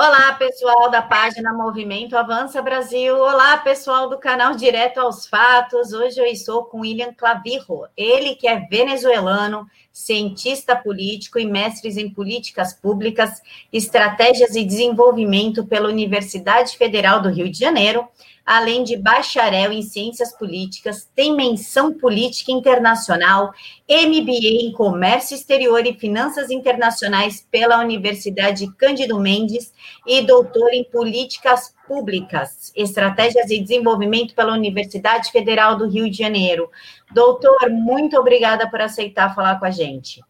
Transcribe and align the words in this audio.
Olá, 0.00 0.32
pessoal 0.34 0.88
da 0.88 1.02
página 1.02 1.52
Movimento 1.52 2.16
Avança 2.16 2.62
Brasil. 2.62 3.16
Olá, 3.16 3.56
pessoal 3.58 4.08
do 4.08 4.16
canal 4.16 4.54
Direto 4.54 4.98
aos 4.98 5.26
Fatos. 5.26 5.92
Hoje 5.92 6.20
eu 6.20 6.24
estou 6.24 6.66
com 6.66 6.82
William 6.82 7.12
Clavirro, 7.12 7.84
ele 7.96 8.36
que 8.36 8.46
é 8.46 8.60
venezuelano, 8.60 9.66
cientista 9.92 10.76
político 10.76 11.40
e 11.40 11.44
mestres 11.44 11.96
em 11.96 12.08
políticas 12.08 12.72
públicas, 12.72 13.42
estratégias 13.72 14.54
e 14.54 14.64
desenvolvimento 14.64 15.66
pela 15.66 15.88
Universidade 15.88 16.76
Federal 16.76 17.20
do 17.20 17.28
Rio 17.28 17.50
de 17.50 17.58
Janeiro 17.58 18.06
além 18.48 18.82
de 18.82 18.96
bacharel 18.96 19.70
em 19.70 19.82
ciências 19.82 20.34
políticas, 20.34 21.06
tem 21.14 21.36
menção 21.36 21.92
política 21.92 22.50
internacional, 22.50 23.52
MBA 23.86 24.62
em 24.62 24.72
comércio 24.72 25.34
exterior 25.34 25.84
e 25.84 25.92
finanças 25.92 26.50
internacionais 26.50 27.46
pela 27.50 27.78
Universidade 27.78 28.66
Cândido 28.78 29.20
Mendes 29.20 29.70
e 30.06 30.22
doutor 30.22 30.72
em 30.72 30.82
políticas 30.82 31.74
públicas, 31.86 32.72
estratégias 32.74 33.50
e 33.50 33.60
desenvolvimento 33.60 34.34
pela 34.34 34.54
Universidade 34.54 35.30
Federal 35.30 35.76
do 35.76 35.86
Rio 35.86 36.10
de 36.10 36.16
Janeiro. 36.16 36.70
Doutor, 37.12 37.68
muito 37.68 38.16
obrigada 38.18 38.66
por 38.70 38.80
aceitar 38.80 39.34
falar 39.34 39.58
com 39.58 39.66
a 39.66 39.70
gente. 39.70 40.22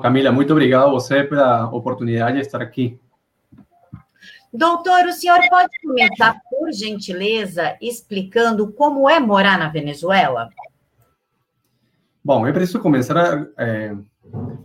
Camila, 0.00 0.32
muito 0.32 0.52
obrigado 0.52 0.86
a 0.86 0.90
você 0.90 1.22
pela 1.22 1.68
oportunidade 1.68 2.36
de 2.36 2.40
estar 2.40 2.62
aqui. 2.62 2.98
Doutor, 4.56 5.04
o 5.04 5.12
senhor 5.12 5.38
pode 5.50 5.70
começar, 5.82 6.40
por 6.48 6.72
gentileza, 6.72 7.76
explicando 7.78 8.72
como 8.72 9.08
é 9.08 9.20
morar 9.20 9.58
na 9.58 9.68
Venezuela? 9.68 10.48
Bom, 12.24 12.46
eu 12.46 12.54
preciso 12.54 12.80
começar 12.80 13.46
é, 13.58 13.94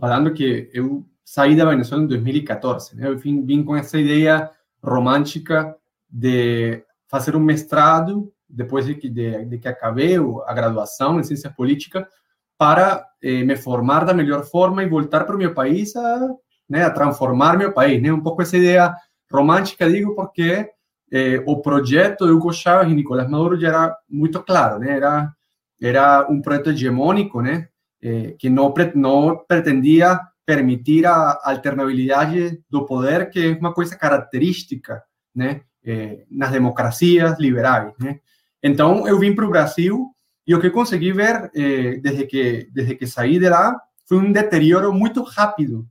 falando 0.00 0.32
que 0.32 0.70
eu 0.72 1.04
saí 1.22 1.54
da 1.54 1.66
Venezuela 1.66 2.04
em 2.04 2.06
2014. 2.06 2.96
Né? 2.96 3.06
Eu 3.06 3.18
vim, 3.18 3.44
vim 3.44 3.62
com 3.62 3.76
essa 3.76 3.98
ideia 3.98 4.50
romântica 4.82 5.76
de 6.08 6.82
fazer 7.06 7.36
um 7.36 7.40
mestrado 7.40 8.32
depois 8.48 8.86
de 8.86 8.94
que, 8.94 9.10
de, 9.10 9.44
de 9.44 9.58
que 9.58 9.68
acabei 9.68 10.16
a 10.46 10.54
graduação 10.54 11.20
em 11.20 11.22
ciência 11.22 11.50
política 11.50 12.08
para 12.56 13.06
eh, 13.22 13.44
me 13.44 13.56
formar 13.56 14.06
da 14.06 14.14
melhor 14.14 14.44
forma 14.44 14.82
e 14.82 14.88
voltar 14.88 15.24
para 15.24 15.36
o 15.36 15.38
meu 15.38 15.52
país 15.52 15.94
a, 15.96 16.28
né, 16.68 16.84
a 16.84 16.90
transformar 16.90 17.58
meu 17.58 17.72
país. 17.72 18.00
Né? 18.00 18.10
Um 18.10 18.22
pouco 18.22 18.40
essa 18.40 18.56
ideia 18.56 18.94
romântica, 19.32 19.88
digo, 19.88 20.14
porque 20.14 20.70
eh, 21.10 21.42
o 21.46 21.60
projeto 21.60 22.26
de 22.26 22.32
Hugo 22.32 22.52
Chávez 22.52 22.92
e 22.92 22.94
Nicolás 22.94 23.28
Maduro 23.30 23.58
já 23.58 23.68
era 23.68 23.96
muito 24.08 24.42
claro, 24.42 24.78
né? 24.78 24.96
Era, 24.96 25.32
era 25.80 26.26
um 26.28 26.40
projeto 26.40 26.70
hegemônico, 26.70 27.40
né? 27.40 27.68
Eh, 28.02 28.34
que 28.38 28.50
não, 28.50 28.72
não 28.94 29.44
pretendia 29.46 30.20
permitir 30.44 31.06
a 31.06 31.38
alternabilidade 31.44 32.60
do 32.68 32.84
poder, 32.84 33.30
que 33.30 33.52
é 33.52 33.58
uma 33.58 33.72
coisa 33.72 33.96
característica, 33.96 35.02
né? 35.34 35.62
Eh, 35.84 36.24
nas 36.30 36.50
democracias 36.50 37.38
liberais, 37.38 37.92
né? 37.98 38.20
Então, 38.62 39.06
eu 39.08 39.18
vim 39.18 39.34
para 39.34 39.44
o 39.44 39.50
Brasil 39.50 40.08
e 40.46 40.54
o 40.54 40.60
que 40.60 40.70
consegui 40.70 41.12
ver 41.12 41.50
eh, 41.54 41.98
desde, 42.00 42.26
que, 42.26 42.68
desde 42.72 42.94
que 42.94 43.06
saí 43.06 43.38
de 43.38 43.48
lá 43.48 43.76
foi 44.06 44.18
um 44.18 44.32
deterioro 44.32 44.92
muito 44.92 45.22
rápido 45.22 45.86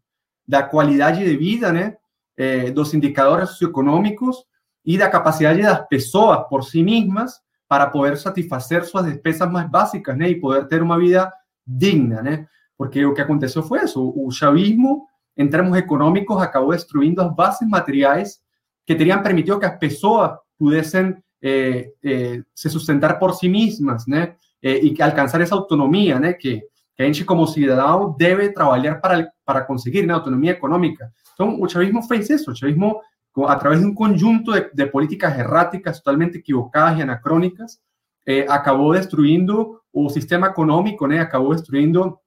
da 0.48 0.64
qualidade 0.64 1.24
de 1.24 1.38
vida, 1.38 1.72
né? 1.72 1.98
Eh, 2.44 2.72
dos 2.74 2.96
indicadores 2.96 3.50
socioeconómicos 3.50 4.48
y 4.84 4.98
la 4.98 5.12
capacidad 5.12 5.54
de 5.56 5.62
las 5.62 5.86
personas 5.88 6.40
por 6.50 6.66
sí 6.66 6.82
mismas 6.82 7.44
para 7.68 7.92
poder 7.92 8.18
satisfacer 8.18 8.84
sus 8.84 9.06
despesas 9.06 9.52
más 9.52 9.70
básicas 9.70 10.18
y 10.28 10.36
poder 10.36 10.68
tener 10.68 10.82
una 10.82 10.98
vida 10.98 11.32
digna. 11.64 12.48
Porque 12.76 13.02
lo 13.02 13.14
que 13.14 13.22
aconteció 13.22 13.62
fue 13.62 13.82
eso, 13.84 14.12
el 14.18 14.34
chavismo 14.34 15.08
en 15.36 15.52
términos 15.52 15.78
económicos 15.78 16.42
acabó 16.42 16.72
destruyendo 16.72 17.24
las 17.24 17.36
bases 17.36 17.68
materiales 17.68 18.44
que 18.88 18.96
tenían 18.96 19.22
permitido 19.22 19.60
que 19.60 19.68
las 19.68 19.78
personas 19.78 20.40
pudiesen 20.58 21.24
eh, 21.40 21.94
eh, 22.02 22.42
se 22.56 22.70
sustentar 22.72 23.20
por 23.20 23.36
sí 23.36 23.50
mismas 23.50 24.08
¿no? 24.08 24.18
Eh, 24.62 24.80
y 24.82 25.00
alcanzar 25.00 25.44
esa 25.44 25.54
autonomía 25.54 26.20
¿no? 26.20 26.30
que, 26.40 26.70
que 26.96 27.04
a 27.06 27.26
como 27.26 27.46
ciudadano 27.46 28.16
debe 28.18 28.50
trabajar 28.50 29.00
para, 29.00 29.32
para 29.44 29.68
conseguir 29.68 30.06
una 30.06 30.16
autonomía 30.16 30.54
económica. 30.54 31.12
Então, 31.34 31.60
o 31.60 31.68
chavismo 31.68 32.02
fez 32.04 32.30
isso. 32.30 32.52
O 32.52 32.56
chavismo, 32.56 33.00
a 33.46 33.56
través 33.56 33.82
de 33.82 33.88
um 33.88 33.94
conjunto 33.94 34.52
de, 34.52 34.72
de 34.74 34.86
políticas 34.88 35.38
erráticas, 35.38 35.98
totalmente 35.98 36.38
equivocadas 36.38 37.00
e 37.00 37.02
anacrônicas, 37.02 37.80
eh, 38.28 38.46
acabou 38.48 38.94
destruindo 38.94 39.80
o 39.94 40.10
sistema 40.10 40.48
econômico, 40.48 41.08
né? 41.08 41.20
acabou 41.20 41.54
destruindo 41.54 42.18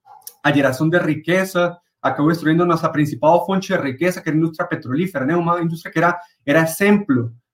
a 0.42 0.52
geração 0.52 0.88
de 0.88 0.98
riqueza, 0.98 1.76
acabou 2.02 2.30
destruindo 2.30 2.66
nossa 2.66 2.88
principal 2.88 3.46
fonte 3.46 3.68
de 3.72 3.80
riqueza, 3.80 4.20
que 4.20 4.28
era 4.28 4.36
a 4.36 4.40
indústria 4.40 4.68
petrolífera, 4.68 5.24
né? 5.24 5.36
uma 5.36 5.60
indústria 5.62 5.90
que 5.90 5.98
era, 5.98 6.18
era 6.44 6.64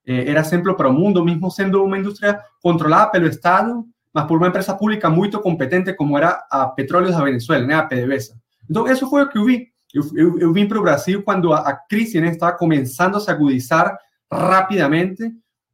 eh, 0.06 0.30
era 0.30 0.40
exemplo 0.40 0.74
para 0.74 0.88
o 0.88 0.92
mundo, 0.92 1.24
mesmo 1.24 1.50
sendo 1.50 1.84
uma 1.84 1.98
indústria 1.98 2.40
controlada 2.62 3.10
pelo 3.10 3.26
Estado, 3.26 3.84
mas 4.12 4.24
por 4.24 4.38
uma 4.38 4.48
empresa 4.48 4.74
pública 4.74 5.08
muito 5.08 5.40
competente, 5.40 5.92
como 5.94 6.16
era 6.18 6.44
a 6.50 6.66
Petróleos 6.66 7.14
da 7.14 7.22
Venezuela, 7.22 7.78
a 7.78 7.82
PDVSA. 7.84 8.34
Então, 8.68 8.86
isso 8.86 9.08
foi 9.08 9.22
o 9.22 9.28
que 9.28 9.38
eu 9.38 9.44
vi. 9.44 9.68
Eu, 9.94 10.04
eu, 10.14 10.38
eu 10.38 10.52
vim 10.52 10.66
para 10.66 10.78
o 10.78 10.82
Brasil 10.82 11.22
quando 11.22 11.52
a, 11.52 11.60
a 11.60 11.74
crise 11.74 12.20
né, 12.20 12.28
estava 12.28 12.56
começando 12.56 13.16
a 13.16 13.20
se 13.20 13.30
agudizar 13.30 13.98
rapidamente. 14.30 15.22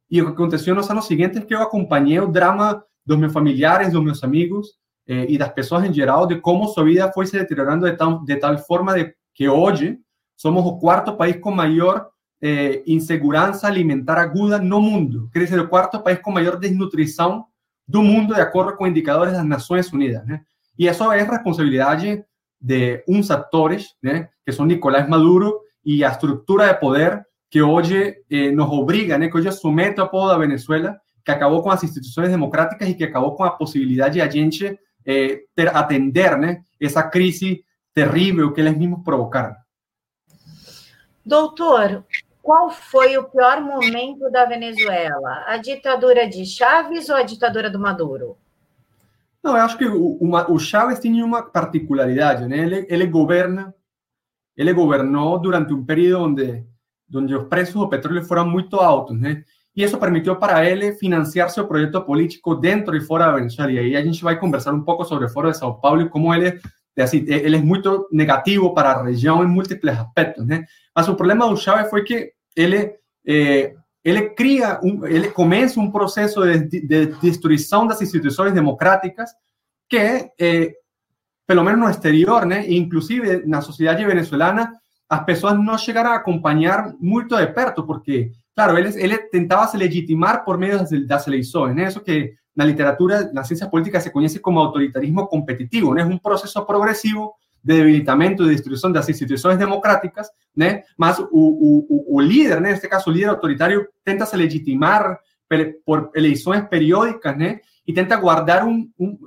E 0.09 0.21
o 0.21 0.25
que 0.25 0.31
aconteceu 0.31 0.73
nos 0.73 0.89
anos 0.89 1.05
seguintes 1.05 1.37
é 1.37 1.45
que 1.45 1.53
eu 1.53 1.61
acompanhei 1.61 2.19
o 2.19 2.27
drama 2.27 2.83
dos 3.05 3.17
meus 3.17 3.33
familiares, 3.33 3.91
dos 3.91 4.03
meus 4.03 4.23
amigos 4.23 4.69
eh, 5.07 5.25
e 5.29 5.37
das 5.37 5.49
pessoas 5.49 5.83
em 5.83 5.93
geral, 5.93 6.25
de 6.25 6.39
como 6.39 6.67
sua 6.67 6.83
vida 6.83 7.11
foi 7.11 7.25
se 7.25 7.37
deteriorando 7.37 7.89
de 7.89 7.95
tal, 7.95 8.23
de 8.23 8.35
tal 8.35 8.57
forma 8.57 8.93
de 8.93 9.13
que 9.33 9.47
hoje 9.47 9.97
somos 10.35 10.65
o 10.65 10.77
quarto 10.77 11.15
país 11.15 11.37
com 11.37 11.51
maior 11.51 12.07
eh, 12.41 12.83
insegurança 12.85 13.67
alimentar 13.67 14.17
aguda 14.17 14.59
no 14.59 14.81
mundo. 14.81 15.29
Quer 15.31 15.39
dizer, 15.39 15.59
o 15.59 15.67
quarto 15.67 15.99
país 16.01 16.19
com 16.19 16.31
maior 16.31 16.57
desnutrição 16.57 17.45
do 17.87 18.03
mundo, 18.03 18.33
de 18.33 18.41
acordo 18.41 18.75
com 18.75 18.85
indicadores 18.85 19.33
das 19.33 19.45
Nações 19.45 19.91
Unidas. 19.91 20.25
Né? 20.25 20.41
E 20.77 20.87
isso 20.87 21.11
é 21.11 21.23
responsabilidade 21.23 22.23
de 22.59 23.03
uns 23.07 23.31
atores, 23.31 23.95
né, 24.01 24.29
que 24.45 24.51
são 24.51 24.65
Nicolás 24.65 25.07
Maduro 25.07 25.59
e 25.85 26.03
a 26.03 26.09
estrutura 26.09 26.67
de 26.67 26.79
poder 26.79 27.25
que 27.49 27.61
hoje 27.61 28.17
eh, 28.29 28.51
nos 28.51 28.69
obriga, 28.69 29.17
né, 29.17 29.29
que 29.29 29.37
hoje 29.37 29.51
somete 29.51 29.99
ao 29.99 30.09
povo 30.09 30.27
da 30.27 30.37
Venezuela, 30.37 30.99
que 31.23 31.31
acabou 31.31 31.61
com 31.61 31.69
as 31.69 31.83
instituições 31.83 32.29
democráticas 32.29 32.89
e 32.89 32.93
que 32.93 33.03
acabou 33.03 33.35
com 33.35 33.43
a 33.43 33.51
possibilidade 33.51 34.15
de 34.15 34.21
a 34.21 34.29
gente 34.29 34.77
eh, 35.05 35.41
ter, 35.55 35.75
atender 35.75 36.37
né, 36.37 36.61
essa 36.79 37.03
crise 37.03 37.63
terrível 37.93 38.51
que 38.53 38.61
eles 38.61 38.77
mesmos 38.77 39.03
provocaram. 39.03 39.55
Doutor, 41.25 42.05
qual 42.41 42.69
foi 42.69 43.17
o 43.17 43.25
pior 43.25 43.59
momento 43.59 44.29
da 44.31 44.45
Venezuela? 44.45 45.43
A 45.47 45.57
ditadura 45.57 46.27
de 46.29 46.45
Chávez 46.45 47.09
ou 47.09 47.15
a 47.15 47.23
ditadura 47.23 47.69
do 47.69 47.79
Maduro? 47.79 48.37
Não, 49.47 49.55
eu 49.55 49.63
acho 49.63 49.77
que 49.77 49.85
o, 49.85 50.17
uma, 50.19 50.51
o 50.51 50.59
Chávez 50.59 50.99
tinha 50.99 51.23
uma 51.23 51.41
particularidade, 51.41 52.45
né? 52.45 52.57
Ele, 52.57 52.85
ele 52.89 53.05
governa, 53.07 53.73
ele 54.57 54.73
governou 54.73 55.39
durante 55.39 55.73
um 55.73 55.85
período 55.85 56.25
onde, 56.25 56.65
onde 57.15 57.33
os 57.33 57.47
preços 57.47 57.75
do 57.75 57.87
petróleo 57.87 58.25
foram 58.25 58.45
muito 58.45 58.75
altos, 58.75 59.17
né? 59.17 59.45
E 59.73 59.83
isso 59.83 59.97
permitiu 59.97 60.35
para 60.35 60.69
ele 60.69 60.95
financiar 60.95 61.49
seu 61.49 61.65
projeto 61.65 62.01
político 62.01 62.55
dentro 62.55 62.93
e 62.93 62.99
fora 62.99 63.27
da 63.27 63.35
Venezuela. 63.35 63.71
E 63.71 63.79
aí 63.79 63.95
a 63.95 64.03
gente 64.03 64.21
vai 64.21 64.37
conversar 64.37 64.73
um 64.73 64.83
pouco 64.83 65.05
sobre 65.05 65.27
o 65.27 65.29
Foro 65.29 65.49
de 65.49 65.57
São 65.57 65.79
Paulo 65.79 66.01
e 66.01 66.09
como 66.09 66.33
ele, 66.35 66.59
assim, 66.99 67.23
ele 67.25 67.55
é 67.55 67.61
muito 67.61 68.05
negativo 68.11 68.73
para 68.73 68.91
a 68.91 69.03
região 69.03 69.41
em 69.45 69.47
múltiplos 69.47 69.97
aspectos, 69.97 70.45
né? 70.45 70.65
Mas 70.93 71.07
o 71.07 71.15
problema 71.15 71.47
do 71.47 71.55
Chávez 71.55 71.89
foi 71.89 72.03
que 72.03 72.33
ele 72.53 72.95
eh, 73.25 73.73
ele 74.09 74.29
cria, 74.29 74.79
um, 74.81 75.05
ele 75.05 75.29
começa 75.29 75.79
um 75.81 75.91
processo 75.91 76.41
de, 76.41 76.79
de, 76.79 77.05
destruição 77.21 77.85
das 77.85 78.01
instituições 78.01 78.53
democráticas 78.53 79.31
que, 79.89 80.31
eh, 80.39 80.73
pelo 81.45 81.61
menos 81.61 81.79
no 81.81 81.89
exterior, 81.89 82.45
né, 82.45 82.65
inclusive 82.71 83.45
na 83.45 83.59
sociedade 83.59 84.05
venezuelana, 84.05 84.71
as 85.09 85.25
pessoas 85.25 85.57
não 85.57 85.77
chegaram 85.77 86.11
a 86.11 86.15
acompanhar 86.15 86.93
muito 87.01 87.35
de 87.35 87.47
perto, 87.47 87.83
porque, 87.83 88.31
claro, 88.55 88.77
ele, 88.77 88.89
ele 88.95 89.17
tentava 89.17 89.67
se 89.67 89.75
legitimar 89.75 90.45
por 90.45 90.57
meio 90.57 90.79
das, 90.79 90.89
das 91.05 91.27
eleições, 91.27 91.75
né, 91.75 91.87
isso 91.87 91.99
que 91.99 92.33
na 92.55 92.63
literatura, 92.63 93.29
na 93.33 93.43
ciência 93.43 93.67
política 93.67 93.99
se 93.99 94.09
conhece 94.09 94.39
como 94.39 94.59
autoritarismo 94.59 95.27
competitivo, 95.27 95.93
né, 95.93 96.03
é 96.03 96.05
um 96.05 96.17
processo 96.17 96.65
progressivo 96.65 97.33
debilitamento 97.67 98.43
e 98.43 98.55
destruição 98.55 98.91
das 98.91 99.09
instituições 99.09 99.57
democráticas, 99.57 100.29
né? 100.55 100.83
Mas 100.97 101.19
o, 101.19 101.27
o, 101.31 102.15
o 102.15 102.21
líder, 102.21 102.61
né? 102.61 102.71
neste 102.71 102.87
caso 102.87 103.09
o 103.09 103.13
líder 103.13 103.29
autoritário, 103.29 103.87
tenta 104.05 104.25
se 104.25 104.35
legitimar 104.37 105.19
por 105.85 106.11
eleições 106.15 106.65
periódicas, 106.67 107.37
né? 107.37 107.59
E 107.85 107.93
tenta 107.93 108.15
guardar 108.17 108.65
um, 108.65 108.89
um 108.99 109.17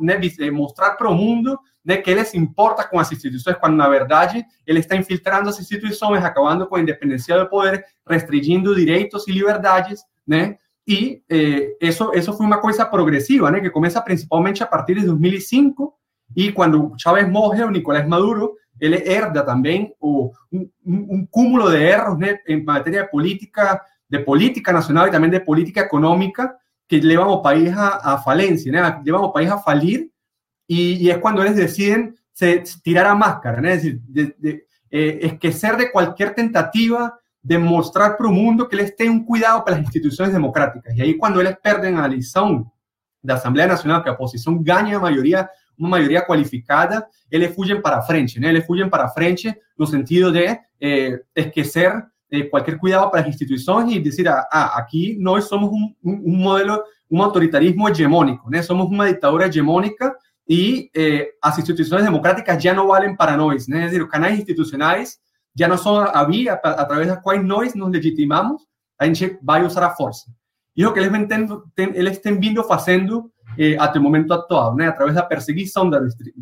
né? 0.00 0.20
mostrar 0.52 0.92
para 0.92 1.08
o 1.08 1.14
mundo 1.14 1.58
né, 1.84 1.96
que 1.96 2.10
ele 2.10 2.24
se 2.24 2.38
importa 2.38 2.84
com 2.84 2.98
as 2.98 3.10
instituições, 3.12 3.56
quando 3.56 3.76
na 3.76 3.88
verdade 3.88 4.44
ele 4.66 4.78
está 4.78 4.96
infiltrando 4.96 5.48
as 5.48 5.58
instituições, 5.60 6.24
acabando 6.24 6.66
com 6.66 6.76
a 6.76 6.80
independência 6.80 7.38
do 7.38 7.48
poder, 7.48 7.84
restringindo 8.08 8.74
direitos 8.74 9.26
e 9.28 9.32
liberdades, 9.32 10.00
né? 10.26 10.56
E 10.86 11.22
eh, 11.30 11.76
isso, 11.80 12.12
isso 12.14 12.32
foi 12.32 12.46
uma 12.46 12.60
coisa 12.60 12.84
progressiva, 12.84 13.50
né? 13.50 13.60
Que 13.60 13.70
começa 13.70 14.00
principalmente 14.00 14.62
a 14.62 14.66
partir 14.66 14.94
de 14.94 15.06
2005 15.06 15.94
y 16.34 16.52
cuando 16.52 16.92
Chávez 16.96 17.28
morre 17.28 17.64
o 17.64 17.70
Nicolás 17.70 18.06
Maduro, 18.06 18.56
él 18.78 18.94
herda 18.94 19.44
también 19.44 19.92
o 20.00 20.32
un, 20.50 20.72
un, 20.84 21.26
cúmulo 21.26 21.70
de 21.70 21.88
errores 21.88 22.40
en 22.46 22.64
materia 22.64 23.02
de 23.02 23.08
política, 23.08 23.82
de 24.08 24.20
política 24.20 24.72
nacional 24.72 25.08
y 25.08 25.12
también 25.12 25.30
de 25.30 25.40
política 25.40 25.82
económica 25.82 26.58
que 26.86 27.00
llevan 27.00 27.28
al 27.28 27.40
país 27.40 27.72
a, 27.76 27.96
a 27.96 28.18
falencia, 28.18 28.72
¿no? 28.72 29.02
llevan 29.02 29.24
al 29.24 29.32
país 29.32 29.50
a 29.50 29.58
falir 29.58 30.10
y, 30.66 30.94
y, 30.94 31.10
es 31.10 31.18
cuando 31.18 31.42
ellos 31.42 31.56
deciden 31.56 32.16
se, 32.32 32.64
tirar 32.82 33.06
a 33.06 33.14
máscara, 33.14 33.58
es 33.72 33.82
decir, 33.82 34.00
de, 34.02 34.34
de, 34.38 34.66
eh, 34.90 35.18
esquecer 35.22 35.76
de 35.76 35.90
cualquier 35.90 36.34
tentativa 36.34 37.18
de 37.42 37.58
mostrar 37.58 38.16
para 38.16 38.30
el 38.30 38.36
mundo 38.36 38.68
que 38.68 38.76
él 38.76 39.10
un 39.10 39.24
cuidado 39.24 39.64
para 39.64 39.76
las 39.76 39.84
instituciones 39.84 40.32
democráticas. 40.32 40.96
Y 40.96 41.02
ahí 41.02 41.16
cuando 41.16 41.40
ellos 41.40 41.56
pierden 41.62 41.98
a 41.98 42.06
elección 42.06 42.70
de 43.20 43.32
Asamblea 43.32 43.66
Nacional, 43.66 44.02
que 44.02 44.10
la 44.10 44.14
oposición 44.14 44.62
gana 44.64 44.98
mayoría 44.98 45.50
uma 45.78 45.88
maioria 45.88 46.24
qualificada, 46.24 47.06
eles 47.30 47.54
fugem 47.54 47.80
para 47.80 48.02
frente, 48.02 48.38
né? 48.40 48.48
Eles 48.48 48.66
fugem 48.66 48.88
para 48.88 49.08
frente 49.08 49.54
no 49.78 49.86
sentido 49.86 50.32
de 50.32 50.58
eh, 50.80 51.20
esquecer 51.34 51.92
eh, 52.30 52.44
qualquer 52.44 52.78
cuidado 52.78 53.10
para 53.10 53.20
as 53.20 53.28
instituições 53.28 53.92
e 53.92 53.98
dizer, 53.98 54.28
ah, 54.28 54.48
ah 54.50 54.78
aqui 54.78 55.16
nós 55.20 55.44
somos 55.44 55.70
um, 55.70 55.94
um, 56.04 56.36
modelo, 56.36 56.82
um 57.10 57.22
autoritarismo 57.22 57.88
hegemônico, 57.88 58.50
né? 58.50 58.62
Somos 58.62 58.86
uma 58.86 59.08
ditadura 59.12 59.46
hegemônica 59.46 60.14
e 60.48 60.90
eh, 60.96 61.28
as 61.42 61.58
instituições 61.58 62.04
democráticas 62.04 62.62
já 62.62 62.74
não 62.74 62.88
valem 62.88 63.16
para 63.16 63.36
nós, 63.36 63.66
né? 63.66 63.84
É 63.84 63.86
dizer, 63.86 64.02
os 64.02 64.10
canais 64.10 64.38
institucionais 64.38 65.18
já 65.56 65.68
não 65.68 65.78
são 65.78 65.98
a 65.98 66.24
via 66.24 66.54
através 66.54 67.08
das 67.08 67.22
quais 67.22 67.44
nós 67.44 67.74
nos 67.74 67.90
legitimamos, 67.90 68.62
a 68.98 69.06
gente 69.06 69.38
vai 69.42 69.64
usar 69.64 69.84
a 69.86 69.90
força. 69.90 70.26
E 70.76 70.84
o 70.84 70.92
que 70.92 70.98
eles, 70.98 71.28
têm, 71.76 71.92
eles 71.94 72.18
têm 72.18 72.38
vindo 72.38 72.62
fazendo 72.64 73.30
eh, 73.58 73.76
até 73.78 73.98
o 73.98 74.02
momento 74.02 74.32
atual, 74.32 74.74
né? 74.74 74.88
através 74.88 75.14
da 75.14 75.22
perseguição, 75.22 75.88
da 75.88 76.00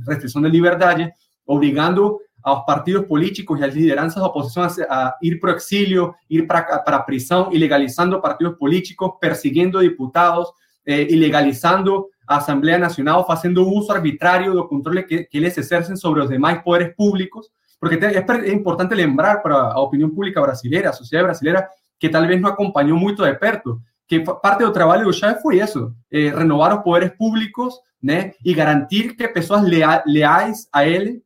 restrição 0.09 0.43
de 0.43 0.49
liberdade, 0.49 1.13
obrigando 1.47 2.19
aos 2.43 2.65
partidos 2.67 3.07
políticos 3.07 3.61
e 3.61 3.65
às 3.65 3.75
lideranças 3.75 4.21
da 4.21 4.27
oposição 4.27 4.65
a, 4.65 4.67
a 4.69 5.19
ir 5.23 5.39
para 5.39 5.53
o 5.53 5.57
exílio, 5.57 6.15
ir 6.29 6.47
para, 6.47 6.59
a 6.59 6.99
prisão, 6.99 7.51
ilegalizando 7.53 8.21
partidos 8.21 8.57
políticos, 8.59 9.13
perseguindo 9.21 9.79
deputados, 9.79 10.49
eh, 10.85 11.03
ilegalizando 11.13 12.07
a 12.27 12.39
Assembleia 12.39 12.79
Nacional, 12.79 13.27
fazendo 13.27 13.69
uso 13.69 13.93
arbitrário 13.93 14.55
do 14.55 14.67
controle 14.67 15.03
que, 15.03 15.25
que 15.25 15.39
eles 15.39 15.57
exercem 15.57 15.97
sobre 15.97 16.21
os 16.21 16.29
demais 16.29 16.63
poderes 16.63 16.95
públicos, 16.97 17.49
porque 17.79 17.97
te, 17.97 18.07
é, 18.07 18.25
é 18.49 18.53
importante 18.53 18.95
lembrar 18.95 19.43
para 19.43 19.55
a 19.55 19.81
opinião 19.81 20.11
pública 20.11 20.41
brasileira, 20.41 20.91
a 20.91 20.93
sociedade 20.93 21.27
brasileira, 21.27 21.69
que 21.99 22.09
talvez 22.09 22.41
não 22.41 22.49
acompanhou 22.49 22.99
muito 22.99 23.23
de 23.23 23.35
perto, 23.35 23.81
que 24.13 24.21
parte 24.21 24.63
do 24.63 24.73
trabalho 24.73 25.07
do 25.07 25.13
Chávez 25.13 25.41
foi 25.41 25.59
isso, 25.59 25.91
eh, 26.11 26.29
renovar 26.29 26.77
os 26.77 26.85
poderes 26.85 27.17
públicos, 27.17 27.75
né, 28.03 28.35
e 28.45 28.53
garantir 28.53 29.17
que 29.17 29.27
pessoas 29.29 29.63
lea 29.63 30.03
leais 30.07 30.69
a 30.71 30.87
ele 30.87 31.23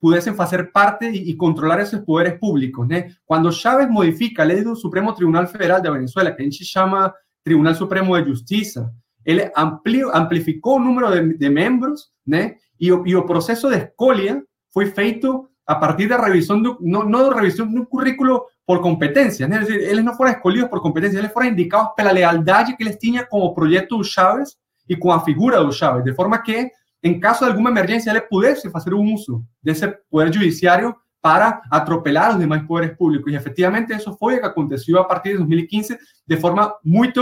pudessem 0.00 0.32
fazer 0.32 0.72
parte 0.72 1.04
e, 1.04 1.30
e, 1.30 1.36
controlar 1.36 1.82
esses 1.82 2.00
poderes 2.00 2.38
públicos, 2.38 2.88
né? 2.88 3.10
Quando 3.26 3.52
Chávez 3.52 3.90
modifica 3.90 4.42
a 4.42 4.46
lei 4.46 4.64
do 4.64 4.74
Supremo 4.74 5.12
Tribunal 5.12 5.46
Federal 5.46 5.82
da 5.82 5.90
Venezuela, 5.90 6.32
que 6.32 6.40
a 6.40 6.44
gente 6.44 6.64
chama 6.64 7.12
Tribunal 7.44 7.74
Supremo 7.74 8.18
de 8.18 8.30
Justiça, 8.30 8.90
ele 9.26 9.52
ampliou, 9.54 10.10
amplificou 10.14 10.76
o 10.76 10.80
número 10.80 11.10
de, 11.10 11.36
de 11.36 11.50
membros, 11.50 12.08
né? 12.26 12.54
E 12.80 12.90
o, 12.90 13.06
e 13.06 13.14
o 13.14 13.26
processo 13.26 13.68
de 13.68 13.76
escolha 13.76 14.42
foi 14.72 14.86
feito 14.86 15.46
a 15.66 15.74
partir 15.74 16.08
de 16.08 16.16
revisión, 16.16 16.62
de, 16.62 16.74
no, 16.80 17.04
no 17.04 17.28
de 17.28 17.34
revisión 17.34 17.70
de 17.70 17.80
un 17.80 17.84
currículo 17.84 18.46
por 18.70 18.80
competencias, 18.82 19.50
es 19.50 19.60
decir, 19.66 19.80
ellos 19.82 20.04
no 20.04 20.14
fueron 20.14 20.36
escolhidos 20.36 20.68
por 20.68 20.80
competencias, 20.80 21.20
ellos 21.20 21.32
fueron 21.32 21.50
indicados 21.50 21.88
por 21.96 22.04
la 22.04 22.12
lealtad 22.12 22.66
que 22.78 22.84
les 22.84 22.96
tenía 23.00 23.26
como 23.26 23.52
proyecto 23.52 23.98
de 23.98 24.04
Chávez 24.04 24.60
y 24.86 24.96
con 24.96 25.10
la 25.10 25.22
figura 25.22 25.60
de 25.60 25.68
Chávez, 25.70 26.04
de 26.04 26.14
forma 26.14 26.40
que 26.40 26.70
en 27.02 27.18
caso 27.18 27.44
de 27.44 27.50
alguna 27.50 27.70
emergencia 27.70 28.12
él 28.12 28.22
pudiese 28.30 28.70
hacer 28.72 28.94
un 28.94 29.12
uso 29.12 29.42
de 29.60 29.72
ese 29.72 29.88
poder 30.08 30.32
judiciario 30.32 30.96
para 31.20 31.60
atropelar 31.68 32.26
a 32.26 32.28
los 32.30 32.38
demás 32.38 32.62
poderes 32.62 32.96
públicos. 32.96 33.32
Y 33.32 33.34
efectivamente 33.34 33.92
eso 33.92 34.16
fue 34.16 34.36
lo 34.36 34.40
que 34.42 34.46
aconteció 34.46 35.00
a 35.00 35.08
partir 35.08 35.32
de 35.32 35.38
2015 35.38 35.98
de 36.24 36.36
forma 36.36 36.72
muy 36.84 37.12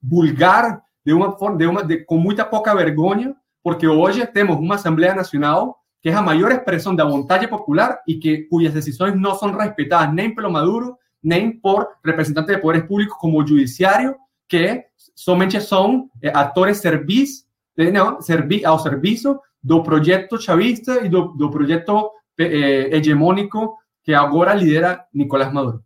vulgar, 0.00 0.82
de 1.04 1.14
una, 1.14 1.28
de 1.56 1.66
una, 1.68 1.82
de, 1.82 2.04
con 2.04 2.18
mucha 2.18 2.50
poca 2.50 2.74
vergüenza, 2.74 3.40
porque 3.62 3.86
hoy 3.86 4.20
tenemos 4.34 4.58
una 4.58 4.74
Asamblea 4.74 5.14
Nacional 5.14 5.74
que 6.08 6.12
es 6.12 6.14
la 6.14 6.22
mayor 6.22 6.52
expresión 6.52 6.96
de 6.96 7.02
voluntad 7.02 7.46
popular 7.50 8.00
y 8.06 8.18
que, 8.18 8.48
cuyas 8.48 8.72
decisiones 8.72 9.14
no 9.14 9.34
son 9.34 9.52
respetadas 9.58 10.10
ni 10.14 10.30
por 10.30 10.48
Maduro, 10.48 10.98
ni 11.20 11.50
por 11.50 11.98
representantes 12.02 12.56
de 12.56 12.62
poderes 12.62 12.88
públicos 12.88 13.18
como 13.20 13.42
el 13.42 13.46
judiciario, 13.46 14.16
que 14.46 14.86
solamente 15.12 15.60
son 15.60 16.10
eh, 16.22 16.32
actores 16.34 16.80
servis, 16.80 17.46
eh, 17.76 17.92
no, 17.92 18.22
servi, 18.22 18.64
ao 18.64 18.78
servicio 18.78 19.42
do 19.60 19.82
proyecto 19.82 20.38
chavista 20.38 21.04
y 21.04 21.10
do, 21.10 21.34
do 21.36 21.50
proyecto 21.50 22.12
eh, 22.38 22.88
hegemónico 22.90 23.80
que 24.02 24.14
ahora 24.14 24.54
lidera 24.54 25.06
Nicolás 25.12 25.52
Maduro. 25.52 25.82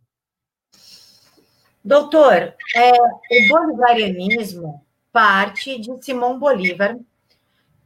Doutor, 1.83 2.55
o 2.77 3.49
bolivarianismo 3.49 4.85
parte 5.11 5.77
de 5.79 6.01
Simão 6.01 6.39
Bolívar, 6.39 6.97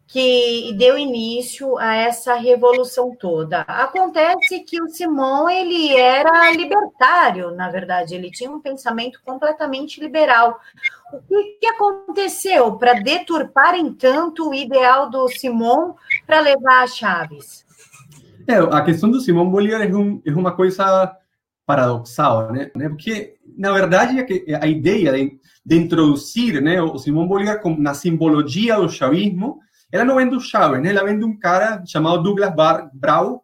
que 0.08 0.74
deu 0.78 0.98
início 0.98 1.78
a 1.78 1.94
essa 1.94 2.36
revolução 2.36 3.14
toda. 3.14 3.62
Acontece 3.62 4.62
que 4.62 4.82
o 4.82 4.88
Simão 4.88 5.50
ele 5.50 5.94
era 5.96 6.50
libertário, 6.52 7.52
na 7.52 7.70
verdade, 7.70 8.16
ele 8.16 8.32
tinha 8.32 8.50
um 8.50 8.62
pensamento 8.62 9.20
completamente 9.26 10.00
liberal. 10.00 10.60
O 11.12 11.20
que, 11.20 11.58
que 11.60 11.68
aconteceu 11.68 12.78
para 12.78 12.94
deturpar 12.94 13.76
tanto 14.00 14.50
o 14.50 14.54
ideal 14.54 15.10
do 15.10 15.28
Simão 15.28 15.96
para 16.26 16.40
levar 16.40 16.84
a 16.84 16.88
Chaves? 16.88 17.66
É, 18.48 18.56
a 18.56 18.82
questão 18.82 19.12
do 19.12 19.20
Simão 19.20 19.50
Bolívar 19.50 19.82
é, 19.82 19.94
um, 19.94 20.22
é 20.26 20.32
uma 20.32 20.54
coisa 20.54 21.18
paradoxal, 21.66 22.50
né? 22.54 22.72
Porque 22.88 23.36
na 23.58 23.74
verdade 23.74 24.26
a 24.62 24.68
ideia 24.68 25.12
de, 25.12 25.38
de 25.66 25.76
introduzir, 25.76 26.62
né, 26.62 26.82
o 26.82 26.98
Simão 26.98 27.28
Bolívar 27.28 27.62
na 27.78 27.94
simbologia 27.94 28.78
do 28.78 28.88
chavismo 28.88 29.60
ela 29.92 30.04
não 30.04 30.16
vem 30.16 30.30
do 30.30 30.40
Chávez, 30.40 30.82
né? 30.82 30.90
Ela 30.90 31.04
vem 31.04 31.18
de 31.18 31.26
um 31.26 31.38
cara 31.38 31.84
chamado 31.86 32.22
Douglas 32.22 32.54
Bar 32.54 32.90
Brau, 32.94 33.44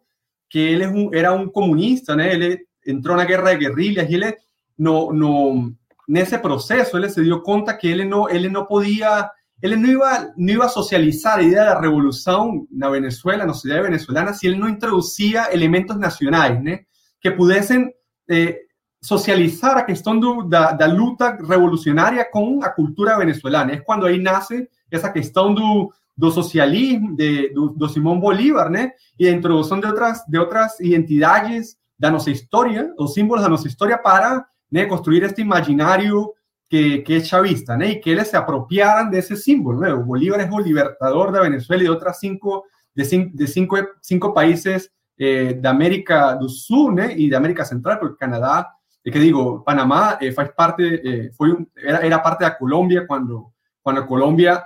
que 0.50 0.58
ele 0.58 0.84
era 1.12 1.32
um 1.32 1.48
comunista, 1.48 2.14
né? 2.14 2.32
Ele 2.32 2.60
entrou 2.86 3.16
na 3.16 3.24
guerra 3.24 3.54
de 3.54 3.60
guerrilhas 3.60 4.08
e 4.08 4.14
ele 4.14 4.36
no, 4.78 5.12
no 5.12 5.72
nesse 6.06 6.36
processo 6.38 6.96
ele 6.96 7.08
se 7.08 7.22
deu 7.22 7.40
conta 7.40 7.72
que 7.72 7.86
ele 7.86 8.04
não 8.04 8.28
ele 8.28 8.48
não 8.48 8.66
podia 8.66 9.30
ele 9.62 9.74
não 9.74 9.88
ia 9.88 10.32
não 10.36 10.54
ia 10.54 10.68
socializar 10.68 11.38
a 11.38 11.42
ideia 11.42 11.64
da 11.64 11.80
revolução 11.80 12.66
na 12.70 12.90
Venezuela, 12.90 13.46
na 13.46 13.54
sociedade 13.54 13.84
venezuelana, 13.84 14.34
se 14.34 14.46
ele 14.46 14.58
não 14.58 14.68
introduzia 14.68 15.52
elementos 15.52 15.96
nacionais, 15.98 16.62
né? 16.62 16.80
Que 17.20 17.30
pudessem 17.30 17.90
eh, 18.28 18.60
socializar 19.00 19.78
a 19.78 19.82
questão 19.82 20.18
do, 20.18 20.42
da, 20.42 20.72
da 20.72 20.86
luta 20.86 21.36
revolucionária 21.36 22.24
com 22.30 22.62
a 22.62 22.68
cultura 22.68 23.16
venezuelana. 23.16 23.72
É 23.72 23.76
quando 23.76 24.04
aí 24.04 24.20
nasce 24.20 24.68
essa 24.90 25.10
questão 25.10 25.54
do, 25.54 25.90
do 26.16 26.30
socialismo, 26.30 27.14
de, 27.16 27.52
do, 27.52 27.70
do 27.70 27.88
Simón 27.88 28.20
Bolívar, 28.20 28.70
né? 28.70 28.92
E 29.18 29.26
a 29.26 29.32
introdução 29.32 29.80
de 29.80 29.86
outras, 29.86 30.24
de 30.28 30.38
outras 30.38 30.78
identidades 30.80 31.76
da 31.98 32.10
nossa 32.10 32.30
história, 32.30 32.92
os 32.98 33.14
símbolos 33.14 33.42
da 33.42 33.48
nossa 33.48 33.66
história 33.66 33.98
para 33.98 34.44
né, 34.70 34.86
construir 34.86 35.22
este 35.22 35.40
imaginário 35.40 36.32
que, 36.68 36.98
que 36.98 37.20
chavista, 37.20 37.76
né? 37.76 37.90
E 37.90 37.96
que 37.96 38.10
eles 38.10 38.28
se 38.28 38.36
apropriaram 38.36 39.10
desse 39.10 39.36
símbolo, 39.36 39.80
né? 39.80 39.94
Bolívar 39.94 40.40
é 40.40 40.50
o 40.50 40.58
libertador 40.58 41.30
da 41.30 41.42
Venezuela 41.42 41.82
e 41.82 41.86
de 41.86 41.90
outras 41.90 42.18
cinco, 42.18 42.64
de 42.94 43.04
cinco, 43.04 43.76
de 43.76 43.86
cinco, 44.02 44.32
países 44.32 44.88
eh, 45.18 45.58
América 45.64 46.34
do 46.34 46.48
Sul, 46.48 46.92
né? 46.92 47.16
E 47.16 47.28
da 47.28 47.36
América 47.38 47.64
Central, 47.64 47.98
porque 47.98 48.18
Canadá, 48.18 48.68
que 49.04 49.10
digo, 49.10 49.60
Panamá 49.60 50.18
eh, 50.20 50.32
faz 50.32 50.50
parte, 50.52 50.82
eh, 50.82 51.30
um, 51.40 51.66
era, 51.76 52.06
era 52.06 52.18
parte 52.18 52.40
da 52.40 52.50
Colômbia 52.50 53.06
quando, 53.06 53.46
quando 53.82 54.00
a 54.00 54.02
Colômbia 54.02 54.62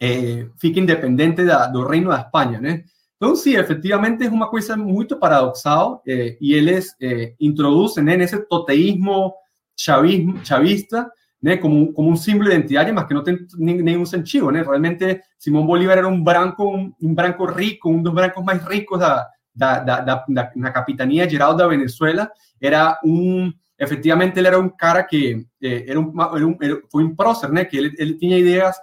eh, 0.00 0.46
fica 0.58 0.80
independente 0.80 1.44
da, 1.44 1.66
do 1.66 1.86
Reino 1.86 2.10
da 2.10 2.20
Espanha, 2.20 2.60
né? 2.60 2.84
Então, 3.16 3.34
sim, 3.34 3.56
efetivamente 3.56 4.24
é 4.24 4.28
uma 4.28 4.48
coisa 4.48 4.76
muito 4.76 5.16
paradoxal 5.16 6.02
eh, 6.06 6.36
e 6.40 6.54
eles 6.54 6.94
eh, 7.02 7.34
introduzem 7.40 8.04
né, 8.04 8.16
nesse 8.16 8.38
toteísmo 8.48 9.34
chavismo, 9.76 10.44
chavista 10.44 11.10
né, 11.42 11.56
como, 11.56 11.92
como 11.92 12.10
um 12.10 12.16
símbolo 12.16 12.50
identitário, 12.50 12.94
mas 12.94 13.06
que 13.06 13.14
não 13.14 13.22
tem 13.22 13.38
nenhum 13.58 14.04
sentido. 14.04 14.50
Né? 14.50 14.62
Realmente, 14.62 15.20
Simão 15.38 15.66
Bolívar 15.66 15.98
era 15.98 16.08
um 16.08 16.22
branco, 16.22 16.64
um, 16.64 16.92
um 17.00 17.14
branco 17.14 17.44
rico, 17.46 17.90
um 17.90 18.02
dos 18.02 18.12
brancos 18.12 18.44
mais 18.44 18.62
ricos 18.64 18.98
da, 18.98 19.28
da, 19.54 19.78
da, 19.80 20.00
da, 20.00 20.24
da 20.28 20.52
na 20.56 20.72
capitania 20.72 21.28
geral 21.28 21.54
da 21.54 21.66
Venezuela. 21.68 22.30
Era 22.60 22.98
um, 23.04 23.52
efetivamente, 23.78 24.38
ele 24.38 24.48
era 24.48 24.58
um 24.58 24.68
cara 24.68 25.02
que 25.04 25.46
eh, 25.62 25.84
era 25.88 26.00
um, 26.00 26.12
era 26.20 26.46
um, 26.46 26.56
era, 26.60 26.80
prócer, 27.16 27.68
que 27.68 27.76
ele, 27.76 27.94
ele 27.98 28.14
tinha 28.14 28.38
ideias 28.38 28.76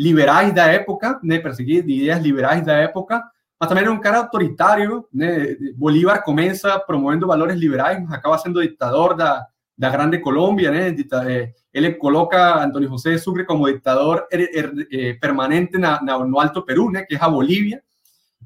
liberais 0.00 0.54
da 0.54 0.64
época, 0.64 1.20
né, 1.22 1.38
perseguir 1.38 1.80
ideias 1.80 2.22
liberais 2.22 2.64
da 2.64 2.72
época, 2.72 3.22
mas 3.60 3.68
também 3.68 3.84
era 3.84 3.92
um 3.92 4.00
cara 4.00 4.16
autoritário? 4.16 5.06
Bolívar 5.76 6.24
começa 6.24 6.78
promovendo 6.78 7.26
valores 7.26 7.58
liberais, 7.58 8.02
mas 8.02 8.10
acaba 8.10 8.38
sendo 8.38 8.62
ditador 8.62 9.14
da, 9.14 9.44
da 9.76 9.90
Grande 9.90 10.18
Colômbia, 10.18 10.70
né? 10.70 10.96
Ele 11.74 11.92
coloca 11.92 12.64
Antônio 12.64 12.88
José 12.88 13.10
de 13.12 13.18
Sucre 13.18 13.44
como 13.44 13.70
ditador 13.70 14.26
er, 14.32 14.40
er, 14.40 14.72
eh, 14.90 15.12
permanente 15.20 15.76
na, 15.76 16.02
na, 16.02 16.18
no 16.24 16.40
Alto 16.40 16.62
Perú, 16.62 16.90
né? 16.90 17.02
Que 17.02 17.16
é 17.16 17.18
a 17.20 17.28
Bolívia. 17.28 17.82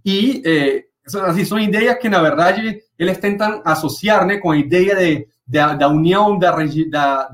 E 0.04 0.42
eh, 0.44 0.84
assim, 1.22 1.44
são 1.44 1.58
que, 1.94 2.08
na 2.08 2.20
verdade, 2.20 2.80
eles 2.98 3.18
tentam 3.18 3.62
associar 3.64 4.26
né, 4.26 4.38
com 4.38 4.50
a 4.50 4.56
ideia 4.56 4.96
de, 4.96 5.28
da, 5.46 5.74
da 5.74 5.88
união 5.88 6.36
da, 6.36 6.56
regi 6.56 6.90
da, 6.90 7.28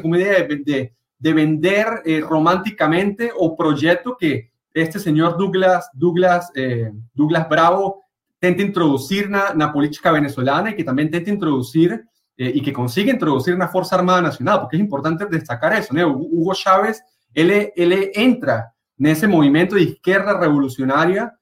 como 0.00 0.16
ideia 0.16 0.48
de, 0.48 0.64
de, 0.64 0.90
de 1.20 1.34
vender 1.34 2.02
eh, 2.06 2.20
romanticamente 2.20 3.30
o 3.36 3.54
projeto 3.54 4.16
que 4.18 4.50
este 4.72 4.98
senhor 4.98 5.36
Douglas, 5.36 5.90
Douglas, 5.92 6.50
eh, 6.56 6.90
Douglas 7.12 7.46
Bravo 7.46 8.00
tenta 8.40 8.62
introduzir 8.62 9.28
na, 9.28 9.52
na 9.52 9.70
política 9.70 10.10
venezuelana 10.10 10.70
e 10.70 10.72
que 10.72 10.82
também 10.82 11.10
tenta 11.10 11.30
introduzir 11.30 12.02
eh, 12.38 12.52
y 12.54 12.62
que 12.62 12.72
consigue 12.72 13.10
introducir 13.10 13.54
una 13.54 13.68
Fuerza 13.68 13.96
Armada 13.96 14.22
Nacional, 14.22 14.60
porque 14.60 14.76
es 14.76 14.82
importante 14.82 15.26
destacar 15.26 15.74
eso. 15.74 15.92
Hugo 15.92 16.54
Chávez, 16.54 17.02
él, 17.34 17.70
él 17.76 18.10
entra 18.14 18.72
en 18.98 19.06
ese 19.06 19.28
movimiento 19.28 19.74
de 19.74 19.82
izquierda 19.82 20.38
revolucionaria 20.38 21.34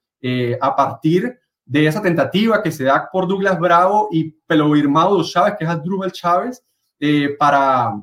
a 0.59 0.75
partir 0.75 1.39
de 1.65 1.87
esa 1.87 2.01
tentativa 2.01 2.61
que 2.61 2.71
se 2.71 2.83
da 2.83 3.09
por 3.09 3.25
Douglas 3.25 3.57
Bravo 3.57 4.09
y 4.11 4.31
Pelo 4.45 4.75
Irmado 4.75 5.23
Chávez, 5.23 5.55
que 5.57 5.63
es 5.63 5.69
Adrúbal 5.69 6.11
Chávez, 6.11 6.61
para, 7.37 7.93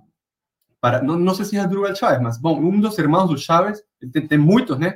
para 0.80 1.02
no, 1.02 1.16
no, 1.16 1.34
sé 1.34 1.44
si 1.44 1.56
es 1.56 1.64
Adrúbal 1.64 1.94
Chávez, 1.94 2.20
uno 2.42 2.76
de 2.76 2.82
los 2.82 2.98
hermanos 2.98 3.30
de 3.30 3.36
Chávez, 3.36 3.84
muchos, 4.38 4.78
¿no? 4.78 4.88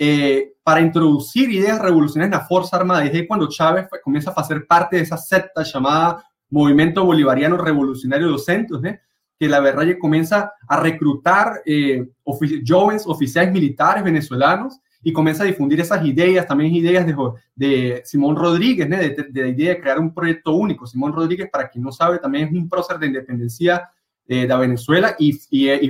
Eh, 0.00 0.52
para 0.62 0.80
introducir 0.80 1.50
ideas 1.50 1.80
revolucionarias 1.80 2.32
en 2.32 2.40
la 2.40 2.46
Fuerza 2.46 2.76
Armada. 2.76 3.04
Y 3.04 3.26
cuando 3.26 3.48
Chávez 3.48 3.88
comienza 4.02 4.30
a 4.30 4.40
hacer 4.40 4.64
parte 4.66 4.96
de 4.96 5.02
esa 5.02 5.16
secta 5.16 5.64
llamada 5.64 6.24
Movimiento 6.50 7.04
Bolivariano 7.04 7.56
Revolucionario 7.56 8.28
Docentes, 8.28 8.78
¿eh? 8.84 9.00
que 9.38 9.48
la 9.48 9.60
verdad 9.60 9.86
comienza 10.00 10.52
a 10.68 10.80
reclutar 10.80 11.62
eh, 11.64 12.08
jóvenes 12.22 13.04
oficiales 13.06 13.52
militares 13.52 14.04
venezolanos 14.04 14.78
y 15.02 15.12
comienza 15.12 15.42
a 15.42 15.46
difundir 15.46 15.80
esas 15.80 16.04
ideas, 16.04 16.46
también 16.46 16.74
ideas 16.74 17.06
de, 17.06 17.14
de 17.54 18.02
Simón 18.04 18.36
Rodríguez, 18.36 18.88
de, 18.88 19.26
de, 19.30 19.42
la 19.42 19.48
idea 19.48 19.74
de 19.74 19.80
crear 19.80 19.98
un 19.98 20.12
proyecto 20.12 20.52
único. 20.52 20.86
Simón 20.86 21.12
Rodríguez, 21.12 21.48
para 21.50 21.68
quien 21.68 21.84
no 21.84 21.92
sabe, 21.92 22.18
también 22.18 22.48
es 22.48 22.52
un 22.52 22.68
prócer 22.68 22.98
de 22.98 23.06
independencia 23.06 23.88
eh, 24.28 24.46
de 24.46 24.56
Venezuela 24.56 25.16
y, 25.18 25.32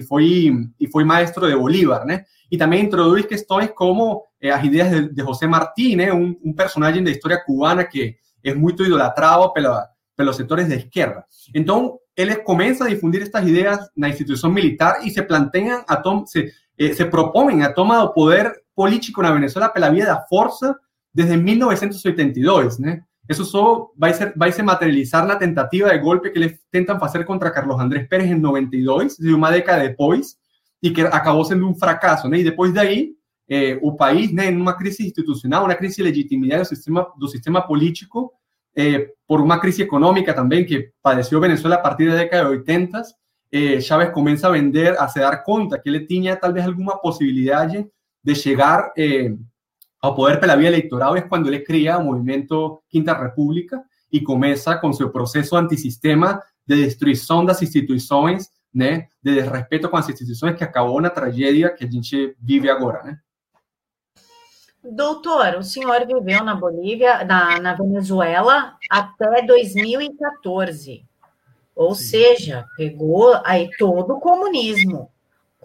fue 0.01 1.05
maestro 1.05 1.47
de 1.47 1.55
Bolívar. 1.55 2.07
¿no? 2.07 2.19
Y 2.49 2.57
también 2.57 2.85
introduce 2.85 3.27
cuestiones 3.27 3.73
como 3.73 4.25
eh, 4.41 4.49
las 4.49 4.65
ideas 4.65 4.91
de, 4.91 5.09
de 5.09 5.23
José 5.23 5.47
Martínez, 5.47 6.13
un, 6.13 6.39
un, 6.43 6.55
personaje 6.55 6.95
de 6.95 7.03
la 7.03 7.11
historia 7.11 7.43
cubana 7.45 7.89
que 7.89 8.19
es 8.43 8.57
muy 8.57 8.75
idolatrado 8.79 9.53
pero 9.55 9.77
los 10.17 10.37
sectores 10.37 10.69
de 10.69 10.77
izquierda. 10.77 11.27
Entonces, 11.53 12.01
él 12.15 12.43
comienza 12.43 12.85
a 12.85 12.89
difundir 12.89 13.23
estas 13.23 13.47
ideas 13.47 13.91
en 13.95 14.03
la 14.03 14.09
institución 14.09 14.53
militar 14.53 14.97
y 15.03 15.11
se 15.11 15.23
plantean, 15.23 15.83
a 15.87 16.03
se, 16.27 16.53
eh, 16.77 16.95
se 16.95 17.07
proponen 17.07 17.63
a 17.63 17.75
poder 18.13 18.65
político 18.75 19.25
en 19.25 19.35
Venezuela 19.35 19.73
por 19.73 19.81
la 19.81 19.91
vía 19.91 20.05
de 20.05 20.11
la 20.11 20.25
fuerza 20.29 20.77
desde 21.13 21.37
1982. 21.37 22.81
¿no? 22.81 23.08
Eso 23.29 23.45
solo 23.45 23.93
va 24.03 24.09
a, 24.09 24.15
ser, 24.15 24.35
va 24.41 24.47
a 24.47 24.53
ser 24.53 24.65
materializar 24.65 25.27
la 25.27 25.39
tentativa 25.39 25.91
de 25.91 25.99
golpe 25.99 26.33
que 26.33 26.41
le 26.41 26.47
intentan 26.47 26.99
hacer 27.01 27.27
contra 27.27 27.53
Carlos 27.53 27.79
Andrés 27.79 28.09
Pérez 28.09 28.31
en 28.31 28.41
92, 28.41 29.19
de 29.19 29.35
una 29.35 29.51
década 29.51 29.83
después, 29.83 30.41
y 30.81 30.93
que 30.93 31.03
acabó 31.03 31.45
siendo 31.45 31.67
un 31.67 31.77
fracaso. 31.77 32.29
¿no? 32.29 32.37
Y 32.37 32.43
después 32.43 32.73
de 32.73 32.81
ahí, 32.81 33.19
eh, 33.47 33.79
país 33.99 34.33
en 34.37 34.61
una 34.61 34.77
crisis 34.77 35.07
institucional, 35.07 35.65
una 35.65 35.77
crisis 35.77 35.99
de 35.99 36.05
legitimidad 36.05 36.57
del 36.59 36.67
sistema, 36.67 37.07
del 37.19 37.29
sistema 37.29 37.67
político, 37.67 38.35
eh, 38.75 39.15
por 39.27 39.41
una 39.41 39.59
crisis 39.59 39.85
económica 39.85 40.35
también 40.35 40.65
que 40.65 40.93
padeció 41.01 41.41
Venezuela 41.41 41.77
a 41.77 41.83
partir 41.83 42.09
de 42.09 42.15
la 42.15 42.23
década 42.23 42.45
de 42.45 42.59
80, 42.59 43.03
eh, 43.51 43.79
Chávez 43.81 44.11
comienza 44.11 44.47
a 44.47 44.51
vender, 44.51 44.95
a 44.99 45.09
se 45.09 45.21
dar 45.21 45.43
cuenta 45.43 45.81
que 45.83 46.01
tenía 46.01 46.39
tal 46.39 46.53
vez 46.53 46.65
alguna 46.65 46.95
posibilidad 47.03 47.67
de 47.67 48.35
llegar 48.35 48.93
eh, 48.95 49.37
a 50.01 50.15
poder 50.15 50.39
por 50.39 50.49
la 50.49 50.57
vía 50.57 50.69
electoral, 50.69 51.17
es 51.17 51.25
cuando 51.27 51.49
él 51.49 51.65
crea 51.65 51.97
el 51.97 52.05
movimiento 52.05 52.85
Quinta 52.89 53.15
República 53.15 53.85
y 54.11 54.23
comienza 54.23 54.81
con 54.81 54.95
su 54.95 55.11
proceso 55.11 55.57
antisistema 55.57 56.43
de 56.65 56.77
destrucción 56.77 57.41
de 57.41 57.53
las 57.53 57.63
instituciones, 57.63 58.53
¿no? 58.73 58.85
de 58.85 59.33
desrespeto 59.33 59.91
con 59.91 60.01
las 60.01 60.09
instituciones 60.09 60.57
que 60.57 60.65
acabó 60.65 60.93
una 60.93 61.13
tragedia 61.13 61.75
que 61.75 61.85
a 61.85 61.89
gente 61.89 62.37
vive 62.39 62.71
ahora. 62.71 63.03
¿no? 63.05 63.19
Doutor, 64.91 65.57
o 65.57 65.63
senhor 65.63 66.07
viveu 66.07 66.43
na 66.45 66.55
Bolívia, 66.55 67.25
na, 67.25 67.59
na 67.59 67.75
Venezuela, 67.75 68.79
até 68.89 69.43
2014. 69.43 71.05
Ou 71.75 71.95
Sim. 71.95 72.05
seja, 72.05 72.67
pegou 72.77 73.39
aí 73.45 73.69
todo 73.77 74.15
o 74.15 74.21
comunismo. 74.21 75.11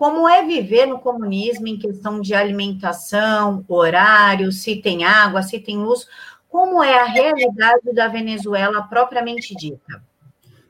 Como 0.03 0.27
é 0.27 0.45
viver 0.45 0.85
no 0.85 0.99
comunismo 0.99 1.65
em 1.65 1.77
questão 1.77 2.19
de 2.19 2.33
alimentação, 2.33 3.63
horário, 3.69 4.51
se 4.51 4.75
tem 4.75 5.05
água, 5.05 5.41
se 5.41 5.57
tem 5.61 5.77
luz? 5.77 6.05
Como 6.49 6.83
é 6.83 6.99
a 6.99 7.05
realidade 7.05 7.93
da 7.93 8.09
Venezuela 8.09 8.81
propriamente 8.81 9.55
dita? 9.55 10.03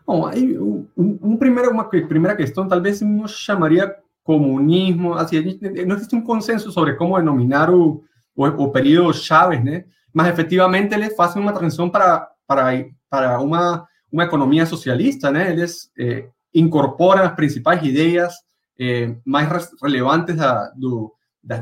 Bom, 0.05 0.27
aí, 0.27 0.55
um, 0.59 0.85
um 0.95 1.35
primeiro, 1.35 1.71
uma 1.71 1.85
primeira 1.85 2.35
questão, 2.35 2.67
talvez 2.67 3.01
não 3.01 3.27
chamaria 3.27 3.95
comunismo, 4.23 5.15
assim, 5.15 5.59
não 5.83 5.95
existe 5.95 6.15
um 6.15 6.21
consenso 6.21 6.71
sobre 6.71 6.93
como 6.93 7.17
denominar 7.17 7.71
o, 7.71 8.03
o, 8.35 8.45
o 8.45 8.71
período 8.71 9.15
Chávez, 9.15 9.63
né? 9.63 9.85
Mas 10.13 10.27
efectivamente 10.27 10.93
eles 10.93 11.15
fazem 11.15 11.41
uma 11.41 11.53
transição 11.53 11.89
para, 11.89 12.29
para, 12.45 12.85
para 13.09 13.39
uma, 13.39 13.87
uma 14.11 14.25
economia 14.25 14.67
socialista, 14.67 15.31
né? 15.31 15.51
Eles 15.51 15.89
eh, 15.97 16.27
incorporam 16.53 17.23
as 17.23 17.33
principais 17.33 17.83
ideias 17.83 18.35
eh, 18.79 19.15
mais 19.25 19.47
relevantes 19.81 20.35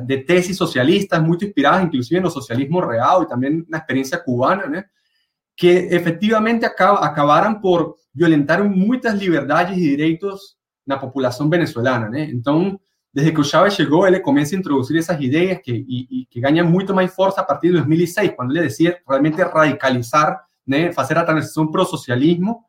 de 0.06 0.18
teses 0.20 0.56
socialistas, 0.56 1.22
muito 1.22 1.46
inspiradas 1.46 1.84
inclusive 1.84 2.20
no 2.20 2.30
socialismo 2.30 2.80
real 2.80 3.24
e 3.24 3.28
também 3.28 3.66
na 3.68 3.80
experiência 3.80 4.18
cubana, 4.18 4.68
né? 4.68 4.86
Que 5.56 5.90
efectivamente 5.92 6.66
acaba, 6.66 7.54
por 7.56 7.96
violentar 8.14 8.64
muitas 8.64 9.16
liberdades 9.16 9.78
e 9.78 9.82
direitos 9.82 10.56
na 10.86 10.98
população 10.98 11.50
venezuelana, 11.50 12.10
né? 12.10 12.24
Então, 12.32 12.80
desde 13.14 13.34
que 13.34 13.44
Chávez 13.44 13.78
llegó, 13.78 14.08
él 14.08 14.22
comienza 14.22 14.56
a 14.56 14.60
introducir 14.60 14.98
esas 14.98 15.20
ideas 15.20 15.60
que, 15.62 15.72
y, 15.72 16.08
y 16.10 16.26
que 16.28 16.40
ganan 16.40 16.72
mucho 16.72 16.94
más 16.94 17.14
fuerza 17.14 17.42
a 17.42 17.48
partir 17.48 17.72
de 17.74 17.80
2006, 17.80 18.34
cuando 18.36 18.54
él 18.54 18.62
decide 18.62 19.02
realmente 19.06 19.44
radicalizar, 19.44 20.40
¿no? 20.66 20.78
hacer 20.96 21.18
la 21.18 21.26
transición 21.26 21.70
pro 21.72 21.84
socialismo 21.84 22.66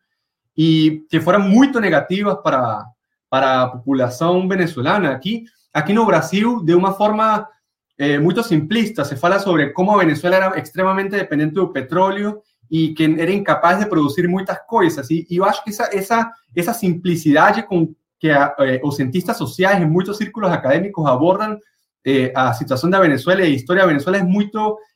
y 0.54 1.06
que 1.06 1.20
fueran 1.20 1.48
muy 1.48 1.68
negativas 1.68 2.38
para, 2.42 2.84
para 3.32 3.56
la 3.56 3.82
población 3.82 4.46
venezolana. 4.46 5.12
Aquí, 5.12 5.46
aquí 5.72 5.92
en 5.92 6.06
Brasil, 6.06 6.48
de 6.64 6.74
una 6.74 6.92
forma 6.92 7.48
eh, 7.96 8.20
simplista, 8.46 9.06
se 9.06 9.16
habla 9.22 9.38
sobre 9.38 9.72
cómo 9.72 9.96
Venezuela 9.96 10.36
era 10.36 10.52
extremadamente 10.54 11.16
dependiente 11.16 11.58
del 11.58 11.70
petróleo 11.70 12.42
y 12.68 12.94
que 12.94 13.04
era 13.04 13.32
incapaz 13.32 13.80
de 13.80 13.86
producir 13.86 14.28
muchas 14.28 14.58
cosas. 14.68 15.10
Y, 15.10 15.24
y 15.30 15.36
yo 15.36 15.46
acho 15.46 15.62
que 15.64 15.70
esa, 15.70 15.86
esa, 15.86 16.34
esa 16.54 16.74
simplicidad 16.74 17.64
con 17.64 17.96
que 18.18 18.36
eh, 18.58 18.80
os 18.82 18.96
cientistas 18.96 19.38
sociales 19.38 19.80
en 19.80 19.90
muchos 19.90 20.18
círculos 20.18 20.52
académicos 20.52 21.08
abordan 21.08 21.58
eh, 22.04 22.30
a 22.36 22.52
situación 22.52 22.90
de 22.90 23.00
Venezuela 23.00 23.46
y 23.46 23.48
la 23.48 23.56
historia 23.56 23.84
de 23.84 23.88
Venezuela 23.88 24.18
es 24.18 24.24
muy, 24.24 24.50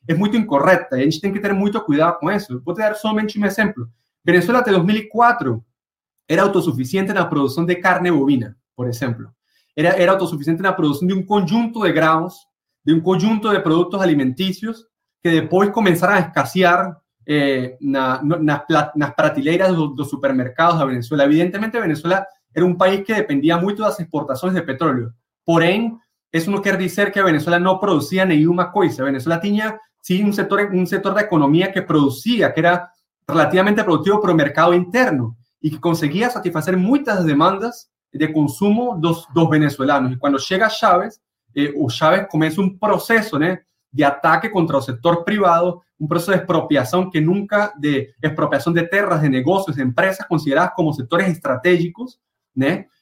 es 0.05 0.15
muy 0.15 0.29
incorrecta 0.31 0.95
y 0.95 1.07
a 1.07 1.11
gente 1.11 1.33
que 1.33 1.39
tener 1.39 1.57
mucho 1.57 1.83
cuidado 1.83 2.19
con 2.19 2.31
eso. 2.31 2.61
Voy 2.63 2.75
a 2.83 2.83
dar 2.83 2.95
solamente 2.97 3.39
un 3.39 3.45
ejemplo. 3.45 3.89
Venezuela 4.23 4.61
de 4.61 4.73
2004 4.73 5.63
era 6.27 6.43
autosuficiente 6.43 7.11
en 7.11 7.17
la 7.17 7.29
producción 7.29 7.65
de 7.65 7.79
carne 7.79 8.11
bovina, 8.11 8.57
por 8.75 8.89
ejemplo. 8.89 9.33
Era, 9.75 9.91
era 9.91 10.11
autosuficiente 10.13 10.61
en 10.61 10.65
la 10.65 10.75
producción 10.75 11.07
de 11.07 11.13
un 11.13 11.25
conjunto 11.25 11.81
de 11.81 11.91
granos, 11.91 12.47
de 12.83 12.93
un 12.93 13.01
conjunto 13.01 13.49
de 13.49 13.59
productos 13.59 14.01
alimenticios 14.01 14.87
que 15.21 15.29
después 15.29 15.69
comenzaron 15.69 16.15
a 16.15 16.19
escasear 16.19 16.97
eh, 17.25 17.77
na, 17.81 18.21
nas, 18.23 18.61
nas 18.95 19.13
prateleiras 19.13 19.71
de 19.71 19.77
los 19.95 20.09
supermercados 20.09 20.79
de 20.79 20.85
Venezuela. 20.85 21.25
Evidentemente, 21.25 21.79
Venezuela 21.79 22.27
era 22.53 22.65
un 22.65 22.77
país 22.77 23.03
que 23.05 23.13
dependía 23.13 23.57
mucho 23.57 23.83
de 23.83 23.89
las 23.89 23.99
exportaciones 23.99 24.55
de 24.55 24.63
petróleo. 24.63 25.13
Porém, 25.43 25.99
eso 26.31 26.51
no 26.51 26.61
quiere 26.61 26.77
decir 26.77 27.11
que 27.11 27.21
Venezuela 27.21 27.59
no 27.59 27.79
producía 27.79 28.25
ninguna 28.25 28.71
cosa. 28.71 29.03
Venezuela 29.03 29.39
tenía 29.39 29.79
sí 30.01 30.23
un 30.23 30.33
sector, 30.33 30.69
un 30.71 30.87
sector 30.87 31.13
de 31.13 31.21
economía 31.21 31.71
que 31.71 31.81
producía, 31.81 32.53
que 32.53 32.61
era 32.61 32.91
relativamente 33.27 33.83
productivo 33.83 34.21
por 34.21 34.29
el 34.29 34.35
mercado 34.35 34.73
interno 34.73 35.37
y 35.61 35.71
que 35.71 35.79
conseguía 35.79 36.29
satisfacer 36.29 36.77
muchas 36.77 37.25
demandas 37.25 37.91
de 38.11 38.31
consumo 38.31 38.97
de 39.01 39.13
los 39.35 39.49
venezolanos. 39.49 40.11
Y 40.11 40.17
cuando 40.17 40.39
llega 40.39 40.69
Chávez, 40.69 41.21
eh, 41.53 41.73
Chávez 41.89 42.27
comienza 42.29 42.61
un 42.61 42.77
proceso 42.77 43.37
de 43.39 44.05
ataque 44.05 44.51
contra 44.51 44.77
el 44.77 44.83
sector 44.83 45.23
privado, 45.23 45.83
un 45.97 46.07
proceso 46.07 46.31
de 46.31 46.37
expropiación 46.37 47.09
que 47.09 47.21
nunca, 47.21 47.73
de 47.77 48.13
expropiación 48.21 48.73
de 48.73 48.83
tierras, 48.83 49.21
de 49.21 49.29
negocios, 49.29 49.75
de 49.75 49.83
empresas 49.83 50.25
consideradas 50.27 50.71
como 50.75 50.93
sectores 50.93 51.27
estratégicos, 51.29 52.19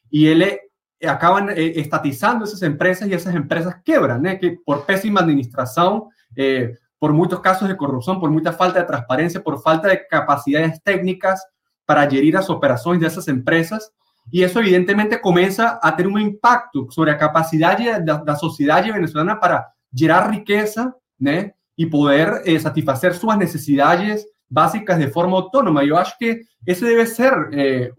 y 0.09 0.27
él 0.27 0.41
eh, 0.41 0.62
acaban 1.07 1.50
eh, 1.50 1.74
estatizando 1.75 2.45
esas 2.45 2.62
empresas 2.62 3.07
y 3.07 3.13
esas 3.13 3.35
empresas 3.35 3.77
quebran, 3.83 4.24
Que 4.39 4.57
por 4.65 4.85
pésima 4.85 5.21
administración, 5.21 6.05
eh, 6.35 6.77
por 7.00 7.13
muchos 7.13 7.39
casos 7.39 7.67
de 7.67 7.77
corrupción, 7.77 8.19
por 8.19 8.29
mucha 8.29 8.53
falta 8.53 8.79
de 8.79 8.85
transparencia, 8.85 9.43
por 9.43 9.62
falta 9.62 9.88
de 9.88 10.07
capacidades 10.07 10.81
técnicas 10.83 11.45
para 11.86 12.10
gerir 12.10 12.34
las 12.34 12.50
operaciones 12.50 13.01
de 13.01 13.08
esas 13.08 13.27
empresas. 13.27 13.92
Y 14.32 14.44
eso 14.44 14.60
evidentemente 14.60 15.22
comienza 15.22 15.80
a 15.82 15.96
tener 15.96 16.12
un 16.12 16.20
impacto 16.20 16.88
sobre 16.89 17.12
la 17.12 17.18
capacidad 17.18 17.77
de 17.77 18.20
la 18.25 18.36
sociedad 18.36 18.84
venezolana 18.84 19.39
para 19.39 19.68
generar 19.94 20.32
riqueza 20.32 20.96
né? 21.20 21.54
E 21.77 21.86
poder 21.89 22.42
eh, 22.46 22.60
satisfazer 22.60 23.13
suas 23.13 23.38
necessidades 23.38 24.25
básicas 24.50 24.98
de 24.98 25.08
forma 25.10 25.38
autónoma. 25.38 25.84
Eu 25.84 25.98
acho 25.98 26.18
que 26.18 26.42
esse 26.65 26.86
deve 26.86 27.06
ser 27.06 27.34
eh, 27.51 27.92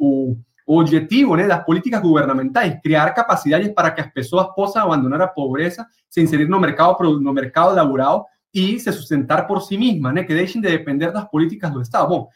objetivo 0.66 1.37
né, 1.37 1.47
das 1.47 1.64
políticas 1.64 2.00
governamentais, 2.00 2.81
criar 2.83 3.12
capacidades 3.12 3.73
para 3.75 3.90
que 3.90 4.00
as 4.00 4.12
pessoas 4.12 4.49
possam 4.55 4.83
abandonar 4.83 5.21
a 5.23 5.28
pobreza, 5.28 5.87
se 6.09 6.23
inserir 6.23 6.49
no 6.49 6.59
mercado, 6.59 6.97
mercado 7.33 7.75
laboral 7.75 8.26
e 8.52 8.81
se 8.81 8.90
sustentar 8.93 9.47
por 9.47 9.61
si 9.61 9.76
mesmas, 9.76 10.14
né, 10.14 10.25
que 10.25 10.35
deixem 10.35 10.61
de 10.61 10.69
depender 10.69 11.12
das 11.12 11.28
políticas 11.28 11.71
do 11.71 11.83
Estado. 11.83 12.26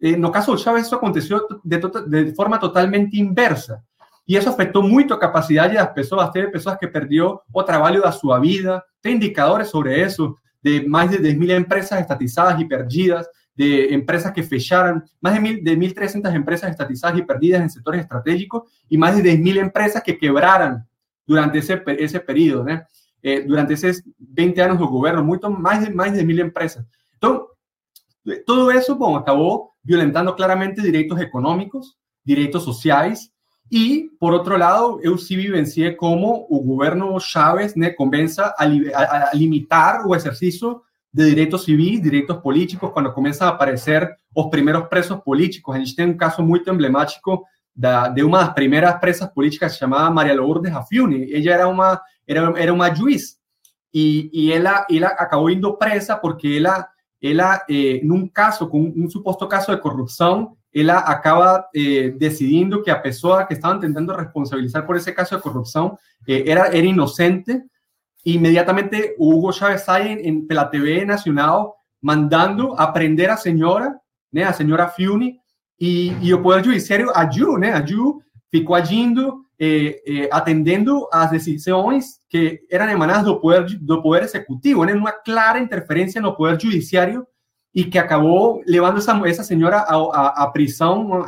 Eh, 0.00 0.16
no 0.16 0.30
caso 0.30 0.52
do 0.52 0.58
Chávez, 0.58 0.86
isso 0.86 0.94
aconteceu 0.94 1.46
de, 1.64 2.24
de 2.24 2.34
forma 2.34 2.58
totalmente 2.58 3.18
inversa. 3.18 3.82
E 4.28 4.36
isso 4.36 4.48
afetou 4.48 4.82
muito 4.82 5.14
a 5.14 5.18
capacidade 5.18 5.74
das 5.74 5.92
pessoas. 5.92 6.30
Teve 6.30 6.50
pessoas 6.50 6.76
que 6.76 6.86
perdeu 6.88 7.40
o 7.52 7.62
trabalho 7.62 8.02
da 8.02 8.10
sua 8.10 8.40
vida. 8.40 8.82
Tem 9.00 9.14
indicadores 9.16 9.68
sobre 9.68 10.04
isso, 10.04 10.36
de 10.62 10.86
mais 10.88 11.10
de 11.10 11.18
10 11.18 11.38
mil 11.38 11.56
empresas 11.56 12.00
estatizadas 12.00 12.60
e 12.60 12.64
perdidas, 12.64 13.26
de 13.56 13.94
empresas 13.94 14.32
que 14.32 14.42
fecharam, 14.42 15.00
mais 15.22 15.36
de, 15.36 15.40
mil, 15.40 15.62
de 15.62 15.76
1.300 15.76 16.34
empresas 16.34 16.70
estatizadas 16.70 17.18
e 17.18 17.22
perdidas 17.22 17.62
em 17.62 17.68
setores 17.68 18.00
estratégicos 18.00 18.62
e 18.90 18.98
mais 18.98 19.16
de 19.16 19.22
10 19.22 19.38
mil 19.38 19.56
empresas 19.62 20.02
que 20.02 20.12
quebraram 20.12 20.82
durante 21.26 21.58
esse, 21.58 21.72
esse 21.98 22.18
período, 22.20 22.64
né? 22.64 22.84
Eh, 23.22 23.40
durante 23.42 23.72
esses 23.72 24.02
20 24.20 24.60
anos 24.60 24.78
do 24.78 24.88
governo, 24.88 25.24
muito 25.24 25.50
mais 25.50 25.84
de, 25.84 25.94
mais 25.94 26.12
de 26.12 26.22
mil 26.24 26.44
empresas. 26.44 26.84
Então, 27.16 27.46
todo 28.44 28.70
isso, 28.72 28.94
bom, 28.94 29.16
acabou 29.16 29.70
violentando 29.84 30.34
claramente 30.34 30.80
direitos 30.80 31.20
econômicos, 31.20 31.94
direitos 32.24 32.62
sociais, 32.62 33.30
e, 33.70 34.10
por 34.20 34.32
outro 34.32 34.56
lado, 34.56 35.00
eu 35.02 35.18
sim 35.18 35.36
vivenciei 35.36 35.92
como 35.92 36.46
o 36.48 36.60
governo 36.60 37.18
Chávez 37.18 37.74
né, 37.74 37.90
convença 37.90 38.54
a, 38.56 38.64
a, 38.64 39.30
a 39.30 39.34
limitar 39.34 40.06
o 40.06 40.14
exercício 40.14 40.80
de 41.12 41.24
direitos 41.24 41.64
civis, 41.64 42.00
direitos 42.00 42.36
políticos, 42.36 42.90
quando 42.92 43.12
começam 43.12 43.48
a 43.48 43.50
aparecer 43.50 44.08
os 44.34 44.46
primeiros 44.50 44.86
presos 44.88 45.18
políticos. 45.22 45.74
A 45.74 45.78
gente 45.78 46.14
caso 46.14 46.42
muito 46.42 46.70
emblemático 46.70 47.44
da, 47.74 48.08
de 48.08 48.22
uma 48.22 48.44
das 48.44 48.54
primeiras 48.54 49.00
presas 49.00 49.28
políticas 49.32 49.72
se 49.72 49.78
chamava 49.78 50.10
Maria 50.10 50.34
Lourdes 50.34 50.72
Afiuni. 50.72 51.32
Ela 51.32 51.54
era 51.54 51.68
uma, 51.68 52.00
era, 52.26 52.52
era 52.56 52.72
uma 52.72 52.94
juiz 52.94 53.36
e, 53.92 54.30
e 54.32 54.52
ela, 54.52 54.86
ela 54.90 55.08
acabou 55.08 55.50
indo 55.50 55.76
presa 55.76 56.16
porque 56.16 56.58
ela, 56.58 56.86
ela 57.30 57.64
eh, 57.68 58.00
num 58.02 58.28
caso, 58.28 58.68
com 58.68 58.92
um 58.96 59.08
suposto 59.08 59.46
caso 59.46 59.74
de 59.74 59.80
corrupção, 59.80 60.56
ela 60.72 60.98
acaba 60.98 61.68
eh, 61.74 62.14
que 62.84 62.90
a 62.90 62.98
pessoa 63.00 63.44
que 63.46 63.54
estavam 63.54 63.80
tentando 63.80 64.14
responsabilizar 64.14 64.84
por 64.84 64.96
esse 64.96 65.10
caso 65.12 65.36
de 65.36 65.42
corrupção 65.42 65.98
eh, 66.28 66.44
era, 66.46 66.66
era 66.66 66.86
inocente. 66.86 67.62
Inmediatamente 68.24 69.14
Hugo 69.18 69.52
Chávez 69.52 69.82
sai 69.82 70.12
en, 70.12 70.46
la 70.50 70.66
TV 70.66 71.04
Nacional 71.06 71.74
mandando 72.02 72.74
a 72.76 72.92
prender 72.92 73.30
a 73.30 73.36
señora, 73.36 73.98
né, 74.30 74.44
a 74.44 74.52
señora 74.52 74.88
Fiuni, 74.88 75.38
e, 75.80 76.12
e 76.20 76.34
o 76.34 76.42
Poder 76.42 76.64
Judiciário 76.64 77.10
agiu, 77.14 77.56
né, 77.56 77.72
agiu, 77.72 78.22
ficou 78.50 78.76
agindo, 78.76 79.45
eh, 79.58 80.02
eh, 80.06 80.28
atendendo 80.30 81.08
que 82.28 82.60
eram 82.70 82.90
emanadas 82.90 83.24
do 83.24 83.40
Poder, 83.40 83.64
do 83.78 84.02
poder 84.02 84.24
Executivo, 84.24 84.84
né, 84.84 84.92
uma 84.92 85.12
clara 85.12 85.58
interferência 85.58 86.20
no 86.20 86.36
Poder 86.36 86.60
Judiciário 86.60 87.26
e 87.74 87.84
que 87.84 87.98
acabou 87.98 88.62
levando 88.66 88.98
essa, 88.98 89.12
essa 89.26 89.44
senhora 89.44 89.78
a, 89.78 89.94
a, 89.94 90.44
a 90.44 90.52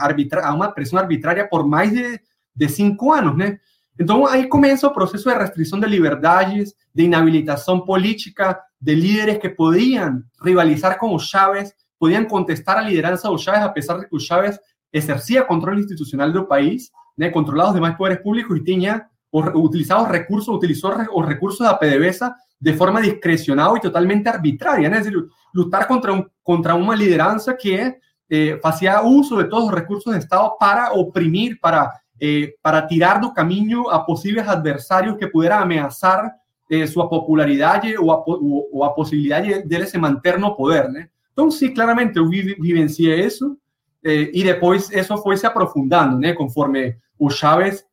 arbitra, 0.00 0.46
a 0.46 0.54
uma 0.54 0.72
prisão 0.72 0.98
arbitrária 0.98 1.46
por 1.46 1.66
mais 1.66 1.90
de, 1.90 2.20
de 2.54 2.68
cinco 2.68 3.12
anos, 3.12 3.36
né? 3.36 3.58
Então, 4.00 4.26
aí 4.26 4.46
começa 4.46 4.86
o 4.86 4.94
processo 4.94 5.28
de 5.28 5.36
restrição 5.36 5.80
de 5.80 5.86
liberdades, 5.88 6.72
de 6.94 7.04
inhabilitação 7.04 7.80
política 7.80 8.58
de 8.80 8.94
líderes 8.94 9.38
que 9.38 9.48
podiam 9.48 10.22
rivalizar 10.42 10.98
com 10.98 11.14
o 11.14 11.18
Chávez, 11.18 11.74
podiam 11.98 12.24
contestar 12.24 12.78
a 12.78 12.82
liderança 12.82 13.28
do 13.28 13.36
Chávez, 13.36 13.64
apesar 13.64 13.98
de 13.98 14.08
que 14.08 14.18
Chávez 14.20 14.58
exercia 14.98 15.44
controle 15.44 15.80
institucional 15.80 16.30
do 16.30 16.46
país, 16.46 16.90
né, 17.16 17.30
controlava 17.30 17.80
os 17.80 17.96
poderes 17.96 18.22
públicos 18.22 18.58
e 18.58 18.64
tinha 18.64 19.06
utilizado 19.32 20.04
os 20.04 20.10
recursos, 20.10 20.54
utilizou 20.54 20.92
os 21.14 21.26
recursos 21.26 21.60
da 21.60 21.74
PDVSA 21.74 22.34
de 22.60 22.72
forma 22.72 23.00
discrecional 23.02 23.76
e 23.76 23.80
totalmente 23.80 24.26
arbitrária, 24.26 24.88
né? 24.88 24.98
Decir, 24.98 25.14
lutar 25.54 25.86
contra, 25.86 26.12
um, 26.12 26.24
contra 26.42 26.74
uma 26.74 26.94
liderança 26.94 27.54
que 27.54 27.94
eh, 28.30 28.58
fazia 28.62 29.02
uso 29.02 29.36
de 29.36 29.48
todos 29.48 29.68
os 29.68 29.74
recursos 29.74 30.12
do 30.12 30.18
Estado 30.18 30.56
para 30.58 30.92
oprimir, 30.92 31.58
para 31.60 31.92
eh, 32.20 32.54
para 32.60 32.82
tirar 32.82 33.20
do 33.20 33.32
caminho 33.32 33.88
a 33.88 34.00
possíveis 34.00 34.48
adversários 34.48 35.16
que 35.16 35.28
pudieran 35.28 35.58
ameaçar 35.58 36.32
eh, 36.68 36.84
sua 36.86 37.08
popularidade 37.08 37.96
ou 37.96 38.10
a, 38.10 38.16
ou, 38.26 38.68
ou 38.72 38.84
a 38.84 38.92
possibilidade 38.92 39.62
dele 39.62 39.86
se 39.86 39.96
manter 39.98 40.36
no 40.38 40.56
poder, 40.56 40.88
né? 40.88 41.08
Então, 41.32 41.48
sim, 41.48 41.72
claramente 41.72 42.16
eu 42.16 42.28
vi, 42.28 42.56
vivenciei 42.60 43.24
isso 43.24 43.56
eh, 44.04 44.30
e 44.32 44.42
depois 44.42 44.90
isso 44.90 45.16
foi 45.18 45.36
se 45.36 45.46
aprofundando, 45.46 46.18
né? 46.18 46.32
Conforme 46.32 46.96
o 47.18 47.30
Chávez 47.30 47.84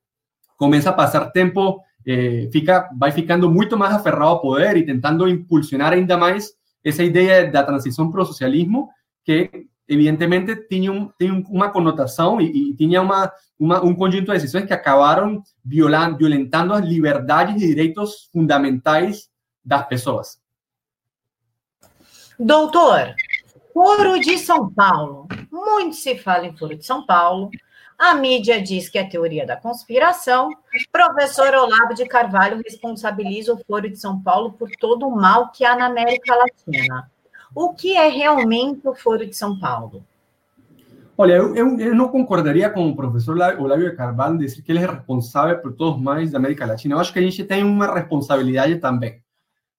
começa 0.57 0.89
a 0.89 0.93
passar 0.93 1.31
tempo, 1.31 1.81
eh, 2.05 2.49
fica, 2.51 2.89
vai 2.97 3.11
ficando 3.11 3.49
muito 3.49 3.77
mais 3.77 3.93
aferrado 3.93 4.25
ao 4.25 4.41
poder 4.41 4.77
e 4.77 4.85
tentando 4.85 5.27
impulsionar 5.27 5.93
ainda 5.93 6.17
mais 6.17 6.53
essa 6.83 7.03
ideia 7.03 7.49
da 7.49 7.63
transição 7.63 8.11
para 8.11 8.21
o 8.21 8.25
socialismo 8.25 8.89
que 9.23 9.49
evidentemente 9.87 10.55
tinha, 10.67 11.09
tinha 11.19 11.33
uma 11.49 11.69
conotação 11.69 12.39
e, 12.39 12.75
tinha 12.75 13.01
uma, 13.01 13.31
um 13.59 13.93
conjunto 13.95 14.25
de 14.25 14.33
decisões 14.33 14.65
que 14.65 14.73
acabaram 14.73 15.41
violando, 15.63 16.17
violentando 16.17 16.73
as 16.73 16.85
liberdades 16.85 17.55
e 17.55 17.67
direitos 17.67 18.29
fundamentais 18.31 19.29
das 19.63 19.87
pessoas. 19.87 20.39
Doutor, 22.37 23.15
Foro 23.75 24.17
de 24.21 24.37
São 24.37 24.71
Paulo. 24.71 25.27
Muito 25.51 25.97
se 25.97 26.17
fala 26.17 26.45
em 26.45 26.55
Foro 26.55 26.77
de 26.77 26.85
São 26.85 27.05
Paulo. 27.05 27.49
A 27.99 28.13
mídia 28.13 28.61
diz 28.61 28.87
que 28.87 28.97
é 28.97 29.03
teoria 29.03 29.45
da 29.45 29.57
conspiração. 29.57 30.49
Professor 30.89 31.53
Olavo 31.53 31.93
de 31.93 32.05
Carvalho 32.05 32.61
responsabiliza 32.63 33.53
o 33.53 33.57
Foro 33.65 33.89
de 33.89 33.97
São 33.97 34.17
Paulo 34.21 34.53
por 34.53 34.69
todo 34.79 35.05
o 35.05 35.13
mal 35.13 35.51
que 35.51 35.65
há 35.65 35.75
na 35.75 35.87
América 35.87 36.33
Latina. 36.33 37.11
O 37.53 37.73
que 37.73 37.97
é 37.97 38.07
realmente 38.07 38.87
o 38.87 38.95
Foro 38.95 39.25
de 39.25 39.35
São 39.35 39.59
Paulo? 39.59 40.05
Olha, 41.17 41.33
eu, 41.33 41.53
eu, 41.53 41.77
eu 41.77 41.93
não 41.93 42.07
concordaria 42.07 42.69
com 42.69 42.87
o 42.87 42.95
professor 42.95 43.37
Olávio 43.59 43.93
Carvalho 43.97 44.37
dizer 44.37 44.61
que 44.61 44.71
ele 44.71 44.79
é 44.79 44.89
responsável 44.89 45.59
por 45.59 45.73
todos 45.73 45.97
os 45.97 46.01
males 46.01 46.31
da 46.31 46.37
América 46.37 46.65
Latina. 46.65 46.95
Eu 46.95 46.99
acho 46.99 47.11
que 47.11 47.19
a 47.19 47.21
gente 47.21 47.43
tem 47.43 47.61
uma 47.61 47.93
responsabilidade 47.93 48.77
também. 48.77 49.21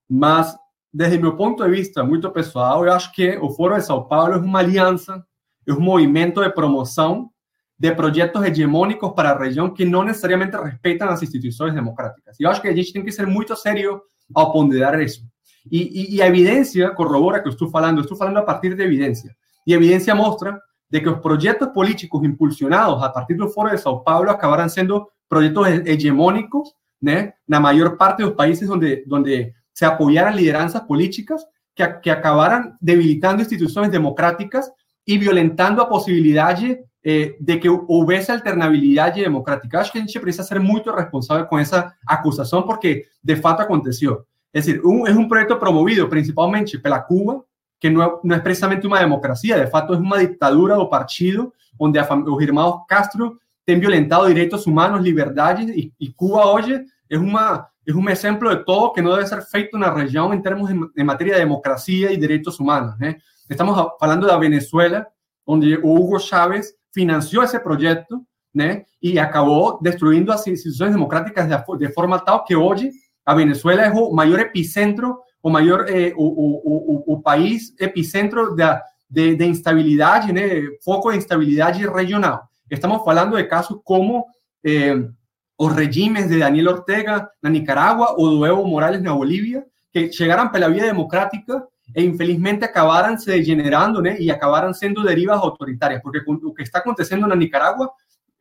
Mas, 0.07 0.55
desde 0.97 1.19
meu 1.19 1.37
ponto 1.37 1.63
de 1.63 1.71
vista 1.71 2.03
muito 2.03 2.31
pessoal, 2.31 2.87
eu 2.87 2.91
acho 2.91 3.13
que 3.13 3.37
o 3.37 3.51
Foro 3.51 3.75
de 3.75 3.85
São 3.85 4.03
Paulo 4.05 4.33
é 4.33 4.37
uma 4.39 4.61
aliança, 4.61 5.23
é 5.69 5.73
um 5.73 5.79
movimento 5.79 6.43
de 6.43 6.49
promoção 6.49 7.31
de 7.79 7.95
projetos 7.95 8.43
hegemônicos 8.43 9.13
para 9.15 9.33
a 9.33 9.39
região 9.39 9.69
que 9.69 9.85
não 9.85 10.03
necessariamente 10.03 10.57
respeitam 10.57 11.11
as 11.11 11.23
instituições 11.23 11.75
democráticas. 11.75 12.41
E 12.41 12.45
eu 12.45 12.51
acho 12.51 12.63
que 12.63 12.69
a 12.69 12.75
gente 12.75 12.95
tem 12.95 13.05
que 13.05 13.13
ser 13.13 13.27
muito 13.27 13.55
sério 13.55 14.01
ao 14.35 14.51
ponderar 14.51 14.99
isso. 15.03 15.23
Y, 15.71 16.17
la 16.17 16.29
evidencia 16.29 16.95
corrobora 16.95 17.43
que 17.43 17.51
estoy 17.51 17.69
hablando, 17.75 18.01
estoy 18.01 18.17
hablando 18.19 18.41
a 18.41 18.47
partir 18.47 18.75
de 18.75 18.85
evidencia. 18.85 19.37
Y 19.67 19.75
evidencia 19.75 20.15
muestra 20.15 20.63
de 20.89 21.01
que 21.01 21.11
los 21.11 21.21
proyectos 21.21 21.69
políticos 21.75 22.25
impulsionados 22.25 23.03
a 23.03 23.13
partir 23.13 23.37
del 23.37 23.51
Foro 23.51 23.71
de 23.71 23.77
Sao 23.77 24.03
Paulo 24.03 24.31
acabarán 24.31 24.71
siendo 24.71 25.11
proyectos 25.29 25.69
hegemónicos, 25.85 26.75
¿no? 27.03 27.35
la 27.47 27.61
mayor 27.61 27.99
parte 27.99 28.23
de 28.23 28.31
los 28.31 28.37
países 28.37 28.67
donde, 28.67 29.05
donde 29.07 29.55
se 29.77 29.85
apoyaran 29.85 30.35
lideranzas 30.35 30.81
políticas 30.85 31.47
que, 31.75 31.87
que 32.03 32.11
acabaran 32.11 32.79
debilitando 32.81 33.43
instituciones 33.43 33.91
democráticas 33.91 34.73
y 35.05 35.19
violentando 35.19 35.83
a 35.83 35.89
posibilidad 35.91 36.59
eh, 37.03 37.37
de 37.39 37.61
que 37.61 37.69
hubiese 37.69 38.33
alternabilidad 38.33 39.15
democrática. 39.15 39.81
Acho 39.81 39.93
que 39.93 39.99
a 39.99 40.03
gente 40.03 40.19
precisa 40.19 40.45
ser 40.45 40.61
muy 40.61 40.81
responsable 40.81 41.47
con 41.47 41.61
esa 41.61 41.95
acusación 42.07 42.65
porque 42.65 43.05
de 43.21 43.37
fato 43.37 43.65
aconteció. 43.65 44.27
Es 44.51 44.65
decir, 44.65 44.81
un, 44.83 45.07
es 45.07 45.15
un 45.15 45.29
proyecto 45.29 45.59
promovido 45.59 46.09
principalmente 46.09 46.79
pela 46.79 47.05
Cuba, 47.05 47.45
que 47.79 47.91
no, 47.91 48.21
no, 48.23 48.35
es 48.35 48.41
precisamente 48.41 48.87
una 48.87 49.01
democracia, 49.01 49.59
de 49.59 49.67
facto 49.67 49.93
es 49.93 50.01
una 50.01 50.17
dictadura 50.17 50.79
o 50.79 50.89
partido 50.89 51.53
donde 51.79 52.01
los 52.01 52.43
hermanos 52.43 52.77
Castro 52.89 53.39
han 53.67 53.81
violentado 53.81 54.25
derechos 54.25 54.67
humanos, 54.67 55.03
libertades, 55.03 55.69
y, 55.69 55.93
y, 55.99 56.15
Cuba 56.15 56.47
hoy 56.47 56.87
es, 57.11 57.19
una, 57.19 57.69
es 57.87 57.95
un 57.95 58.09
ejemplo 58.09 58.51
de 58.51 58.65
todo 58.65 58.93
que 58.93 59.01
no 59.01 59.15
debe 59.15 59.27
ser 59.29 59.43
feito 59.43 59.77
en 59.77 59.83
la 59.83 59.95
región 59.95 60.33
en 60.33 60.43
términos 60.43 60.91
de, 60.93 61.05
materia 61.05 61.35
de 61.35 61.41
democracia 61.41 62.11
y 62.11 62.17
derechos 62.17 62.59
humanos. 62.59 62.97
¿eh? 63.01 63.17
Estamos 63.49 63.93
hablando 64.01 64.27
de 64.27 64.37
Venezuela, 64.39 65.09
donde 65.47 65.79
Hugo 65.81 66.19
Chávez 66.19 66.77
financió 66.91 67.45
ese 67.45 67.61
proyecto 67.61 68.27
¿eh? 68.59 68.85
y 69.01 69.19
acabó 69.19 69.79
destruyendo 69.81 70.33
las 70.33 70.45
instituciones 70.49 70.95
democráticas 70.95 71.49
de, 71.49 71.57
de 71.79 71.89
forma 71.91 72.25
tal 72.25 72.43
que 72.47 72.57
hoy 72.57 72.91
a 73.25 73.35
Venezuela 73.35 73.87
es 73.87 73.93
o 73.95 74.13
maior 74.13 74.41
epicentro, 74.41 75.23
o 75.41 75.49
maior 75.49 75.87
eh, 75.89 76.13
o, 76.17 76.25
o, 76.27 77.15
o, 77.15 77.23
país 77.23 77.73
epicentro 77.79 78.53
de, 78.57 78.65
de, 79.09 79.37
de, 79.37 79.47
instabilidade, 79.47 80.33
né? 80.33 80.63
foco 80.83 81.11
de 81.11 81.19
instabilidade 81.19 81.87
regional. 81.87 82.41
Estamos 82.69 83.05
falando 83.05 83.37
de 83.37 83.47
casos 83.47 83.79
como 83.85 84.27
eh, 84.65 85.09
os 85.59 85.73
regimes 85.73 86.29
de 86.29 86.39
Daniel 86.39 86.69
Ortega 86.69 87.29
na 87.43 87.51
Nicarágua 87.51 88.15
ou 88.17 88.31
do 88.31 88.47
Evo 88.47 88.67
Morales 88.67 89.03
na 89.03 89.15
Bolívia, 89.15 89.65
que 89.93 90.11
llegaran 90.11 90.49
pela 90.49 90.69
vía 90.69 90.85
democrática 90.85 91.67
e 91.95 92.05
infelizmente 92.05 92.65
acabaran 92.65 93.17
se 93.17 93.31
degenerando 93.31 94.03
né, 94.03 94.17
e 94.21 94.31
acabaram 94.31 94.75
sendo 94.75 95.03
derivas 95.03 95.39
autoritárias, 95.39 96.03
porque 96.03 96.21
o 96.27 96.53
que 96.53 96.63
está 96.63 96.81
acontecendo 96.81 97.27
na 97.27 97.35
Nicarágua 97.35 97.91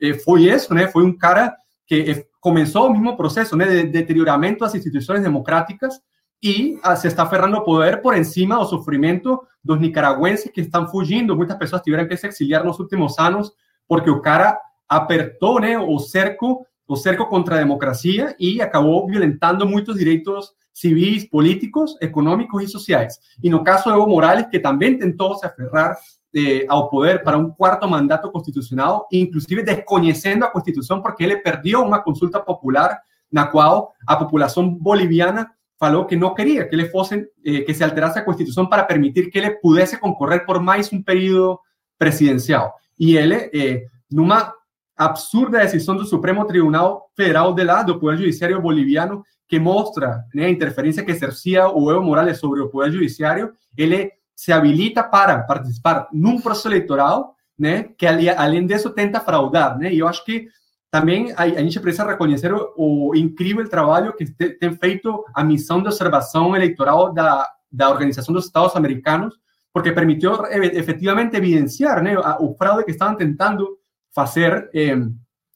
eh, 0.01 0.15
foi 0.15 0.43
isso, 0.43 0.73
né, 0.73 0.88
foi 0.88 1.12
cara 1.17 1.56
que 1.88 2.12
eh, 2.12 2.25
começou 2.39 2.88
o 2.88 2.91
mesmo 2.91 3.15
processo 3.15 3.56
né, 3.56 3.65
de 3.65 3.84
deterioramento 3.86 4.60
das 4.60 4.75
instituições 4.75 5.21
democráticas 5.21 5.99
e 6.43 6.78
ah, 6.84 6.95
se 6.95 7.08
está 7.08 7.23
aferrando 7.23 7.56
ao 7.56 7.63
poder 7.63 8.01
por 8.01 8.15
encima 8.17 8.58
do 8.58 8.65
sofrimento 8.65 9.41
dos 9.63 9.80
nicaragüenses 9.80 10.51
que 10.51 10.62
estão 10.62 10.88
fugindo. 10.88 11.36
Muitas 11.36 11.58
pessoas 11.58 11.82
tiveram 11.82 12.08
que 12.08 12.17
se 12.17 12.28
exiliar 12.28 12.63
nos 12.63 12.78
últimos 12.80 13.17
anos 13.17 13.51
porque 13.88 14.10
o 14.10 14.21
cara 14.21 14.60
apertou 14.88 15.60
né, 15.60 15.78
o 15.78 15.97
cerco 15.97 16.65
o 16.88 16.95
cerco 16.95 17.28
contra 17.28 17.56
a 17.56 17.60
democracia 17.60 18.36
e 18.39 18.62
acabou 18.62 19.08
violentando 19.08 19.65
muitos 19.65 19.95
direitos 19.95 20.54
civis, 20.71 21.28
políticos, 21.30 21.98
económicos 22.02 22.62
y 22.62 22.67
sociales. 22.67 23.19
Y 23.41 23.50
no 23.50 23.63
caso 23.63 23.89
de 23.89 23.95
Evo 23.95 24.08
Morales, 24.08 24.48
que 24.52 24.60
también 24.60 25.00
tentó 25.00 25.36
se 25.36 25.48
aferrar 25.48 25.98
eh, 26.34 26.67
poder 26.91 27.24
para 27.24 27.38
un 27.38 27.52
cuarto 27.52 27.88
mandato 27.88 28.30
constitucional, 28.30 29.04
inclusive 29.10 29.63
desconociendo 29.63 30.45
la 30.45 30.52
Constitución 30.52 31.02
porque 31.02 31.24
él 31.24 31.41
perdió 31.41 31.82
una 31.82 32.04
consulta 32.04 32.43
popular 32.43 33.00
la 33.32 33.50
cual 33.50 33.86
la 34.08 34.19
población 34.19 34.78
boliviana 34.80 35.56
falou 35.78 36.08
que 36.08 36.15
no 36.15 36.34
quería 36.34 36.69
que 36.69 36.78
le 36.78 36.86
fuesen, 36.86 37.30
eh, 37.43 37.65
que 37.65 37.74
se 37.74 37.84
alterase 37.84 38.19
la 38.19 38.26
Constitución 38.26 38.69
para 38.69 38.88
permitir 38.88 39.30
que 39.30 39.39
él 39.39 39.58
pudiese 39.62 40.00
concorrer 40.00 40.45
por 40.45 40.62
más 40.62 40.91
un 40.91 41.04
periodo 41.04 41.62
presidencial. 41.98 42.71
Y 42.98 43.17
él, 43.17 43.50
eh, 43.52 43.88
numa 44.10 44.54
absurda 44.95 45.60
decisión 45.60 45.97
del 45.97 46.05
Supremo 46.05 46.45
Tribunal 46.45 47.05
Federal 47.15 47.53
de 47.53 47.65
la, 47.65 47.84
do 47.84 47.99
Poder 47.99 48.17
Judiciário 48.17 48.62
Boliviano, 48.62 49.23
que 49.47 49.60
mostra 49.60 50.25
né, 50.34 50.45
a 50.45 50.49
interferência 50.49 51.03
que 51.03 51.12
exercia 51.12 51.67
o 51.67 51.91
Evo 51.91 52.01
Morales 52.01 52.39
sobre 52.39 52.62
o 52.62 52.69
Poder 52.69 52.91
Judiciário, 52.91 53.53
ele 53.75 54.12
se 54.36 54.51
habilita 54.51 55.03
para 55.03 55.43
participar 55.43 56.08
num 56.12 56.39
processo 56.39 56.67
eleitoral, 56.67 57.36
né, 57.58 57.89
que 57.97 58.05
além 58.05 58.65
disso 58.65 58.89
tenta 58.89 59.19
fraudar, 59.19 59.77
né? 59.77 59.93
E 59.93 59.99
eu 59.99 60.08
acho 60.08 60.25
que 60.25 60.47
também 60.91 61.31
a, 61.34 61.43
a 61.43 61.62
gente 61.62 61.79
precisa 61.79 62.05
reconhecer 62.05 62.53
o, 62.53 63.13
incrível 63.15 63.67
trabalho 63.69 64.13
que 64.15 64.25
te, 64.25 64.49
tem 64.51 64.75
feito 64.75 65.23
a 65.34 65.43
missão 65.43 65.81
de 65.81 65.88
observação 65.88 66.55
eleitoral 66.55 67.13
da, 67.13 67.47
da 67.71 67.89
Organização 67.89 68.34
dos 68.34 68.45
Estados 68.45 68.75
Americanos, 68.75 69.36
porque 69.73 69.91
permitiu 69.91 70.31
efetivamente 70.45 71.36
evidenciar 71.36 72.01
né, 72.01 72.17
o 72.39 72.55
fraude 72.55 72.86
que 72.86 72.91
estavam 72.91 73.15
tentando 73.15 73.77
fazer 74.15 74.69
eh, 74.73 74.95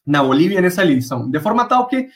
na 0.05 0.21
Bolívia 0.21 0.61
nessa 0.61 0.83
eleição, 0.83 1.31
de 1.31 1.39
forma 1.39 1.65
tal 1.65 1.87
que 1.87 2.09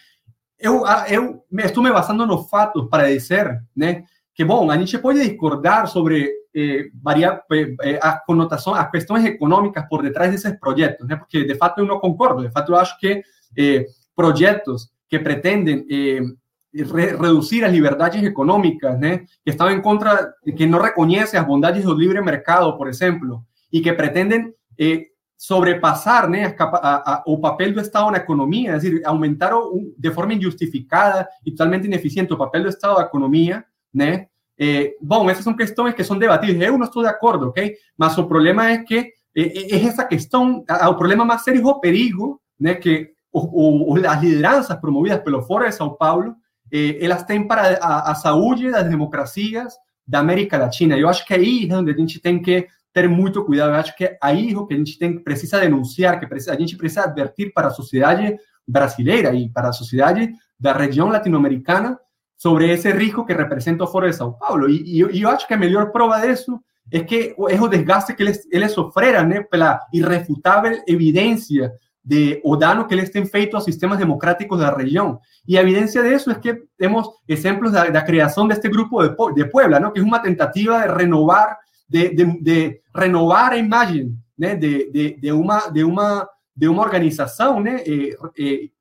eu, 0.59 0.83
eu 1.09 1.43
estou 1.59 1.83
me 1.83 1.91
basando 1.91 2.25
nos 2.25 2.49
fatos 2.49 2.87
para 2.89 3.09
dizer 3.09 3.61
né, 3.75 4.03
que, 4.33 4.45
bom, 4.45 4.71
a 4.71 4.77
gente 4.77 4.97
pode 4.97 5.27
discordar 5.27 5.87
sobre 5.87 6.31
eh, 6.55 6.85
variar, 7.01 7.43
eh, 7.51 7.99
a 8.01 8.21
por 9.89 10.01
detrás 10.01 10.31
desses 10.31 10.57
projetos, 10.59 11.05
né, 11.07 11.17
porque, 11.17 11.43
de 11.43 11.55
fato, 11.55 11.79
eu 11.79 11.85
não 11.85 11.99
concordo. 11.99 12.41
De 12.41 12.51
fato, 12.51 12.71
eu 12.71 12.77
acho 12.77 12.97
que 12.97 13.21
eh, 13.57 13.85
projetos 14.15 14.89
que 15.09 15.19
pretendem 15.19 15.85
eh, 15.89 16.21
re 16.73 17.15
reduzir 17.17 17.63
as 17.63 17.71
liberdades 17.71 18.23
econômicas, 18.23 18.97
né, 18.99 19.25
que 19.43 19.51
estão 19.51 19.69
em 19.69 19.81
contra, 19.81 20.33
que 20.57 20.65
não 20.65 20.81
reconhecem 20.81 21.39
as 21.39 21.45
bondades 21.45 21.83
do 21.83 21.93
livre 21.93 22.21
mercado, 22.21 22.77
por 22.77 22.87
exemplo, 22.87 23.43
e 23.71 23.81
que 23.81 23.91
pretendem 23.91 24.53
eh, 24.79 25.07
sobrepasar 25.43 26.29
né, 26.29 26.55
a, 26.57 27.15
a, 27.15 27.23
o 27.27 27.37
papel 27.37 27.73
do 27.73 27.81
Estado 27.81 28.09
na 28.09 28.17
economia, 28.17 28.71
é 28.71 28.77
dizer, 28.77 29.01
aumentaram 29.05 29.91
de 29.97 30.09
forma 30.09 30.33
injustificada 30.33 31.27
e 31.45 31.51
totalmente 31.51 31.85
ineficiente 31.85 32.31
o 32.31 32.37
papel 32.37 32.63
do 32.63 32.69
Estado 32.69 32.95
na 32.95 33.01
economia, 33.01 33.65
né? 33.93 34.27
Eh, 34.57 34.95
bom, 35.01 35.29
essas 35.29 35.43
são 35.43 35.53
questões 35.53 35.93
que 35.95 36.03
são 36.05 36.17
debatidas. 36.17 36.61
Eu 36.61 36.77
não 36.77 36.85
estou 36.85 37.03
de 37.03 37.09
acordo, 37.09 37.49
ok? 37.49 37.75
Mas 37.97 38.17
o 38.17 38.25
problema 38.25 38.69
é 38.69 38.77
que 38.77 39.11
é, 39.35 39.75
é 39.75 39.85
essa 39.85 40.05
questão, 40.05 40.63
o 40.87 40.95
problema 40.95 41.25
mais 41.25 41.43
sério 41.43 41.61
é 41.61 41.69
o 41.69 41.79
perigo, 41.81 42.39
né? 42.57 42.75
Que 42.75 43.09
o, 43.29 43.91
o, 43.91 44.07
as 44.07 44.21
lideranças 44.21 44.79
promovidas 44.79 45.21
pelo 45.23 45.41
Foro 45.41 45.65
de 45.65 45.75
São 45.75 45.89
Paulo, 45.93 46.35
eh, 46.71 47.03
elas 47.03 47.23
têm 47.23 47.45
para 47.45 47.79
a, 47.81 48.11
a 48.11 48.15
saúde 48.15 48.71
das 48.71 48.89
democracias 48.89 49.73
da 50.07 50.19
América 50.19 50.57
Latina. 50.57 50.97
Eu 50.97 51.09
acho 51.09 51.25
que 51.25 51.33
aí 51.33 51.67
é 51.69 51.75
onde 51.75 51.91
a 51.91 51.97
gente 51.97 52.21
tem 52.21 52.41
que 52.41 52.65
ter 52.93 53.09
muito 53.09 53.43
cuidado. 53.43 53.71
Eu 53.71 53.75
acho 53.75 53.95
que 53.95 54.15
aí 54.21 54.55
o 54.55 54.65
que 54.65 54.73
a 54.73 54.77
gente 54.77 54.97
tem, 54.99 55.17
precisa 55.17 55.59
denunciar, 55.59 56.19
que 56.19 56.27
precisa, 56.27 56.53
a 56.53 56.59
gente 56.59 56.77
precisa 56.77 57.05
advertir 57.05 57.51
para 57.53 57.67
a 57.67 57.71
sociedade 57.71 58.37
brasileira 58.67 59.33
e 59.33 59.49
para 59.49 59.69
a 59.69 59.73
sociedade 59.73 60.31
da 60.59 60.71
região 60.73 61.09
latino-americana 61.09 61.99
sobre 62.37 62.69
esse 62.69 62.91
risco 62.91 63.25
que 63.25 63.33
representa 63.33 63.83
o 63.83 63.87
Foro 63.87 64.09
de 64.09 64.15
São 64.15 64.33
Paulo. 64.33 64.69
E, 64.69 65.01
e, 65.01 65.17
e 65.17 65.21
eu 65.23 65.29
acho 65.29 65.47
que 65.47 65.53
a 65.53 65.57
melhor 65.57 65.91
prova 65.91 66.19
disso 66.19 66.59
é 66.91 66.99
que 66.99 67.35
é 67.49 67.61
o 67.61 67.67
desgaste 67.67 68.13
que 68.13 68.21
eles, 68.21 68.47
eles 68.51 68.71
sofreram 68.71 69.27
né, 69.27 69.41
pela 69.41 69.79
irrefutável 69.91 70.81
evidência 70.87 71.73
de 72.03 72.41
o 72.43 72.57
dano 72.57 72.85
que 72.85 72.93
eles 72.93 73.09
têm 73.09 73.25
feito 73.25 73.55
aos 73.55 73.63
sistemas 73.63 73.97
democráticos 73.97 74.59
da 74.59 74.75
região. 74.75 75.19
E 75.47 75.57
a 75.57 75.61
evidência 75.61 76.03
disso 76.03 76.31
é 76.31 76.35
que 76.35 76.61
temos 76.77 77.07
exemplos 77.27 77.71
da, 77.71 77.89
da 77.89 78.01
criação 78.01 78.47
deste 78.47 78.67
grupo 78.67 79.01
de, 79.01 79.15
de 79.35 79.49
Puebla, 79.49 79.91
que 79.91 79.99
é 79.99 80.03
uma 80.03 80.19
tentativa 80.19 80.79
de 80.81 80.93
renovar 80.93 81.57
de, 81.93 82.81
renovar 82.93 83.53
la 83.53 83.57
imagen 83.57 84.23
de, 84.35 85.17
de, 85.19 85.31
una, 85.31 85.63
de, 85.71 85.83
una, 85.83 86.27
de 86.53 86.67
una 86.67 86.81
organización 86.81 87.67
eh, 87.67 88.15
eh, 88.35 88.71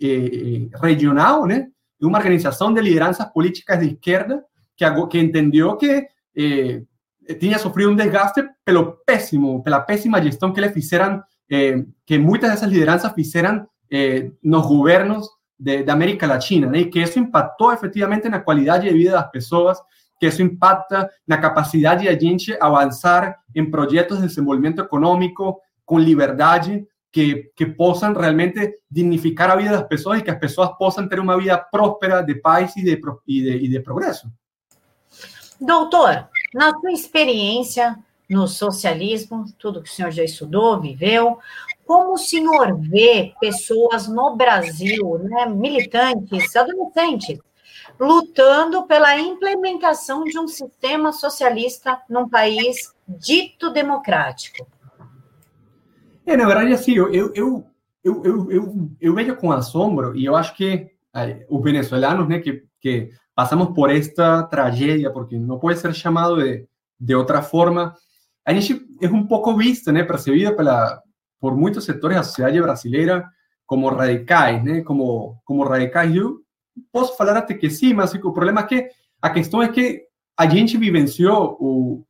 eh, 0.00 0.68
regional, 0.80 1.72
de 1.98 2.06
una 2.06 2.18
organización 2.18 2.74
de 2.74 2.82
lideranzas 2.82 3.30
políticas 3.30 3.78
de 3.78 3.86
izquierda 3.86 4.44
que, 4.76 4.86
que 5.10 5.20
entendió 5.20 5.78
que 5.78 6.08
tenía 7.38 7.58
sufrido 7.58 7.90
un 7.90 7.96
desgaste 7.96 8.48
pelo 8.64 9.02
pésimo, 9.06 9.62
la 9.66 9.86
pésima 9.86 10.20
gestión 10.20 10.52
que 10.52 10.60
le 10.62 10.72
hicieran, 10.74 11.22
que 11.46 12.18
muchas 12.18 12.50
de 12.50 12.56
esas 12.56 12.70
lideranzas 12.70 13.12
hicieran 13.16 13.68
los 14.42 14.66
gobiernos 14.66 15.30
de, 15.58 15.84
de, 15.84 15.92
América 15.92 16.26
Latina, 16.26 16.76
y 16.76 16.90
que 16.90 17.02
eso 17.02 17.20
impactó 17.20 17.72
efectivamente 17.72 18.26
en 18.26 18.32
la 18.32 18.44
calidad 18.44 18.80
de 18.80 18.92
vida 18.92 19.10
de 19.10 19.16
las 19.16 19.30
personas, 19.30 19.80
que 20.22 20.26
isso 20.28 20.40
impacta 20.40 21.10
na 21.26 21.36
capacidade 21.36 22.02
de 22.02 22.08
a 22.08 22.16
gente 22.16 22.56
avançar 22.60 23.40
em 23.52 23.68
projetos 23.68 24.20
de 24.20 24.28
desenvolvimento 24.28 24.80
econômico 24.80 25.60
com 25.84 25.98
liberdade, 25.98 26.86
que, 27.10 27.50
que 27.56 27.66
possam 27.66 28.12
realmente 28.12 28.78
dignificar 28.88 29.50
a 29.50 29.56
vida 29.56 29.72
das 29.72 29.88
pessoas 29.88 30.20
e 30.20 30.22
que 30.22 30.30
as 30.30 30.38
pessoas 30.38 30.70
possam 30.78 31.08
ter 31.08 31.18
uma 31.18 31.36
vida 31.36 31.58
próspera, 31.58 32.22
de 32.22 32.36
paz 32.36 32.76
e 32.76 32.84
de, 32.84 33.00
e 33.26 33.42
de, 33.42 33.50
e 33.64 33.68
de 33.68 33.80
progresso. 33.80 34.30
Doutor, 35.60 36.28
na 36.54 36.70
sua 36.70 36.92
experiência 36.92 37.98
no 38.30 38.46
socialismo, 38.46 39.46
tudo 39.58 39.82
que 39.82 39.90
o 39.90 39.92
senhor 39.92 40.12
já 40.12 40.22
estudou, 40.22 40.80
viveu, 40.80 41.36
como 41.84 42.12
o 42.12 42.18
senhor 42.18 42.78
vê 42.78 43.34
pessoas 43.40 44.06
no 44.06 44.36
Brasil, 44.36 45.18
né, 45.18 45.46
militantes, 45.46 46.54
adolescentes, 46.54 47.40
lutando 47.98 48.86
pela 48.86 49.18
implementação 49.18 50.24
de 50.24 50.38
um 50.38 50.48
sistema 50.48 51.12
socialista 51.12 52.00
num 52.08 52.28
país 52.28 52.92
dito 53.06 53.70
democrático. 53.70 54.66
É, 56.26 56.36
na 56.36 56.46
verdade, 56.46 56.72
assim, 56.72 56.92
eu, 56.92 57.12
eu, 57.12 57.32
eu, 57.34 57.64
eu, 58.04 58.50
eu, 58.50 58.90
eu 59.00 59.14
vejo 59.14 59.36
com 59.36 59.52
assombro, 59.52 60.16
e 60.16 60.24
eu 60.24 60.36
acho 60.36 60.54
que 60.54 60.90
eh, 61.14 61.46
os 61.48 61.62
venezuelanos, 61.62 62.28
né, 62.28 62.38
que, 62.38 62.64
que 62.80 63.10
passamos 63.34 63.74
por 63.74 63.90
esta 63.90 64.42
tragédia, 64.44 65.10
porque 65.10 65.36
não 65.36 65.58
pode 65.58 65.78
ser 65.78 65.92
chamado 65.94 66.36
de, 66.36 66.66
de 66.98 67.14
outra 67.14 67.42
forma, 67.42 67.94
a 68.44 68.52
gente 68.52 68.84
é 69.00 69.08
um 69.08 69.26
pouco 69.26 69.56
vista, 69.56 69.92
né, 69.92 70.02
percebida 70.02 70.54
pela, 70.54 71.00
por 71.40 71.56
muitos 71.56 71.84
setores 71.84 72.16
da 72.16 72.22
sociedade 72.22 72.60
brasileira 72.60 73.28
como 73.66 73.88
radicais, 73.88 74.62
né, 74.62 74.82
como, 74.82 75.40
como 75.44 75.64
radicais. 75.64 76.14
Eu 76.14 76.40
posso 76.90 77.16
falar 77.16 77.36
até 77.36 77.54
que 77.54 77.70
sim, 77.70 77.94
mas 77.94 78.14
o 78.14 78.32
problema 78.32 78.60
é 78.60 78.64
que 78.64 78.88
a 79.20 79.30
questão 79.30 79.62
é 79.62 79.68
que 79.68 80.02
a 80.36 80.46
gente 80.46 80.76
vivenciou 80.76 81.56
o 81.60 82.04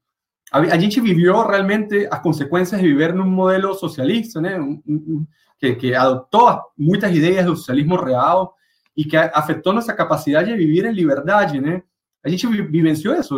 a, 0.53 0.79
gente 0.79 1.01
viveu 1.01 1.42
realmente 1.46 2.07
as 2.11 2.20
consequências 2.20 2.79
de 2.79 2.87
viver 2.87 3.14
num 3.14 3.25
modelo 3.25 3.72
socialista, 3.72 4.38
né? 4.38 4.59
Que, 5.59 5.75
que 5.75 5.94
adotou 5.94 6.61
muitas 6.77 7.14
ideias 7.16 7.46
do 7.46 7.57
socialismo 7.57 7.96
real 7.96 8.55
e 8.94 9.03
que 9.05 9.16
afetou 9.16 9.72
nossa 9.72 9.94
capacidade 9.94 10.51
de 10.51 10.59
viver 10.59 10.87
em 10.87 10.92
liberdade, 10.92 11.59
né? 11.59 11.83
A 12.22 12.29
gente 12.29 12.46
vivenciou 12.46 13.14
isso. 13.14 13.35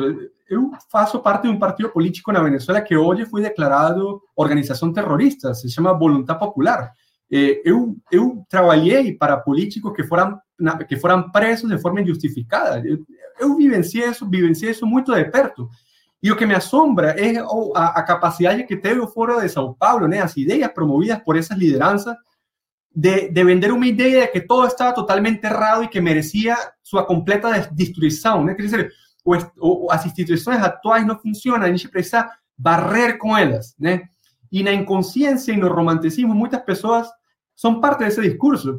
Eu 0.51 0.73
faço 0.91 1.21
parte 1.21 1.43
de 1.43 1.49
um 1.49 1.59
partido 1.59 1.89
político 1.89 2.33
na 2.33 2.43
Venezuela 2.43 2.81
que 2.81 2.97
hoje 2.97 3.25
foi 3.27 3.41
declarado 3.41 4.21
organização 4.35 4.93
terrorista, 4.93 5.55
se 5.55 5.71
chama 5.71 5.97
Voluntad 5.97 6.37
Popular. 6.37 6.93
Eh, 7.37 7.61
eu, 7.65 7.97
eu 8.13 8.47
trabalhei 8.49 9.13
para 9.13 9.37
políticos 9.37 9.93
que 9.93 10.05
foram 10.05 10.39
que 10.87 10.97
foram 10.97 11.33
presos 11.33 11.69
de 11.69 11.77
forma 11.79 12.01
injustificada. 12.01 12.81
Eu, 12.87 13.05
eu 13.41 13.57
vivenciei 13.57 14.09
isso, 14.09 14.31
vivenciei 14.31 14.71
isso 14.71 14.87
muito 14.87 15.13
de 15.13 15.25
perto. 15.25 15.69
E 16.23 16.31
o 16.31 16.37
que 16.37 16.47
me 16.47 16.55
assombra 16.55 17.11
é 17.21 17.39
a, 17.75 17.87
a 17.87 18.03
capacidade 18.05 18.63
que 18.63 18.77
teve 18.77 19.01
o 19.01 19.09
Foro 19.09 19.41
de 19.41 19.49
São 19.49 19.75
Paulo, 19.75 20.07
né, 20.07 20.21
as 20.21 20.37
ideias 20.37 20.73
promovidas 20.73 21.19
por 21.25 21.37
essas 21.37 21.59
lideranças, 21.59 22.15
de, 22.95 23.29
de, 23.31 23.45
vender 23.45 23.73
uma 23.73 23.87
ideia 23.87 24.27
de 24.27 24.29
que 24.29 24.41
todo 24.41 24.69
estava 24.69 24.95
totalmente 24.95 25.43
errado 25.43 25.83
e 25.83 25.89
que 25.89 26.01
merecia 26.01 26.57
sua 26.85 27.05
completa 27.05 27.69
destruição. 27.73 28.45
Né? 28.45 28.55
Quer 28.55 28.63
dizer, 28.63 28.93
ou, 29.25 29.37
ou 29.59 29.91
as 29.91 30.07
instituições 30.07 30.63
atuais 30.63 31.05
não 31.05 31.19
funcionam, 31.19 31.67
a 31.67 31.71
gente 31.71 31.89
precisa 31.89 32.31
barrer 32.57 33.19
com 33.19 33.37
elas, 33.37 33.75
né? 33.77 34.03
E 34.53 34.63
na 34.63 34.73
inconsciência 34.73 35.51
e 35.51 35.57
no 35.57 35.69
romanticismo, 35.69 36.33
muitas 36.33 36.63
pessoas 36.63 37.09
são 37.55 37.81
parte 37.81 38.05
desse 38.05 38.21
discurso, 38.21 38.77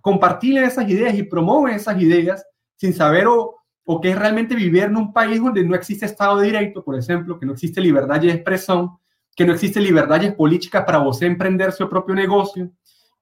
compartilham 0.00 0.64
essas 0.64 0.88
ideias 0.88 1.18
e 1.18 1.22
promovem 1.22 1.74
essas 1.74 2.00
ideias 2.00 2.42
sem 2.76 2.92
saber 2.92 3.26
o, 3.26 3.54
o 3.84 4.00
que 4.00 4.08
es 4.08 4.18
realmente 4.18 4.54
vivir 4.54 4.84
en 4.84 4.96
un 4.96 5.12
país 5.12 5.40
donde 5.40 5.64
no 5.64 5.74
existe 5.74 6.06
Estado 6.06 6.38
de 6.38 6.52
Derecho, 6.52 6.82
por 6.82 6.94
ejemplo, 6.94 7.38
que 7.38 7.46
no 7.46 7.54
existe 7.54 7.80
libertad 7.80 8.20
de 8.20 8.28
expresión, 8.28 8.98
que 9.34 9.44
no 9.44 9.52
existe 9.52 9.80
libertades 9.80 10.34
políticas 10.34 10.84
para 10.84 10.98
você 10.98 11.26
emprender 11.26 11.72
su 11.72 11.88
propio 11.88 12.14
negocio, 12.14 12.70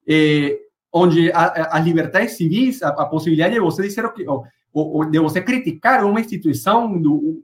eh, 0.06 0.58
onde 0.90 1.30
as 1.32 1.84
liberdades 1.84 2.36
civis, 2.36 2.82
a, 2.82 2.88
a, 2.88 3.10
de 3.50 3.60
você 3.60 3.82
dizer 3.82 4.04
o 4.06 4.12
que, 4.12 4.24
ou, 4.26 5.04
de 5.10 5.18
você 5.18 5.42
criticar 5.42 6.04
uma 6.04 6.20
instituição, 6.20 6.86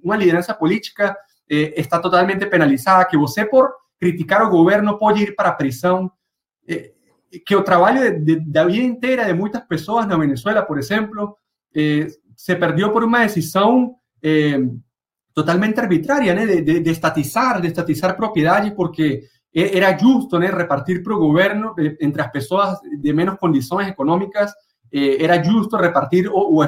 uma 0.02 0.16
liderança 0.16 0.52
política, 0.55 1.16
eh, 1.48 1.74
está 1.81 1.98
totalmente 1.98 2.46
penalizada, 2.46 3.05
que 3.05 3.16
você, 3.16 3.44
por 3.44 3.70
criticar 4.00 4.42
o 4.42 4.50
governo, 4.50 4.98
pode 4.98 5.22
ir 5.22 5.37
para 5.37 5.50
a 5.50 5.59
eh, 6.66 6.92
que 7.45 7.57
o 7.57 7.64
trabalho 7.64 8.01
de, 8.03 8.11
de, 8.21 8.42
da 8.47 8.64
vida 8.64 8.85
inteira 8.85 9.25
de 9.25 9.35
muitas 9.35 9.62
pessoas 9.62 10.07
na 10.07 10.16
Venezuela, 10.16 10.66
por 10.66 10.79
exemplo, 10.79 11.38
eh, 11.73 12.09
se 12.37 12.57
perdió 12.57 12.92
por 12.92 13.05
una 13.05 13.21
decisión 13.21 13.97
eh, 14.21 14.68
totalmente 15.33 15.81
arbitraria, 15.81 16.35
de, 16.35 16.62
de, 16.62 16.81
de, 16.81 16.90
estatizar, 16.90 17.61
de 17.61 17.68
estatizar 17.68 18.16
propiedades, 18.16 18.73
porque 18.73 19.29
e, 19.53 19.77
era 19.77 19.99
justo 19.99 20.38
repartir 20.38 21.03
para 21.03 21.16
el 21.16 21.21
gobierno 21.21 21.75
eh, 21.79 21.97
entre 22.01 22.23
las 22.23 22.31
personas 22.31 22.81
de 22.83 23.12
menos 23.12 23.38
condiciones 23.38 23.88
económicas, 23.88 24.55
eh, 24.90 25.16
era 25.21 25.42
justo 25.42 25.79
repartir 25.79 26.29
o, 26.29 26.35
o 26.35 26.62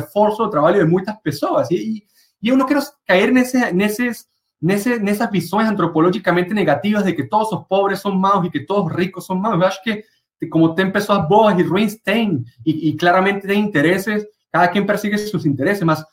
de. 1.22 1.68
Y, 1.70 2.07
y 2.40 2.48
yo 2.48 2.57
no 2.57 2.66
quiero 2.66 2.83
caer 3.05 3.31
en, 3.31 3.38
ese, 3.38 3.68
en, 3.68 3.81
esas, 3.81 4.31
en, 4.61 5.09
esas 5.09 5.31
visiones 5.31 5.68
antropológicamente 5.68 6.55
negativas 6.55 7.05
de 7.05 7.14
que 7.14 7.24
todos 7.24 7.48
los 7.53 7.66
pobres 7.66 8.00
son 8.00 8.18
malos 8.20 8.46
y 8.46 8.50
que 8.50 8.61
todos 8.61 8.85
los 8.85 8.96
ricos 8.96 9.27
son 9.27 9.40
malos. 9.40 9.61
Yo 9.61 9.66
acho 9.66 9.81
que 9.85 10.05
como 10.48 10.74
tem 10.74 10.90
pessoas 10.90 11.28
boas 11.28 11.59
y 11.59 11.62
ruins, 11.62 12.02
tem, 12.02 12.44
y, 12.64 12.88
y 12.88 12.96
claramente 12.96 13.46
de 13.46 13.54
intereses, 13.54 14.26
cada 14.50 14.70
quien 14.70 14.87
persigue 14.87 15.18
sus 15.18 15.46
intereses, 15.46 15.85
mas 15.85 16.04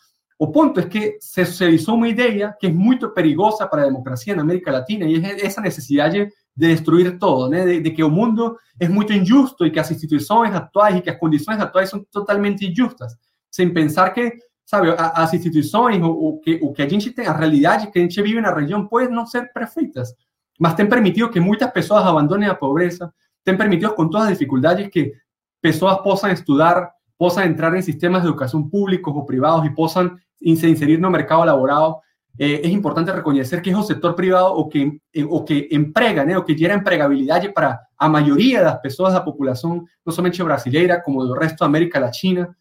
o 0.44 0.52
punto 0.52 0.80
es 0.80 0.88
que 0.88 1.18
se 1.20 1.46
socializó 1.46 1.94
una 1.94 2.10
idea 2.10 2.58
que 2.60 2.66
es 2.66 2.74
muy 2.74 2.98
perigosa 3.14 3.70
para 3.70 3.84
la 3.84 3.90
democracia 3.90 4.34
en 4.34 4.40
América 4.40 4.72
Latina 4.72 5.06
y 5.06 5.18
es 5.18 5.44
esa 5.44 5.62
necesidad 5.62 6.12
de 6.12 6.32
destruir 6.56 7.20
todo, 7.20 7.48
de, 7.48 7.94
que 7.94 8.02
el 8.02 8.10
mundo 8.10 8.58
es 8.80 8.90
muy 8.90 9.06
injusto 9.12 9.64
y 9.64 9.72
que 9.72 9.80
las 9.80 9.92
instituciones 9.92 10.56
actuales 10.56 10.98
y 10.98 11.02
que 11.04 11.12
las 11.12 11.20
condiciones 11.20 11.62
actuales 11.62 11.92
son 11.92 12.06
totalmente 12.06 12.66
injustas, 12.66 13.20
sin 13.52 13.72
pensar 13.72 14.14
que, 14.16 14.40
sabe, 14.66 14.96
las 14.96 15.32
instituciones 15.32 16.02
o, 16.04 16.42
que, 16.44 16.60
o 16.64 16.74
que 16.74 16.82
a 16.82 16.90
gente 16.90 17.12
tem, 17.12 17.28
a 17.28 17.34
realidade 17.34 17.92
que 17.92 18.00
a 18.00 18.02
gente 18.02 18.22
vive 18.24 18.40
en 18.40 18.46
la 18.46 18.56
región 18.56 18.90
pueden 18.90 19.14
no 19.14 19.28
ser 19.28 19.52
perfectas, 19.54 20.16
mas 20.58 20.80
han 20.80 20.90
permitido 20.90 21.30
que 21.30 21.40
muchas 21.40 21.72
personas 21.72 22.06
abandonen 22.06 22.48
la 22.48 22.58
pobreza, 22.58 23.14
han 23.46 23.58
permitido 23.58 23.96
con 23.96 24.10
todas 24.10 24.30
las 24.30 24.38
dificultades 24.38 24.90
que 24.92 25.14
personas 25.60 26.00
puedan 26.04 26.32
estudiar 26.32 26.92
possam 27.22 27.44
entrar 27.44 27.76
em 27.76 27.82
sistemas 27.84 28.24
de 28.24 28.30
educação 28.30 28.68
públicos 28.68 29.14
ou 29.16 29.24
privados 29.24 29.64
e 29.64 29.70
possam 29.70 30.18
se 30.44 30.68
inserir 30.68 30.98
no 30.98 31.12
mercado 31.12 31.44
laboral. 31.44 32.02
Eh, 32.40 32.62
é 32.64 32.68
importante 32.68 33.12
reconhecer 33.12 33.62
que 33.62 33.70
é 33.70 33.78
o 33.78 33.84
setor 33.84 34.16
privado 34.16 34.56
o 34.58 34.68
que, 34.68 35.00
eh, 35.14 35.24
o 35.24 35.44
que 35.44 35.70
emprega, 35.72 36.26
né, 36.26 36.36
o 36.36 36.44
que 36.44 36.58
gera 36.58 36.74
empregabilidade 36.74 37.50
para 37.50 37.80
a 37.96 38.10
maioria 38.10 38.64
das 38.64 38.82
pessoas 38.82 39.14
da 39.14 39.22
população, 39.22 39.86
não 40.04 40.12
somente 40.12 40.44
brasileira, 40.44 41.00
como 41.00 41.24
do 41.24 41.36
resto 41.36 41.60
da 41.60 41.68
América 41.68 42.00
Latina. 42.00 42.56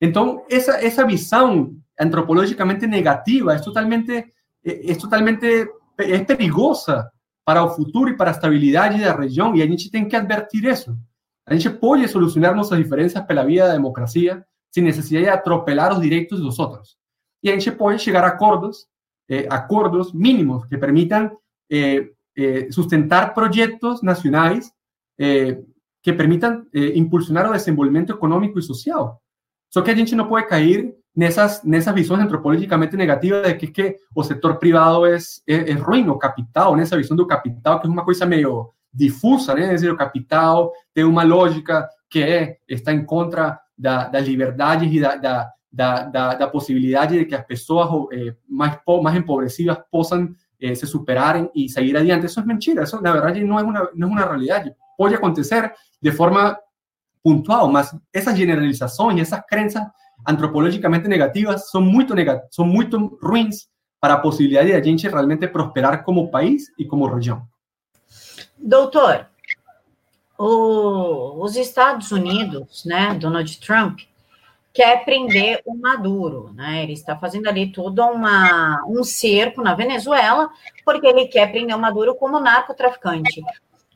Então, 0.00 0.42
essa, 0.50 0.82
essa 0.82 1.04
visão 1.04 1.76
antropologicamente 2.00 2.86
negativa 2.86 3.56
é 3.56 3.58
totalmente, 3.58 4.24
é, 4.64 4.94
totalmente 4.94 5.68
é 5.98 6.24
perigosa 6.24 7.10
para 7.48 7.64
o 7.64 7.70
futuro 7.70 8.10
e 8.10 8.14
para 8.14 8.30
a 8.30 8.34
estabilidade 8.34 9.00
da 9.00 9.16
região, 9.16 9.56
e 9.56 9.62
a 9.62 9.66
gente 9.66 9.90
tem 9.90 10.06
que 10.06 10.14
advertir 10.14 10.66
isso. 10.66 10.94
A 11.46 11.54
gente 11.54 11.70
pode 11.70 12.06
solucionar 12.06 12.54
nossas 12.54 12.76
diferenças 12.76 13.24
pela 13.24 13.42
via 13.42 13.66
da 13.66 13.72
democracia 13.72 14.44
sem 14.70 14.84
necessidade 14.84 15.24
de 15.24 15.30
atropelar 15.30 15.94
os 15.94 16.02
direitos 16.02 16.40
dos 16.42 16.58
outros. 16.58 16.98
E 17.42 17.48
a 17.48 17.54
gente 17.54 17.72
pode 17.72 18.02
chegar 18.02 18.22
a 18.22 18.26
acordos, 18.26 18.86
eh, 19.30 19.48
mínimos 20.12 20.66
que 20.66 20.76
permitam 20.76 21.38
eh, 21.72 22.10
eh, 22.36 22.70
sustentar 22.70 23.32
projetos 23.32 24.02
nacionais 24.02 24.70
eh, 25.18 25.58
que 26.02 26.12
permitam 26.12 26.66
eh, 26.74 26.98
impulsionar 26.98 27.48
o 27.48 27.54
desenvolvimento 27.54 28.12
econômico 28.12 28.58
e 28.58 28.62
social. 28.62 29.22
Só 29.72 29.80
que 29.80 29.90
a 29.90 29.94
gente 29.94 30.14
não 30.14 30.28
pode 30.28 30.46
cair 30.48 30.94
nessas, 31.18 31.64
nessas 31.64 31.92
visões 31.92 32.20
antropologicamente 32.20 32.96
negativas 32.96 33.44
de 33.44 33.54
que, 33.54 33.66
que 33.66 33.96
o 34.14 34.22
setor 34.22 34.56
privado 34.56 35.04
é, 35.04 35.16
é, 35.48 35.70
é 35.70 35.72
ruim, 35.72 36.08
o 36.08 36.16
capital, 36.16 36.76
nessa 36.76 36.96
visão 36.96 37.16
do 37.16 37.26
capital, 37.26 37.80
que 37.80 37.88
é 37.88 37.90
uma 37.90 38.04
coisa 38.04 38.24
meio 38.24 38.70
difusa, 38.94 39.52
né? 39.52 39.68
Dizer, 39.68 39.90
o 39.90 39.96
capital 39.96 40.72
tem 40.94 41.02
uma 41.02 41.24
lógica 41.24 41.88
que 42.08 42.22
é, 42.22 42.58
está 42.68 42.92
em 42.92 43.04
contra 43.04 43.58
da, 43.76 44.06
das 44.06 44.28
liberdades 44.28 44.92
e 44.92 45.00
da, 45.00 45.16
da, 45.16 45.52
da, 45.72 46.34
de 47.06 47.24
que 47.24 47.34
as 47.34 47.44
pessoas 47.44 47.88
eh, 48.12 48.36
empobrecidas 49.16 49.76
possam 49.90 50.32
eh, 50.60 50.74
se 50.76 50.86
superarem 50.86 51.50
e 51.52 51.68
sair 51.68 51.96
adiante. 51.96 52.26
Isso 52.26 52.38
é 52.38 52.44
mentira, 52.44 52.84
isso 52.84 53.02
na 53.02 53.10
verdade 53.10 53.42
não 53.42 53.58
é 53.58 53.62
uma, 53.64 53.90
não 53.92 54.08
é 54.08 54.10
uma 54.12 54.24
realidade. 54.24 54.72
Pode 54.96 55.16
acontecer 55.16 55.72
de 56.00 56.12
forma 56.12 56.56
pontual, 57.24 57.70
mas 57.72 57.92
essas 58.12 58.38
generalizações, 58.38 59.20
essas 59.20 59.44
crenças 59.46 59.82
antropologicamente 60.26 61.08
negativas 61.08 61.70
são 61.70 61.80
muito, 61.80 62.14
negat 62.14 62.42
são 62.50 62.64
muito 62.64 63.18
ruins 63.22 63.68
para 64.00 64.14
a 64.14 64.18
possibilidade 64.18 64.68
de 64.68 64.74
a 64.74 64.82
gente 64.82 65.08
realmente 65.08 65.46
prosperar 65.48 66.04
como 66.04 66.30
país 66.30 66.64
e 66.78 66.84
como 66.84 67.06
região. 67.06 67.42
Doutor, 68.56 69.26
os 70.38 71.56
Estados 71.56 72.12
Unidos, 72.12 72.84
né, 72.84 73.14
Donald 73.14 73.58
Trump, 73.60 74.00
quer 74.72 75.04
prender 75.04 75.60
o 75.66 75.74
Maduro, 75.74 76.52
né? 76.54 76.84
Ele 76.84 76.92
está 76.92 77.16
fazendo 77.16 77.48
ali 77.48 77.72
todo 77.72 78.00
uma, 78.04 78.80
um 78.86 79.02
cerco 79.02 79.60
na 79.60 79.74
Venezuela, 79.74 80.48
porque 80.84 81.06
ele 81.06 81.26
quer 81.26 81.50
prender 81.50 81.74
o 81.74 81.80
Maduro 81.80 82.14
como 82.14 82.38
narcotraficante. 82.38 83.42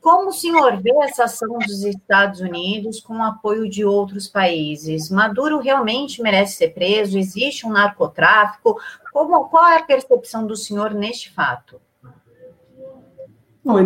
Como 0.03 0.31
o 0.31 0.33
senhor 0.33 0.83
vê 0.83 0.91
essa 1.05 1.25
ação 1.25 1.61
dos 1.61 1.85
Estados 1.85 2.41
Unidos 2.41 3.01
com 3.01 3.19
o 3.19 3.23
apoio 3.23 3.71
de 3.71 3.85
outros 3.85 4.27
países? 4.27 5.09
Maduro 5.09 5.61
realmente 5.61 6.21
merece 6.21 6.57
ser 6.57 6.75
preso? 6.75 7.17
Existe 7.17 7.65
um 7.65 7.71
narcotráfico? 7.71 8.77
Como, 9.13 9.45
qual 9.45 9.65
é 9.69 9.77
a 9.77 9.85
percepção 9.85 10.45
do 10.45 10.57
senhor 10.57 10.93
neste 10.93 11.31
fato? 11.31 11.81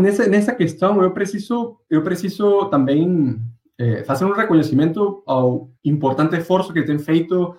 Esa, 0.06 0.26
en 0.26 0.34
esa 0.34 0.54
questão, 0.54 1.02
eu 1.02 1.10
preciso, 1.10 1.76
eu 1.90 2.02
preciso 2.02 2.64
também 2.70 3.38
eh, 3.78 4.02
fazer 4.04 4.24
um 4.24 4.32
reconhecimento 4.32 5.22
ao 5.26 5.68
importante 5.84 6.34
esforço 6.34 6.72
que 6.72 6.82
tem 6.82 6.98
feito 6.98 7.54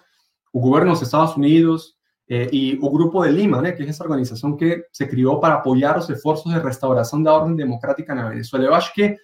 o 0.51 0.59
governo 0.59 0.93
dos 0.93 1.03
Estados 1.03 1.35
Unidos 1.35 1.96
eh, 2.29 2.49
e 2.51 2.79
o 2.81 2.89
Grupo 2.89 3.23
de 3.23 3.31
Lima, 3.31 3.61
né, 3.61 3.71
que 3.71 3.83
é 3.83 3.87
essa 3.87 4.03
organização 4.03 4.55
que 4.55 4.85
se 4.91 5.07
criou 5.07 5.39
para 5.39 5.55
apoiar 5.55 5.97
os 5.97 6.09
esforços 6.09 6.53
de 6.53 6.59
restauração 6.59 7.21
da 7.21 7.33
ordem 7.33 7.55
democrática 7.55 8.13
na 8.13 8.29
Venezuela. 8.29 8.65
Eu 8.65 8.73
acho 8.73 8.93
que 8.93 9.15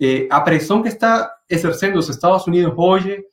eh, 0.00 0.28
a 0.30 0.40
que 0.40 0.88
está 0.88 1.30
exercendo 1.48 1.96
os 1.96 2.08
Estados 2.08 2.46
Unidos 2.46 2.72
hoje 2.76 3.24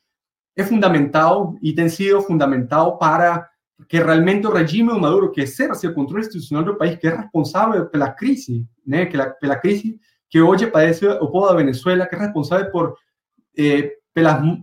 é 0.56 0.64
fundamental 0.64 1.56
e 1.62 1.74
tem 1.74 1.90
sido 1.90 2.22
fundamental 2.22 2.98
para 2.98 3.50
que 3.88 4.00
realmente 4.00 4.46
o 4.46 4.52
regime 4.52 4.94
de 4.94 5.00
Maduro, 5.00 5.32
que 5.32 5.42
exerce 5.42 5.88
el 5.88 5.94
control 5.94 6.20
institucional 6.20 6.66
del 6.66 6.76
país, 6.76 7.00
que 7.00 7.08
es 7.08 7.18
responsable 7.18 7.86
de 7.92 7.98
la 7.98 8.14
crisis, 8.14 8.66
¿no? 8.86 9.10
que 9.10 9.16
la, 9.16 9.36
la 9.42 9.60
crisis 9.60 9.96
que 10.30 10.42
hoy 10.42 10.58
padece 10.68 11.08
o 11.08 11.50
de 11.50 11.56
Venezuela, 11.56 12.08
que 12.08 12.16
es 12.16 12.22
responsable 12.22 12.66
por, 12.66 12.98
eh, 13.56 13.94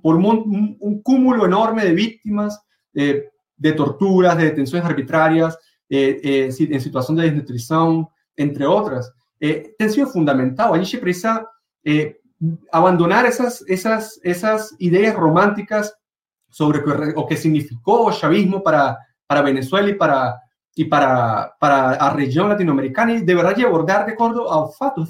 por 0.02 0.16
un, 0.16 0.76
un, 0.79 1.02
cúmulo 1.02 1.46
enorme 1.46 1.85
de 1.85 1.94
víctimas 1.94 2.61
eh, 2.94 3.31
de 3.56 3.72
torturas, 3.72 4.36
de 4.36 4.44
detenciones 4.44 4.88
arbitrarias, 4.88 5.58
eh, 5.88 6.20
eh 6.22 6.54
en 6.58 6.80
situación 6.80 7.16
de 7.16 7.24
desnutrición, 7.24 8.08
entre 8.36 8.66
otras, 8.66 9.12
eh, 9.40 9.74
ha 9.78 9.88
sido 9.88 10.06
fundamental. 10.06 10.74
A 10.74 10.78
gente 10.78 10.98
precisa 10.98 11.48
abandonar 12.72 13.24
esas, 13.26 13.64
esas, 13.68 14.20
esas 14.22 14.74
ideas 14.78 15.14
románticas 15.14 15.94
sobre 16.50 16.80
o 17.14 17.26
que 17.26 17.36
significó 17.36 18.08
el 18.08 18.16
chavismo 18.16 18.62
para, 18.62 18.98
para 19.26 19.42
Venezuela 19.42 19.88
y 19.88 19.94
para, 19.94 20.40
y 20.74 20.84
para, 20.84 21.54
para 21.58 21.96
la 21.96 22.10
región 22.10 22.48
latinoamericana 22.48 23.14
y 23.14 23.22
de 23.22 23.34
verdad 23.34 23.58
abordar 23.60 24.06
de 24.06 24.12
acuerdo 24.12 24.52
al 24.52 24.72
fato. 24.72 25.06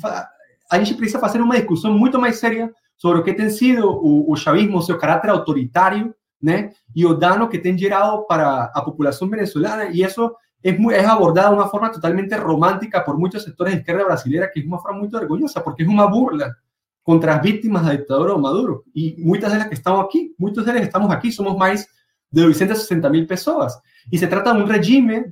A 0.68 0.76
gente 0.76 0.94
precisa 0.94 1.18
hacer 1.24 1.40
una 1.40 1.56
discusión 1.56 1.96
mucho 1.98 2.18
más 2.18 2.38
seria 2.38 2.70
sobre 2.96 3.20
o 3.20 3.22
que 3.22 3.34
tem 3.34 3.50
sido 3.50 3.90
o 3.90 4.34
chavismo, 4.36 4.80
seu 4.80 4.98
caráter 4.98 5.30
autoritário, 5.30 6.14
né? 6.46 6.70
E 6.94 7.04
o 7.04 7.12
dano 7.12 7.48
que 7.48 7.58
tem 7.58 7.76
gerado 7.76 8.24
para 8.28 8.70
a 8.72 8.80
população 8.80 9.28
venezuelana. 9.28 9.86
E 9.86 10.04
isso 10.04 10.32
é, 10.62 10.70
é 10.70 11.04
abordado 11.04 11.56
de 11.56 11.60
uma 11.60 11.68
forma 11.68 11.90
totalmente 11.90 12.32
romântica 12.36 13.00
por 13.00 13.18
muitos 13.18 13.42
setores 13.42 13.74
de 13.74 13.80
esquerda 13.80 14.04
brasileira, 14.04 14.48
que 14.48 14.60
é 14.60 14.64
uma 14.64 14.80
forma 14.80 15.00
muito 15.00 15.18
vergonhosa, 15.18 15.60
porque 15.60 15.82
é 15.82 15.86
uma 15.86 16.06
burla 16.06 16.54
contra 17.02 17.34
as 17.34 17.42
vítimas 17.42 17.84
da 17.84 17.96
ditadura 17.96 18.36
de 18.36 18.40
Maduro. 18.40 18.84
E 18.94 19.16
muitas 19.18 19.50
delas 19.50 19.66
que 19.66 19.74
estão 19.74 20.00
aqui, 20.00 20.36
muitos 20.38 20.64
deles 20.64 20.82
estamos 20.82 21.10
aqui, 21.10 21.32
somos 21.32 21.56
mais 21.56 21.84
de 22.32 22.42
260 22.42 23.10
mil 23.10 23.26
pessoas. 23.26 23.76
E 24.12 24.16
se 24.16 24.28
trata 24.28 24.54
de 24.54 24.62
um 24.62 24.66
regime, 24.66 25.24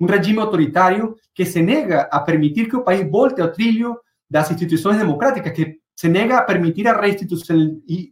um 0.00 0.06
regime 0.06 0.40
autoritário 0.40 1.14
que 1.32 1.44
se 1.44 1.62
nega 1.62 2.08
a 2.10 2.18
permitir 2.18 2.68
que 2.68 2.74
o 2.74 2.82
país 2.82 3.08
volte 3.08 3.40
ao 3.40 3.52
trilho 3.52 3.96
das 4.28 4.50
instituições 4.50 4.98
democráticas, 4.98 5.52
que 5.52 5.76
se 5.94 6.08
nega 6.08 6.38
a 6.38 6.42
permitir 6.42 6.88
a 6.88 7.00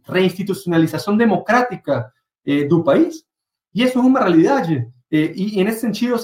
reinstitucionalização 0.07 1.17
democrática 1.17 2.09
eh, 2.45 2.65
do 2.65 2.83
país. 2.83 3.23
E 3.73 3.83
isso 3.83 3.97
é 3.97 4.01
uma 4.01 4.19
realidade. 4.19 4.87
Eh, 5.11 5.33
e, 5.35 5.63
nesse 5.63 5.81
sentido, 5.81 6.15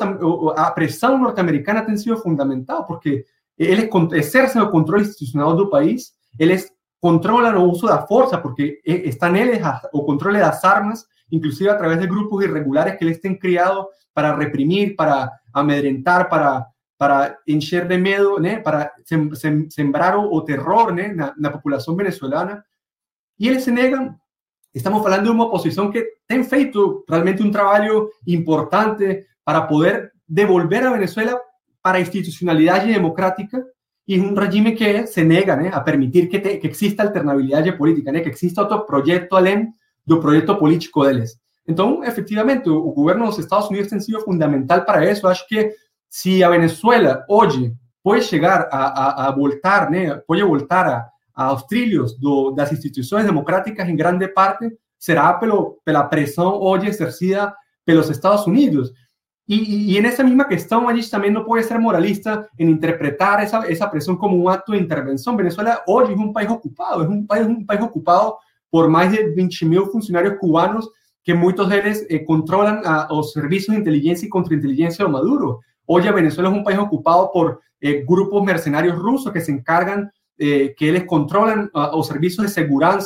a 0.55 0.71
pressão 0.71 1.17
norte-americana 1.17 1.85
tem 1.85 1.97
sido 1.97 2.17
fundamental, 2.17 2.85
porque 2.85 3.25
eles 3.57 3.89
exercem 4.13 4.61
o 4.61 4.69
controle 4.69 5.03
institucional 5.03 5.55
do 5.55 5.69
país, 5.69 6.13
eles 6.39 6.71
controlan 6.99 7.57
o 7.57 7.71
uso 7.71 7.87
de 7.87 7.93
la 7.93 8.05
fuerza 8.05 8.41
porque 8.41 8.79
están 8.85 9.35
ellos 9.35 9.59
o 9.91 10.05
controle 10.05 10.39
las 10.39 10.63
armas, 10.63 11.07
inclusive 11.29 11.69
a 11.69 11.77
través 11.77 11.99
de 11.99 12.07
grupos 12.07 12.43
irregulares 12.43 12.97
que 12.97 13.05
les 13.05 13.15
estén 13.15 13.37
criados 13.37 13.87
para 14.13 14.35
reprimir, 14.35 14.95
para 14.95 15.31
amedrentar, 15.51 16.29
para, 16.29 16.67
para 16.97 17.39
encher 17.47 17.87
de 17.87 17.97
miedo, 17.97 18.37
para 18.63 18.93
sembrar 19.69 20.15
o, 20.15 20.43
terror 20.43 20.97
en 20.99 21.17
la 21.17 21.61
población 21.61 21.95
venezolana. 21.95 22.63
Y 23.35 23.49
ellos 23.49 23.63
se 23.63 23.71
negan. 23.71 24.20
Estamos 24.73 25.03
hablando 25.03 25.29
de 25.29 25.35
una 25.35 25.45
oposición 25.45 25.91
que 25.91 26.05
ha 26.29 26.43
feito 26.43 27.03
realmente 27.07 27.43
un 27.43 27.51
trabajo 27.51 28.09
importante 28.25 29.27
para 29.43 29.67
poder 29.67 30.13
devolver 30.25 30.85
a 30.85 30.93
Venezuela 30.93 31.41
para 31.81 31.99
institucionalidad 31.99 32.85
democrática 32.85 33.61
y 34.05 34.15
es 34.15 34.21
un 34.21 34.35
régimen 34.35 34.75
que 34.75 35.07
se 35.07 35.25
nega 35.25 35.59
a 35.73 35.83
permitir 35.83 36.29
que, 36.29 36.39
te, 36.39 36.59
que 36.59 36.67
exista 36.67 37.03
alternabilidade 37.03 37.73
política, 37.73 38.11
né, 38.11 38.21
que 38.21 38.29
exista 38.29 38.61
outro 38.61 38.85
projeto 38.85 39.35
além 39.35 39.73
do 40.05 40.19
projeto 40.19 40.57
político 40.57 41.05
deles. 41.05 41.39
Então, 41.67 42.03
efetivamente, 42.03 42.69
o, 42.69 42.77
o 42.77 42.93
governo 42.93 43.25
dos 43.25 43.39
Estados 43.39 43.69
Unidos 43.69 43.89
tem 43.89 43.99
sido 43.99 44.21
fundamental 44.21 44.83
para 44.85 45.09
isso. 45.09 45.27
Acho 45.27 45.47
que 45.47 45.71
se 46.09 46.43
a 46.43 46.49
Venezuela 46.49 47.23
hoje 47.27 47.73
pode 48.01 48.23
chegar 48.23 48.67
a, 48.71 48.85
a, 48.87 49.27
a 49.27 49.31
voltar, 49.31 49.89
né, 49.91 50.15
pode 50.25 50.43
voltar 50.43 50.87
a, 50.87 51.09
trilhos 51.67 52.19
do, 52.19 52.51
das 52.51 52.71
instituições 52.71 53.25
democráticas, 53.25 53.87
em 53.87 53.95
grande 53.95 54.27
parte, 54.27 54.71
será 54.97 55.33
pelo, 55.33 55.79
pela 55.83 56.03
pressão 56.03 56.59
hoje 56.61 56.87
exercida 56.87 57.55
pelos 57.85 58.09
Estados 58.09 58.45
Unidos. 58.47 58.93
Y, 59.47 59.97
en 59.97 60.05
esa 60.05 60.23
misma 60.23 60.47
cuestión, 60.47 60.87
allí 60.87 61.05
también 61.09 61.33
no 61.33 61.43
puede 61.43 61.63
ser 61.63 61.77
moralista 61.77 62.47
en 62.57 62.69
interpretar 62.69 63.43
esa, 63.43 63.91
presión 63.91 64.15
como 64.15 64.37
un 64.37 64.49
acto 64.49 64.71
de 64.71 64.77
intervención. 64.77 65.35
Venezuela 65.35 65.81
hoy 65.87 66.13
es 66.13 66.17
un 66.17 66.31
país 66.31 66.49
ocupado, 66.49 67.03
es 67.03 67.09
un 67.09 67.27
país, 67.27 67.45
un 67.45 67.65
país 67.65 67.81
ocupado 67.81 68.39
por 68.69 68.87
más 68.87 69.11
de 69.11 69.33
20 69.35 69.65
mil 69.65 69.81
funcionarios 69.91 70.35
cubanos 70.39 70.89
que 71.23 71.33
muchos 71.33 71.69
de 71.69 71.79
ellos 71.79 72.03
eh, 72.07 72.23
controlan 72.23 72.81
a, 72.85 73.07
los 73.09 73.33
servicios 73.33 73.73
de 73.73 73.79
inteligencia 73.79 74.25
y 74.25 74.29
contrainteligencia 74.29 75.03
de 75.03 75.11
Maduro. 75.11 75.59
Hoy 75.85 76.03
Venezuela 76.09 76.49
es 76.49 76.55
un 76.55 76.63
país 76.63 76.79
ocupado 76.79 77.29
por 77.33 77.59
eh, 77.81 78.05
grupos 78.07 78.43
mercenarios 78.43 78.97
rusos 78.97 79.33
que 79.33 79.41
se 79.41 79.51
encargan, 79.51 80.11
eh, 80.43 80.73
que 80.75 80.89
ellos 80.89 81.03
controlan 81.05 81.69
los 81.71 82.07
servicios 82.07 82.41
de 82.41 82.51
seguridad 82.51 82.99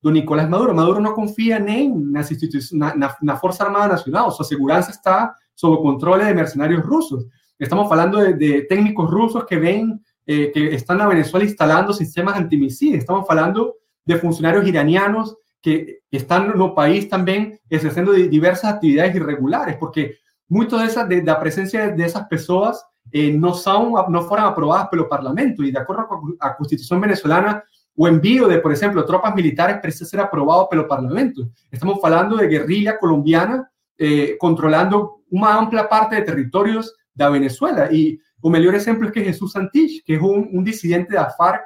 de 0.00 0.12
Nicolás 0.12 0.48
Maduro. 0.48 0.72
Maduro 0.72 1.00
no 1.00 1.14
confía 1.14 1.58
ni 1.58 1.86
en 1.86 2.12
la 2.12 3.36
Fuerza 3.38 3.64
Armada 3.64 3.88
Nacional, 3.88 4.30
su 4.30 4.44
seguridad 4.44 4.88
está 4.88 5.34
sobre 5.52 5.80
control 5.80 6.24
de 6.24 6.32
mercenarios 6.32 6.84
rusos. 6.84 7.26
Estamos 7.58 7.90
hablando 7.90 8.18
de, 8.18 8.66
técnicos 8.68 9.10
rusos 9.10 9.44
que 9.46 9.56
ven 9.56 10.00
eh, 10.26 10.52
que 10.54 10.76
están 10.76 11.00
a 11.00 11.08
Venezuela 11.08 11.44
instalando 11.44 11.92
sistemas 11.92 12.36
antimisiles. 12.36 13.00
Estamos 13.00 13.26
hablando 13.28 13.78
de 14.04 14.18
funcionarios 14.18 14.64
iranianos 14.68 15.36
que 15.60 16.02
están 16.08 16.52
en 16.52 16.60
el 16.60 16.72
país 16.72 17.08
también 17.08 17.58
ejerciendo 17.68 18.12
diversas 18.12 18.74
actividades 18.74 19.16
irregulares, 19.16 19.76
porque 19.76 20.18
muchas 20.46 20.82
de, 20.82 20.86
esas, 20.86 21.08
de, 21.08 21.24
la 21.24 21.40
presencia 21.40 21.88
de 21.88 22.04
esas 22.04 22.28
personas 22.28 22.80
eh, 23.12 23.32
no, 23.32 23.54
son, 23.54 23.92
no 24.08 24.22
fueron 24.22 24.46
aprobadas 24.46 24.88
por 24.88 24.98
el 24.98 25.06
Parlamento 25.06 25.62
y 25.62 25.70
de 25.70 25.78
acuerdo 25.78 26.36
a 26.40 26.48
la 26.48 26.56
Constitución 26.56 27.00
venezolana, 27.00 27.64
o 27.96 28.06
envío 28.06 28.46
de, 28.46 28.58
por 28.58 28.72
ejemplo, 28.72 29.04
tropas 29.04 29.34
militares 29.34 29.78
precisa 29.80 30.04
ser 30.04 30.20
aprobado 30.20 30.68
por 30.68 30.78
el 30.78 30.86
Parlamento. 30.86 31.48
Estamos 31.70 31.98
hablando 32.02 32.36
de 32.36 32.46
guerrilla 32.46 32.98
colombiana 32.98 33.70
eh, 33.96 34.36
controlando 34.38 35.22
una 35.30 35.54
amplia 35.54 35.88
parte 35.88 36.16
de 36.16 36.22
territorios 36.22 36.94
de 37.14 37.30
Venezuela. 37.30 37.88
Y 37.90 38.20
el 38.42 38.50
mejor 38.50 38.74
ejemplo 38.74 39.08
es 39.08 39.14
que 39.14 39.24
Jesús 39.24 39.52
Santich, 39.52 40.04
que 40.04 40.16
es 40.16 40.20
un, 40.20 40.62
disidente 40.62 41.14
de 41.14 41.18
AFARC 41.18 41.62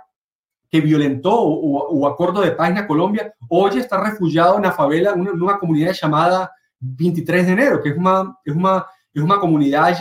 que 0.70 0.80
violentó 0.80 1.34
o, 1.36 2.06
acuerdo 2.06 2.40
de 2.40 2.52
paz 2.52 2.70
en 2.70 2.86
Colombia, 2.86 3.34
hoy 3.48 3.78
está 3.78 4.00
refugiado 4.00 4.56
en 4.56 4.62
la 4.62 4.72
favela, 4.72 5.12
en 5.12 5.28
una, 5.42 5.58
comunidad 5.58 5.92
llamada 5.92 6.52
23 6.78 7.46
de 7.46 7.52
enero, 7.52 7.82
que 7.82 7.88
es 7.88 7.96
una, 7.96 8.36
es 8.44 8.54
una, 8.54 8.86
es 9.12 9.20
una 9.20 9.40
comunidad 9.40 9.98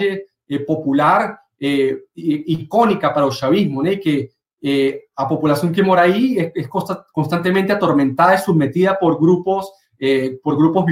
eh, 0.49 0.59
popular 0.59 1.39
eh, 1.59 1.97
icónica 2.15 3.13
para 3.13 3.25
el 3.25 3.31
chavismo, 3.31 3.83
¿no? 3.83 3.89
que 4.01 4.31
eh, 4.61 5.03
a 5.15 5.27
que 5.73 5.83
mora 5.83 6.01
ahí 6.01 6.37
es, 6.53 6.67
constantemente 7.13 7.71
atormentada 7.71 8.35
y 8.35 8.39
sometida 8.39 8.99
por 8.99 9.17
grupos, 9.17 9.71
por 10.43 10.57
grupos 10.57 10.85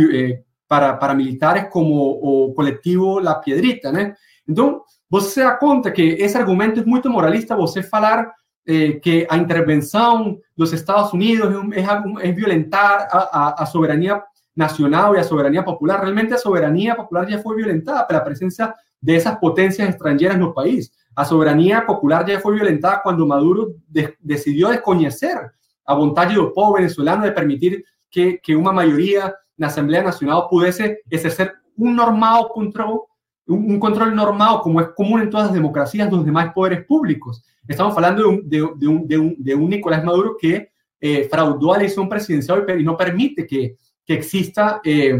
para 0.68 1.00
paramilitares 1.00 1.68
como 1.70 2.12
o 2.12 2.54
colectivo 2.54 3.22
La 3.22 3.40
Piedrita, 3.40 3.92
né? 3.92 4.16
Então, 4.48 4.84
você 5.10 5.30
se 5.30 5.40
dá 5.42 5.56
conta 5.56 5.92
que 5.92 6.02
esse 6.02 6.38
argumento 6.38 6.82
é 6.82 6.86
muito 6.86 7.10
moralista, 7.10 7.56
você 7.56 7.82
falar 7.82 8.34
eh, 8.66 9.00
que 9.02 9.26
a 9.30 9.38
intervenção 9.38 10.38
dos 10.56 10.74
Estados 10.74 11.14
Unidos 11.14 11.50
é, 11.74 12.28
é 12.28 12.32
violentar 12.34 13.08
a, 13.10 13.62
a, 13.62 13.64
a, 13.64 14.24
nacional 14.54 15.16
e 15.16 15.20
a 15.20 15.24
soberania 15.24 15.64
popular. 15.64 16.02
Realmente 16.02 16.34
a 16.34 16.38
soberania 16.38 16.96
popular 16.96 17.30
já 17.30 17.40
foi 17.40 17.56
violentada 17.56 18.04
pela 18.06 18.20
presença 18.20 18.74
dessas 19.02 19.40
potências 19.40 19.90
estrangeiras 19.90 20.38
no 20.38 20.54
país. 20.54 20.92
A 21.16 21.26
soberania 21.26 21.82
popular 21.82 22.28
já 22.28 22.40
foi 22.40 22.56
violentada 22.56 23.02
quando 23.02 23.26
Maduro 23.26 23.76
de, 23.88 24.14
decidiu 24.20 24.70
desconhecer 24.70 25.38
a 25.86 25.96
vontade 25.96 26.36
do 26.36 26.52
povo 26.52 26.74
venezolano 26.74 27.24
de 27.24 27.32
permitir 27.32 27.84
que, 28.10 28.38
que 28.38 28.56
uma 28.56 28.74
maioria 28.74 29.34
la 29.58 29.68
Asamblea 29.68 30.04
Nacional 30.04 30.48
pudiese 30.50 31.02
ejercer 31.10 31.54
un 31.76 31.96
normal 31.96 32.50
control, 32.54 33.02
un, 33.48 33.80
control 33.80 34.16
normal 34.16 34.62
como 34.62 34.82
es 34.82 34.90
común 34.90 35.22
en 35.22 35.30
todas 35.30 35.48
las 35.48 35.56
democracias 35.56 36.10
de 36.10 36.16
los 36.16 36.26
demás 36.26 36.54
poderes 36.54 36.86
públicos. 36.86 37.44
Estamos 37.68 37.96
hablando 37.96 38.22
de 38.22 38.28
un, 38.28 39.08
de, 39.08 39.18
de 39.18 39.36
de 39.38 39.56
Nicolás 39.56 40.04
Maduro 40.04 40.38
que 40.40 40.70
eh, 41.00 41.28
fraudó 41.30 41.74
a 41.74 41.78
la 41.78 41.84
elección 41.84 42.08
presidencial 42.08 42.66
y 42.80 42.84
no 42.84 42.98
permite 42.98 43.46
que, 43.46 43.76
que 44.06 44.14
exista, 44.14 44.82
eh, 44.84 45.20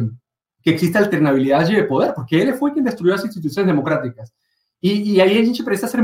que 0.68 0.74
exista 0.74 1.00
alternabilidad 1.00 1.66
de 1.66 1.84
poder, 1.86 2.14
porque 2.14 2.42
él 2.42 2.54
fue 2.56 2.74
quien 2.74 2.84
destruyó 2.84 3.14
las 3.14 3.24
instituciones 3.24 3.68
democráticas. 3.68 4.34
Y, 4.82 5.14
y 5.14 5.22
ahí 5.22 5.38
a 5.38 5.46
gente 5.46 5.64
precisa 5.64 5.88
ser 5.88 6.02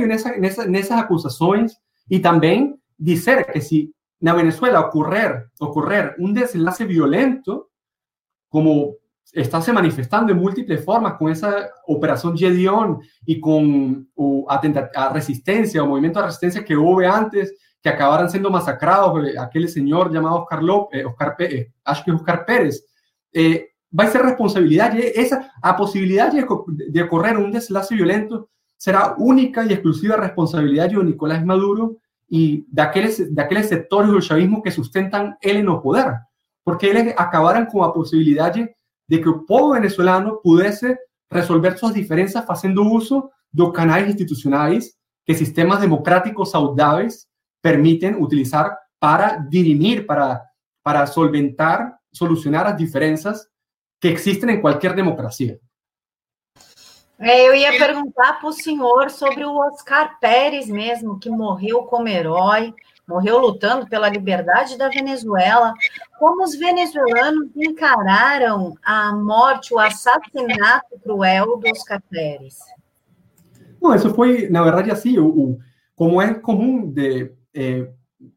en, 0.00 0.12
esa, 0.12 0.34
en 0.34 0.74
esas 0.76 1.00
acusaciones 1.00 1.80
y 2.10 2.20
también 2.20 2.78
decir 2.98 3.46
que 3.50 3.62
si 3.62 3.94
en 4.20 4.34
Venezuela 4.34 4.80
ocurrir, 4.80 5.46
ocurrir 5.58 6.12
un 6.18 6.34
desenlace 6.34 6.84
violento, 6.84 7.70
como 8.50 8.96
está 9.32 9.62
se 9.62 9.72
manifestando 9.72 10.30
en 10.30 10.40
múltiples 10.40 10.84
formas 10.84 11.14
con 11.14 11.32
esa 11.32 11.70
operación 11.86 12.36
Gedeon 12.36 13.00
y 13.24 13.40
con 13.40 14.10
a, 14.46 15.08
resistencia 15.10 15.82
o 15.82 15.86
movimiento 15.86 16.20
de 16.20 16.26
resistencia 16.26 16.62
que 16.62 16.76
hubo 16.76 17.00
antes, 17.00 17.54
que 17.82 17.88
acabaran 17.88 18.28
siendo 18.28 18.50
masacrados, 18.50 19.26
eh, 19.26 19.38
aquel 19.38 19.70
señor 19.70 20.12
llamado 20.12 20.42
Oscar 20.42 20.62
López, 20.62 21.00
eh, 21.00 21.06
Oscar, 21.06 21.34
Pérez, 21.34 21.62
eh, 21.62 21.70
Oscar 22.12 22.44
Pérez, 22.44 22.84
va 23.32 23.71
a 23.98 24.06
ser 24.10 24.22
responsabilidad, 24.22 24.96
esa 24.96 25.52
a 25.62 25.76
posibilidad 25.76 26.32
de, 26.32 26.46
de 26.88 27.02
ocurrir 27.02 27.36
un 27.36 27.52
deslace 27.52 27.94
violento 27.94 28.48
será 28.76 29.14
única 29.18 29.64
y 29.64 29.72
exclusiva 29.72 30.16
responsabilidad 30.16 30.90
de 30.90 31.04
Nicolás 31.04 31.44
Maduro 31.44 31.98
y 32.28 32.64
de 32.68 32.82
aquellos, 32.82 33.34
de 33.34 33.42
aquellos 33.42 33.66
sectores 33.66 34.10
del 34.10 34.22
chavismo 34.22 34.62
que 34.62 34.70
sustentan 34.70 35.36
él 35.40 35.56
en 35.56 35.68
el 35.68 35.80
poder 35.80 36.14
porque 36.64 36.90
ellos 36.90 37.14
acabaran 37.16 37.66
con 37.66 37.82
la 37.82 37.92
posibilidad 37.92 38.52
de 38.54 38.74
que 39.08 39.28
el 39.28 39.44
pueblo 39.46 39.70
venezolano 39.70 40.40
pudiese 40.42 40.98
resolver 41.30 41.76
sus 41.78 41.92
diferencias 41.92 42.44
haciendo 42.48 42.82
uso 42.82 43.30
de 43.50 43.64
los 43.64 43.72
canales 43.72 44.08
institucionales 44.08 44.98
que 45.24 45.34
sistemas 45.34 45.80
democráticos 45.80 46.52
saudables 46.52 47.28
permiten 47.60 48.20
utilizar 48.20 48.76
para 48.98 49.44
dirimir, 49.48 50.06
para, 50.06 50.42
para 50.82 51.06
solventar, 51.06 51.96
solucionar 52.12 52.66
las 52.66 52.76
diferencias 52.76 53.48
que 54.02 54.08
existen 54.08 54.50
en 54.50 54.60
cualquier 54.60 54.96
democracia. 54.96 55.60
É, 57.20 57.46
eu 57.46 57.54
ia 57.54 57.78
perguntar 57.78 58.40
para 58.40 58.48
o 58.48 58.52
senhor 58.52 59.10
sobre 59.10 59.44
o 59.44 59.54
Oscar 59.58 60.18
Pérez 60.18 60.66
mesmo, 60.66 61.20
que 61.20 61.30
morreu 61.30 61.84
como 61.84 62.08
herói, 62.08 62.74
morreu 63.06 63.38
lutando 63.38 63.88
pela 63.88 64.08
liberdade 64.08 64.76
da 64.76 64.88
Venezuela. 64.88 65.72
Como 66.18 66.42
os 66.42 66.56
venezuelanos 66.56 67.48
encararam 67.54 68.74
a 68.84 69.14
morte, 69.14 69.72
o 69.72 69.78
assassinato 69.78 70.98
cruel 71.00 71.58
do 71.58 71.70
Oscar 71.70 72.02
Pérez? 72.10 72.58
Não, 73.80 73.94
isso 73.94 74.12
foi, 74.12 74.48
na 74.48 74.64
verdade, 74.64 74.90
assim, 74.90 75.16
o, 75.16 75.28
o 75.28 75.58
como 75.94 76.20
é 76.20 76.34
comum 76.34 76.90
de, 76.90 77.32
eh, 77.54 77.88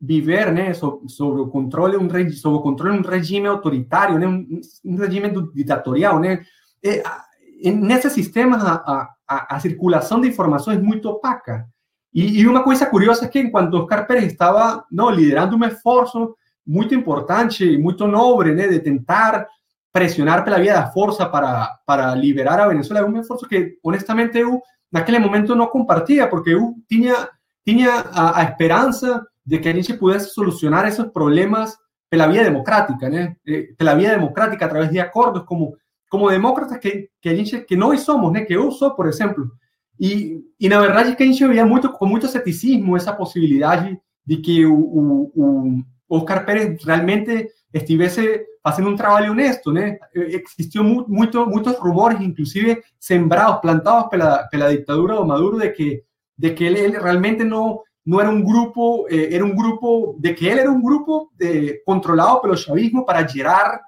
viver 0.01 0.51
né, 0.51 0.73
sobre, 0.73 1.09
sobre 1.09 1.41
o 1.41 1.47
controle 1.47 1.97
um 1.97 2.07
regi 2.07 2.37
sobre 2.37 2.59
o 2.59 2.61
controle 2.61 2.97
um 2.97 3.01
regime 3.01 3.47
autoritário, 3.47 4.17
né, 4.17 4.27
um, 4.27 4.61
um 4.83 4.95
regime 4.95 5.31
ditatorial, 5.53 6.19
né. 6.19 6.43
E, 6.83 7.71
nesse 7.71 8.09
sistema 8.09 8.57
a, 8.57 9.09
a, 9.27 9.55
a, 9.55 9.59
circulação 9.59 10.19
de 10.19 10.27
informações 10.27 10.77
é 10.77 10.81
muito 10.81 11.09
opaca. 11.09 11.65
E, 12.13 12.41
e, 12.41 12.47
uma 12.47 12.63
coisa 12.63 12.85
curiosa 12.85 13.25
é 13.25 13.27
que 13.27 13.39
enquanto 13.39 13.75
Oscar 13.75 14.05
Pérez 14.05 14.31
estava 14.31 14.85
não 14.91 15.09
liderando 15.09 15.55
um 15.55 15.65
esforço 15.65 16.35
muito 16.65 16.93
importante 16.93 17.77
muito 17.77 18.07
nobre, 18.07 18.53
né, 18.53 18.67
de 18.67 18.79
tentar 18.79 19.47
pressionar 19.91 20.43
pela 20.43 20.59
via 20.59 20.73
da 20.73 20.91
força 20.91 21.25
para 21.25 21.79
para 21.85 22.13
liberar 22.15 22.59
a 22.59 22.67
Venezuela, 22.67 23.07
um 23.07 23.19
esforço 23.19 23.47
que 23.47 23.77
honestamente 23.83 24.37
eu 24.37 24.61
naquele 24.91 25.19
momento 25.19 25.55
não 25.55 25.67
compartia, 25.67 26.27
porque 26.27 26.51
eu 26.51 26.75
tinha 26.87 27.29
tinha 27.65 27.91
a, 28.13 28.41
a 28.41 28.43
esperança 28.43 29.25
de 29.45 29.59
que 29.59 29.69
a 29.69 29.73
gente 29.73 29.93
pudesse 29.93 30.29
solucionar 30.33 30.87
esses 30.87 31.05
problemas 31.05 31.77
pela 32.09 32.27
via 32.27 32.43
democrática, 32.43 33.09
né? 33.09 33.35
Eh, 33.47 33.69
pela 33.77 33.95
via 33.95 34.11
democrática 34.11 34.65
através 34.65 34.91
de 34.91 34.99
acordos 34.99 35.43
como 35.45 35.75
como 36.09 36.29
demócratas 36.29 36.77
que, 36.77 37.09
que 37.19 37.29
a 37.29 37.35
gente 37.35 37.59
que 37.61 37.75
nós 37.75 38.01
somos, 38.01 38.31
né? 38.31 38.45
Que 38.45 38.53
eu 38.53 38.71
sou, 38.71 38.91
por 38.91 39.07
exemplo. 39.07 39.51
E, 39.99 40.39
e 40.59 40.69
na 40.69 40.79
verdade 40.79 41.15
que 41.15 41.23
a 41.23 41.25
gente 41.25 41.45
via 41.47 41.65
muito 41.65 41.91
com 41.91 42.05
muito 42.05 42.27
ceticismo 42.27 42.95
essa 42.95 43.13
possibilidade 43.13 43.99
de 44.25 44.37
que 44.37 44.65
o, 44.65 44.75
o, 44.75 45.31
o 45.35 45.83
Oscar 46.09 46.45
Pérez 46.45 46.83
realmente 46.83 47.49
estivesse 47.73 48.45
fazendo 48.63 48.89
um 48.89 48.95
trabalho 48.95 49.31
honesto, 49.31 49.71
né? 49.71 49.97
Existiu 50.13 50.83
muito, 50.83 51.45
muitos 51.45 51.77
rumores, 51.77 52.19
inclusive 52.21 52.81
sembrados, 52.99 53.61
plantados 53.61 54.09
pela, 54.09 54.43
pela 54.47 54.75
ditadura 54.75 55.15
do 55.15 55.25
Maduro, 55.25 55.59
de 55.59 55.69
que 55.69 56.03
de 56.37 56.51
que 56.51 56.63
ele, 56.63 56.79
ele 56.79 56.97
realmente 56.97 57.43
não 57.43 57.81
não 58.05 58.19
era 58.19 58.29
um 58.29 58.41
grupo, 58.41 59.07
eh, 59.09 59.33
era 59.33 59.43
um 59.43 59.55
grupo, 59.55 60.15
de 60.19 60.33
que 60.33 60.45
ele 60.45 60.59
era 60.59 60.71
um 60.71 60.81
grupo 60.81 61.31
eh, 61.41 61.81
controlado 61.85 62.41
pelo 62.41 62.55
chavismo 62.55 63.03
para 63.05 63.25
gerar, 63.27 63.81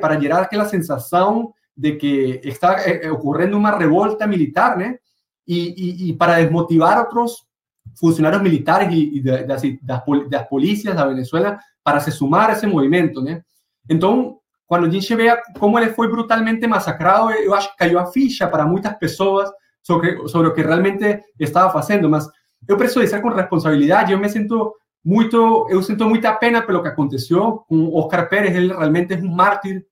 para 0.00 0.20
gerar 0.20 0.42
aquela 0.42 0.66
sensação 0.66 1.52
de 1.76 1.92
que 1.92 2.40
está 2.44 2.76
eh, 2.86 3.10
ocorrendo 3.10 3.56
uma 3.56 3.76
revolta 3.76 4.26
militar, 4.26 4.76
né, 4.76 4.98
para 6.18 6.40
desmotivar 6.40 6.98
outros 6.98 7.44
funcionários 7.98 8.42
militares 8.42 8.92
e, 8.92 9.18
e 9.18 9.22
das, 9.22 9.62
das, 9.82 10.02
das 10.28 10.48
polícias 10.48 10.94
da 10.94 11.06
Venezuela 11.06 11.58
para 11.82 12.00
se 12.00 12.10
sumar 12.10 12.50
a 12.50 12.52
esse 12.52 12.66
movimento, 12.66 13.22
né. 13.22 13.42
Então, 13.88 14.38
quando 14.66 14.86
a 14.86 14.90
gente 14.90 15.14
vê 15.14 15.34
como 15.58 15.78
ele 15.78 15.90
foi 15.90 16.08
brutalmente 16.08 16.66
massacrado, 16.66 17.30
eu 17.30 17.54
acho 17.54 17.70
que 17.70 17.78
caiu 17.78 17.98
a 17.98 18.06
ficha 18.06 18.46
para 18.46 18.66
muitas 18.66 18.94
pessoas 18.98 19.50
sobre, 19.82 20.26
sobre 20.28 20.50
que 20.52 20.62
realmente 20.62 21.20
estava 21.38 21.70
fazendo, 21.72 22.08
mas 22.08 22.26
eu 22.68 22.76
preciso 22.76 23.00
dizer 23.00 23.20
com 23.20 23.28
responsabilidade, 23.28 24.12
eu 24.12 24.18
me 24.18 24.28
sinto 24.28 24.74
muito, 25.04 25.66
eu 25.68 25.82
sinto 25.82 26.08
muita 26.08 26.32
pena 26.32 26.62
pelo 26.62 26.82
que 26.82 26.88
aconteceu 26.88 27.64
com 27.68 27.94
Oscar 27.94 28.28
Pérez, 28.28 28.56
ele 28.56 28.68
realmente 28.68 29.12
é 29.12 29.16
um 29.18 29.28
mártir 29.28 29.84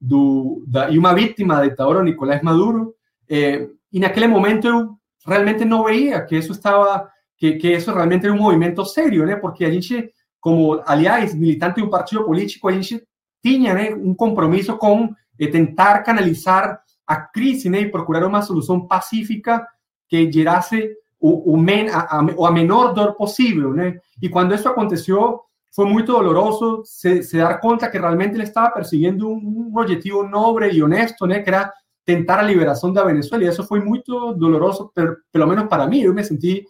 do, 0.00 0.64
da, 0.66 0.90
e 0.90 0.98
uma 0.98 1.12
vítima 1.12 1.56
da 1.56 1.68
ditadura 1.68 2.02
Nicolás 2.02 2.40
Maduro, 2.42 2.94
eh, 3.28 3.68
e 3.92 3.98
naquele 3.98 4.28
momento 4.28 4.66
eu 4.66 4.90
realmente 5.26 5.64
não 5.64 5.84
veia 5.84 6.24
que 6.24 6.36
isso 6.36 6.52
estava, 6.52 7.10
que, 7.36 7.54
que 7.54 7.72
isso 7.72 7.92
realmente 7.92 8.24
era 8.24 8.34
um 8.34 8.38
movimento 8.38 8.84
sério, 8.84 9.26
né? 9.26 9.36
Porque 9.36 9.64
a 9.64 9.70
gente, 9.70 10.10
como, 10.40 10.80
aliás, 10.86 11.34
militante 11.34 11.76
de 11.76 11.82
um 11.82 11.90
partido 11.90 12.24
político, 12.24 12.68
a 12.68 12.72
gente 12.72 13.02
tinha 13.42 13.74
né, 13.74 13.94
um 13.94 14.14
compromisso 14.14 14.76
com 14.78 15.12
eh, 15.38 15.48
tentar 15.48 16.02
canalizar 16.02 16.80
a 17.06 17.16
crise 17.16 17.68
né, 17.68 17.80
e 17.80 17.90
procurar 17.90 18.24
uma 18.24 18.40
solução 18.40 18.86
pacífica 18.86 19.66
que 20.08 20.30
gerasse 20.30 20.94
o, 21.20 21.52
o, 21.52 21.56
men, 21.56 21.88
a, 21.90 22.00
a, 22.00 22.18
a, 22.18 22.50
menor 22.50 22.94
dor 22.94 23.14
possível, 23.14 23.72
né? 23.72 23.98
E 24.22 24.28
quando 24.28 24.54
isso 24.54 24.68
aconteceu, 24.68 25.40
foi 25.74 25.86
muito 25.86 26.12
doloroso 26.12 26.82
se, 26.84 27.22
se 27.22 27.36
dar 27.36 27.60
conta 27.60 27.90
que 27.90 27.98
realmente 27.98 28.34
ele 28.34 28.44
estava 28.44 28.70
perseguindo 28.70 29.28
um, 29.28 29.70
um 29.72 29.78
objetivo 29.78 30.22
nobre 30.22 30.70
e 30.70 30.82
honesto, 30.82 31.26
né? 31.26 31.40
Que 31.40 31.50
era 31.50 31.72
tentar 32.04 32.38
a 32.38 32.42
liberação 32.42 32.92
da 32.92 33.04
Venezuela. 33.04 33.44
E 33.44 33.48
isso 33.48 33.62
foi 33.64 33.80
muito 33.80 34.32
doloroso, 34.34 34.90
per, 34.94 35.18
pelo 35.30 35.46
menos 35.46 35.68
para 35.68 35.86
mim. 35.86 36.00
Eu 36.00 36.14
me 36.14 36.24
senti 36.24 36.64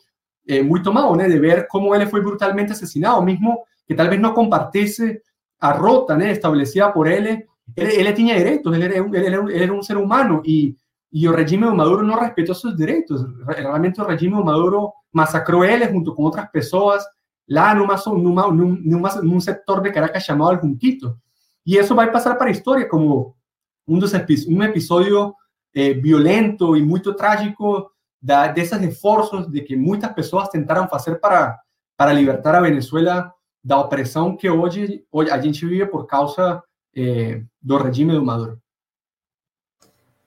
eh, 0.49 0.63
muito 0.63 0.93
mal? 0.93 1.17
De 1.17 1.39
ver 1.39 1.67
como 1.69 1.95
ele 1.95 2.07
foi 2.07 2.21
brutalmente 2.21 2.73
assassinado, 2.73 3.23
mesmo 3.23 3.63
que 3.87 3.95
talvez 3.95 4.21
não 4.21 4.35
compartisse 4.35 5.21
a 5.61 5.73
rota, 5.73 6.17
né? 6.17 6.33
Estabelecida 6.33 6.91
por 6.91 7.07
ele 7.07 7.49
ele, 7.77 7.95
ele 7.95 8.13
tinha 8.13 8.37
direitos, 8.37 8.73
ele 8.73 8.85
era, 8.85 9.03
um, 9.03 9.15
ele, 9.15 9.27
era 9.27 9.43
um, 9.43 9.49
ele 9.49 9.63
era 9.63 9.73
um 9.73 9.83
ser 9.83 9.97
humano 9.97 10.43
e, 10.45 10.77
e 11.13 11.29
o 11.29 11.35
regime 11.35 11.67
de 11.67 11.75
Maduro 11.75 12.07
não 12.07 12.19
respeitou 12.19 12.55
seus 12.55 12.77
direitos. 12.77 13.25
Realmente 13.47 14.01
o 14.01 14.07
regime 14.07 14.37
de 14.37 14.45
Maduro 14.45 14.93
massacrou 15.13 15.65
ele 15.65 15.89
junto 15.89 16.15
com 16.15 16.23
outras 16.23 16.49
pessoas 16.51 17.05
lá 17.49 17.75
numa, 17.75 17.97
numa, 17.97 18.53
numa, 18.53 19.15
num 19.23 19.41
setor 19.41 19.81
de 19.81 19.91
Caracas 19.91 20.23
chamado 20.23 20.53
El 20.53 20.63
Junquito. 20.63 21.19
E 21.67 21.77
isso 21.77 21.95
vai 21.95 22.11
passar 22.13 22.37
para 22.37 22.49
a 22.49 22.53
história 22.53 22.89
como 22.89 23.35
um, 23.87 23.99
dos, 23.99 24.13
um 24.49 24.63
episódio 24.63 25.35
eh, 25.75 25.95
violento 25.95 26.77
e 26.77 26.83
muito 26.83 27.13
trágico 27.13 27.91
da, 28.23 28.47
desses 28.47 28.81
esforços 28.81 29.49
de 29.49 29.63
que 29.63 29.77
muitas 29.77 30.13
pessoas 30.13 30.49
tentaram 30.49 30.89
fazer 30.89 31.17
para, 31.17 31.59
para 31.97 32.13
libertar 32.13 32.55
a 32.55 32.61
Venezuela 32.61 33.33
da 33.63 33.79
opressão 33.79 34.37
que 34.37 34.49
hoje, 34.49 35.05
hoje 35.11 35.31
a 35.31 35.41
gente 35.41 35.67
vive 35.67 35.87
por 35.87 36.07
causa 36.07 36.63
eh, 36.95 37.43
do 37.61 37.77
regime 37.77 38.13
do 38.13 38.25
Maduro. 38.25 38.61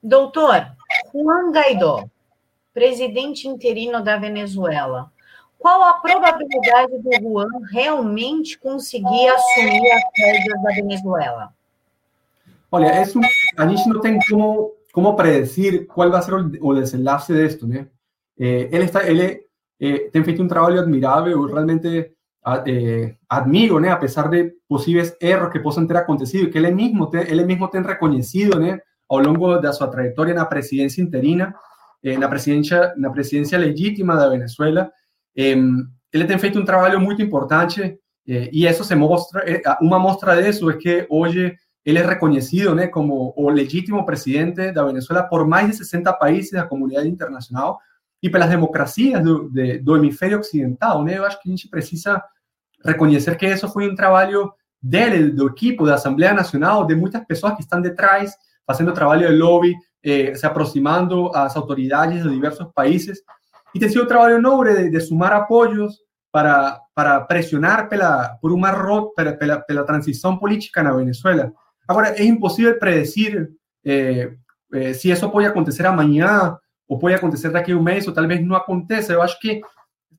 Doutor, 0.04 0.66
Juan 1.14 1.50
Guaidó, 1.50 2.04
presidente 2.74 3.48
interino 3.48 4.04
da 4.04 4.18
Venezuela, 4.18 5.10
qual 5.58 5.82
a 5.82 5.94
probabilidade 5.94 6.98
do 6.98 7.10
Juan 7.22 7.48
realmente 7.72 8.58
conseguir 8.58 9.28
assumir 9.28 9.90
as 9.92 10.02
rédeas 10.14 10.62
da 10.62 10.70
Venezuela? 10.74 11.54
Olha, 12.70 13.00
isso, 13.00 13.18
a 13.56 13.66
gente 13.66 13.88
não 13.88 13.98
tem 14.02 14.18
como, 14.28 14.72
como 14.92 15.16
predecir 15.16 15.86
qual 15.86 16.10
vai 16.10 16.20
ser 16.20 16.34
o, 16.34 16.52
o 16.60 16.74
desenlace 16.74 17.32
disto, 17.32 17.66
né? 17.66 17.86
Eh, 18.38 18.68
ele 18.70 18.84
está, 18.84 19.08
ele 19.08 19.46
eh, 19.80 20.10
tem 20.12 20.22
feito 20.22 20.42
um 20.42 20.48
trabalho 20.48 20.80
admirável, 20.80 21.46
realmente 21.46 22.12
eh, 22.66 23.14
admiro, 23.26 23.80
né, 23.80 23.88
a 23.88 23.96
pesar 23.96 24.28
de 24.28 24.52
posibles 24.68 25.16
errores 25.18 25.50
que 25.50 25.60
possam 25.60 25.86
ter 25.86 25.96
acontecido, 25.96 26.50
que 26.50 26.58
él 26.58 26.74
mismo, 26.74 27.08
te, 27.08 27.16
él 27.16 27.46
mismo 27.46 27.68
tem 27.68 27.80
reconhecido, 27.80 28.60
né, 28.60 28.80
ao 29.08 29.18
longo 29.20 29.58
de 29.58 29.72
su 29.72 29.86
trayectoria 29.90 30.34
na 30.34 30.46
presidencia 30.46 31.02
interina, 31.02 31.54
eh, 32.02 32.16
na 32.18 32.28
presidencia, 32.28 32.94
na 32.96 33.10
presidencia 33.10 33.58
legítima 33.58 34.16
de 34.16 34.28
Venezuela, 34.28 34.90
eh, 35.36 35.56
ele 36.12 36.24
tem 36.26 36.38
feito 36.38 36.58
um 36.58 36.64
trabalho 36.64 37.00
muito 37.00 37.20
importante 37.20 37.98
eh, 38.26 38.48
e 38.52 38.66
isso 38.66 38.84
se 38.84 38.94
mostra, 38.94 39.42
eh, 39.48 39.60
uma 39.80 39.98
mostra 39.98 40.40
disso 40.40 40.70
é 40.70 40.76
que 40.76 41.06
hoje 41.10 41.54
ele 41.84 41.98
é 41.98 42.06
reconhecido 42.06 42.74
né, 42.74 42.86
como 42.86 43.34
o 43.36 43.50
legítimo 43.50 44.06
presidente 44.06 44.72
da 44.72 44.84
Venezuela 44.84 45.24
por 45.24 45.46
mais 45.46 45.68
de 45.68 45.76
60 45.76 46.12
países 46.14 46.52
da 46.52 46.64
comunidade 46.64 47.08
internacional 47.08 47.78
e 48.22 48.30
pelas 48.30 48.48
democracias 48.48 49.22
do, 49.22 49.50
de, 49.50 49.78
do 49.78 49.96
hemisfério 49.96 50.38
ocidental. 50.38 51.04
Né? 51.04 51.18
Eu 51.18 51.26
acho 51.26 51.40
que 51.42 51.48
a 51.48 51.50
gente 51.50 51.68
precisa 51.68 52.22
reconhecer 52.82 53.36
que 53.36 53.46
isso 53.46 53.68
foi 53.68 53.90
um 53.90 53.94
trabalho 53.94 54.50
dele, 54.80 55.30
do 55.30 55.48
equipo, 55.48 55.84
da 55.84 55.94
Assembleia 55.94 56.32
Nacional, 56.32 56.86
de 56.86 56.94
muitas 56.94 57.22
pessoas 57.24 57.54
que 57.54 57.60
estão 57.60 57.80
detrás, 57.80 58.32
fazendo 58.66 58.92
trabalho 58.92 59.28
de 59.28 59.34
lobby, 59.34 59.74
eh, 60.02 60.34
se 60.34 60.46
aproximando 60.46 61.30
às 61.34 61.56
autoridades 61.56 62.22
de 62.22 62.30
diversos 62.30 62.66
países. 62.74 63.20
E 63.74 63.78
tem 63.78 63.88
sido 63.88 64.04
um 64.04 64.08
trabalho 64.08 64.40
nobre 64.40 64.74
de, 64.74 64.90
de 64.90 65.00
sumar 65.00 65.32
apoios 65.32 65.98
para, 66.30 66.80
para 66.94 67.20
pressionar 67.22 67.88
pela, 67.88 68.36
por 68.40 68.52
uma 68.52 68.70
rota, 68.70 69.32
pela, 69.34 69.60
pela 69.60 69.84
transição 69.84 70.36
política 70.36 70.82
na 70.82 70.92
Venezuela. 70.92 71.52
Agora, 71.86 72.08
é 72.10 72.24
impossível 72.24 72.78
predecir 72.78 73.50
eh, 73.84 74.32
eh, 74.72 74.92
se 74.94 75.10
isso 75.10 75.30
pode 75.30 75.46
acontecer 75.46 75.86
amanhã 75.86 76.56
ou 76.88 76.98
pode 76.98 77.14
acontecer 77.14 77.50
daqui 77.50 77.72
a 77.72 77.76
um 77.76 77.82
mês, 77.82 78.06
ou 78.06 78.14
talvez 78.14 78.44
não 78.44 78.56
aconteça. 78.56 79.12
Eu 79.12 79.22
acho 79.22 79.38
que 79.40 79.60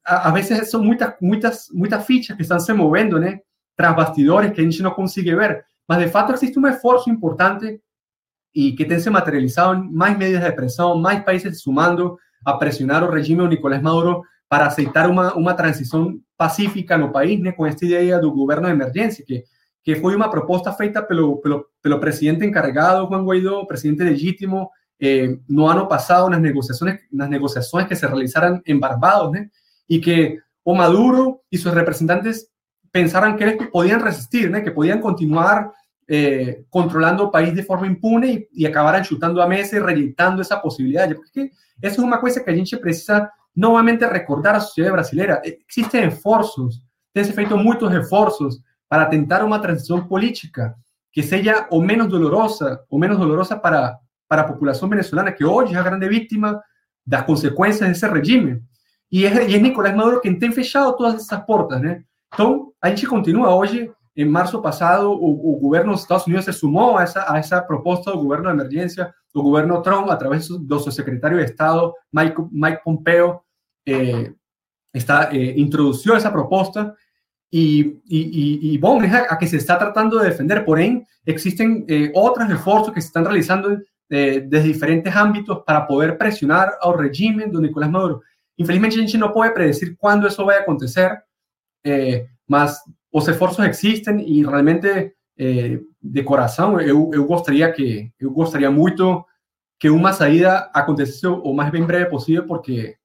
a, 0.05 0.29
a 0.29 0.31
veces 0.31 0.69
son 0.69 0.83
muchas, 0.83 1.15
muchas, 1.21 1.67
muchas 1.73 2.05
fichas 2.05 2.35
que 2.35 2.43
están 2.43 2.59
se 2.59 2.73
moviendo, 2.73 3.19
¿no? 3.19 3.31
Tras 3.75 3.95
bastidores 3.95 4.51
que 4.51 4.61
a 4.61 4.63
gente 4.63 4.83
consigue 4.95 5.35
ver. 5.35 5.65
Mas 5.87 5.99
de 5.99 6.07
fato 6.07 6.33
existe 6.33 6.57
un 6.57 6.67
esfuerzo 6.67 7.09
importante 7.09 7.81
y 8.57 8.73
que 8.73 8.85
tem 8.85 9.01
se 9.01 9.11
materializado 9.11 9.73
en 9.73 9.93
más 9.93 10.17
medidas 10.17 10.41
de 10.41 10.53
presión, 10.53 11.01
más 11.01 11.21
países 11.25 11.59
sumando 11.59 12.17
a 12.45 12.57
presionar 12.57 13.03
o 13.03 13.11
regime 13.11 13.43
de 13.43 13.49
Nicolás 13.49 13.81
Maduro 13.81 14.23
para 14.47 14.67
aceitar 14.67 15.09
uma, 15.09 15.35
uma 15.35 15.53
transição 15.53 16.17
pacífica 16.37 16.97
no 16.97 17.11
país, 17.11 17.37
né, 17.41 17.51
com 17.51 17.65
esta 17.65 17.85
ideia 17.85 18.17
do 18.17 18.31
governo 18.31 18.67
de 18.67 18.73
emergência, 18.73 19.25
que, 19.27 19.43
que 19.83 19.97
foi 19.97 20.15
uma 20.15 20.29
proposta 20.29 20.71
feita 20.71 21.03
pelo, 21.03 21.41
pelo, 21.41 21.65
pelo 21.81 21.99
presidente 21.99 22.45
encarregado, 22.45 23.07
Juan 23.07 23.25
Guaidó, 23.25 23.65
presidente 23.65 24.03
legítimo, 24.03 24.69
eh, 25.01 25.37
no 25.49 25.67
ano 25.67 25.85
passado 25.85 26.29
nas 26.29 26.41
negociações, 26.41 26.99
nas 27.11 27.29
negociações 27.29 27.87
que 27.87 27.95
se 27.95 28.07
realizaram 28.07 28.61
em 28.65 28.79
Barbados, 28.79 29.33
né, 29.33 29.49
y 29.87 29.99
que 29.99 30.39
o 30.63 30.75
Maduro 30.75 31.43
y 31.49 31.57
sus 31.57 31.73
representantes 31.73 32.51
pensaran 32.91 33.35
que 33.35 33.69
podían 33.71 33.99
resistir, 33.99 34.49
¿no? 34.49 34.63
que 34.63 34.71
podían 34.71 35.01
continuar 35.01 35.71
eh, 36.07 36.65
controlando 36.69 37.31
país 37.31 37.53
de 37.53 37.63
forma 37.63 37.87
impune 37.87 38.47
y 38.51 38.65
acabaran 38.65 39.03
chutando 39.03 39.41
a 39.41 39.47
mesa 39.47 39.75
y 39.75 39.79
reeditando 39.79 40.41
esa 40.41 40.61
posibilidad. 40.61 41.13
Porque 41.15 41.51
eso 41.81 41.95
es 41.95 41.99
una 41.99 42.19
cosa 42.19 42.43
que 42.43 42.51
a 42.51 42.55
gente 42.55 42.77
precisa 42.77 43.31
nuevamente 43.53 44.07
recordar 44.07 44.55
a 44.55 44.57
la 44.57 44.63
sociedad 44.63 44.91
brasileña. 44.91 45.41
Existen 45.43 46.09
esfuerzos 46.09 46.85
tem 47.15 47.23
se 47.23 47.31
feito 47.31 47.57
muitos 47.57 47.93
esforços 47.93 48.59
para 48.89 49.05
tentar 49.05 49.41
uma 49.41 49.57
transição 49.57 50.05
política 50.05 50.75
que 51.13 51.23
seja 51.23 51.65
o 51.71 51.81
menos 51.81 52.09
dolorosa, 52.09 52.83
o 52.89 52.99
menos 52.99 53.17
dolorosa 53.17 53.55
para, 53.55 53.97
para 54.27 54.41
a 54.41 54.45
população 54.45 54.89
venezuelana, 54.89 55.31
que 55.31 55.45
hoje 55.45 55.73
é 55.73 55.77
a 55.77 55.81
grande 55.81 56.09
vítima 56.09 56.61
das 57.07 57.25
consequências 57.25 57.87
desse 57.87 58.05
regime. 58.05 58.61
E 59.09 59.25
é, 59.25 59.49
e 59.49 59.55
é 59.55 59.57
Nicolás 59.57 59.95
Maduro 59.95 60.19
quem 60.19 60.37
tem 60.37 60.51
fechado 60.51 60.93
todas 60.97 61.15
essas 61.15 61.39
portas, 61.45 61.79
né? 61.79 62.03
Então, 62.33 62.73
a 62.81 62.89
gente 62.89 63.07
continua 63.07 63.55
hoje. 63.55 63.89
Em 64.15 64.25
março 64.25 64.61
passado, 64.61 65.11
o, 65.11 65.55
o 65.55 65.59
governo 65.59 65.91
dos 65.91 66.01
Estados 66.01 66.25
Unidos 66.25 66.45
se 66.45 66.53
sumou 66.53 66.97
a 66.97 67.03
essa, 67.03 67.25
a 67.31 67.37
essa 67.37 67.61
proposta 67.61 68.11
do 68.11 68.17
governo 68.17 68.45
de 68.45 68.51
emergência. 68.51 69.13
O 69.33 69.43
governo 69.43 69.81
Trump, 69.81 70.09
através 70.09 70.47
do 70.47 70.79
seu 70.79 70.91
secretário 70.91 71.37
de 71.37 71.43
Estado, 71.43 71.93
Mike, 72.13 72.41
Mike 72.51 72.81
Pompeo, 72.85 73.41
eh, 73.85 74.31
está, 74.93 75.29
eh, 75.33 75.59
introduziu 75.59 76.15
essa 76.15 76.31
proposta 76.31 76.95
y, 77.51 78.01
y, 78.05 78.73
y, 78.73 78.77
bueno, 78.77 79.05
es 79.05 79.13
a, 79.13 79.37
que 79.37 79.47
se 79.47 79.57
está 79.57 79.77
tratando 79.77 80.19
de 80.19 80.29
defender. 80.29 80.65
Por 80.65 80.77
ahí 80.77 81.03
existen 81.25 81.85
eh, 81.87 82.11
otros 82.13 82.49
esfuerzos 82.49 82.93
que 82.93 83.01
se 83.01 83.07
están 83.07 83.25
realizando 83.25 83.79
eh, 84.09 84.43
desde 84.45 84.67
diferentes 84.67 85.15
ámbitos 85.15 85.63
para 85.65 85.87
poder 85.87 86.17
presionar 86.17 86.73
al 86.81 86.97
régimen 86.97 87.51
de 87.51 87.61
Nicolás 87.61 87.89
Maduro. 87.89 88.21
Infelizmente, 88.57 88.95
a 88.95 88.99
gente 88.99 89.17
no 89.17 89.33
puede 89.33 89.51
predecir 89.51 89.97
cuándo 89.97 90.27
eso 90.27 90.45
vaya 90.45 90.59
a 90.59 90.61
acontecer, 90.63 91.23
eh, 91.83 92.27
mas 93.15 93.23
los 93.23 93.29
esfuerzos 93.29 93.65
existen 93.65 94.19
y 94.19 94.43
realmente, 94.43 95.15
eh, 95.37 95.81
de 96.01 96.25
corazón, 96.25 96.79
yo, 96.79 97.09
yo, 97.13 97.23
gostaria 97.23 97.71
que, 97.71 98.11
eu 98.19 98.31
gostaria 98.31 98.69
muito 98.69 99.25
que 99.79 99.89
uma 99.89 100.11
saída 100.11 100.69
acontecesse 100.73 101.25
o 101.25 101.53
mais 101.53 101.71
bem 101.71 101.85
breve 101.85 102.09
possível, 102.09 102.45
porque 102.45 102.97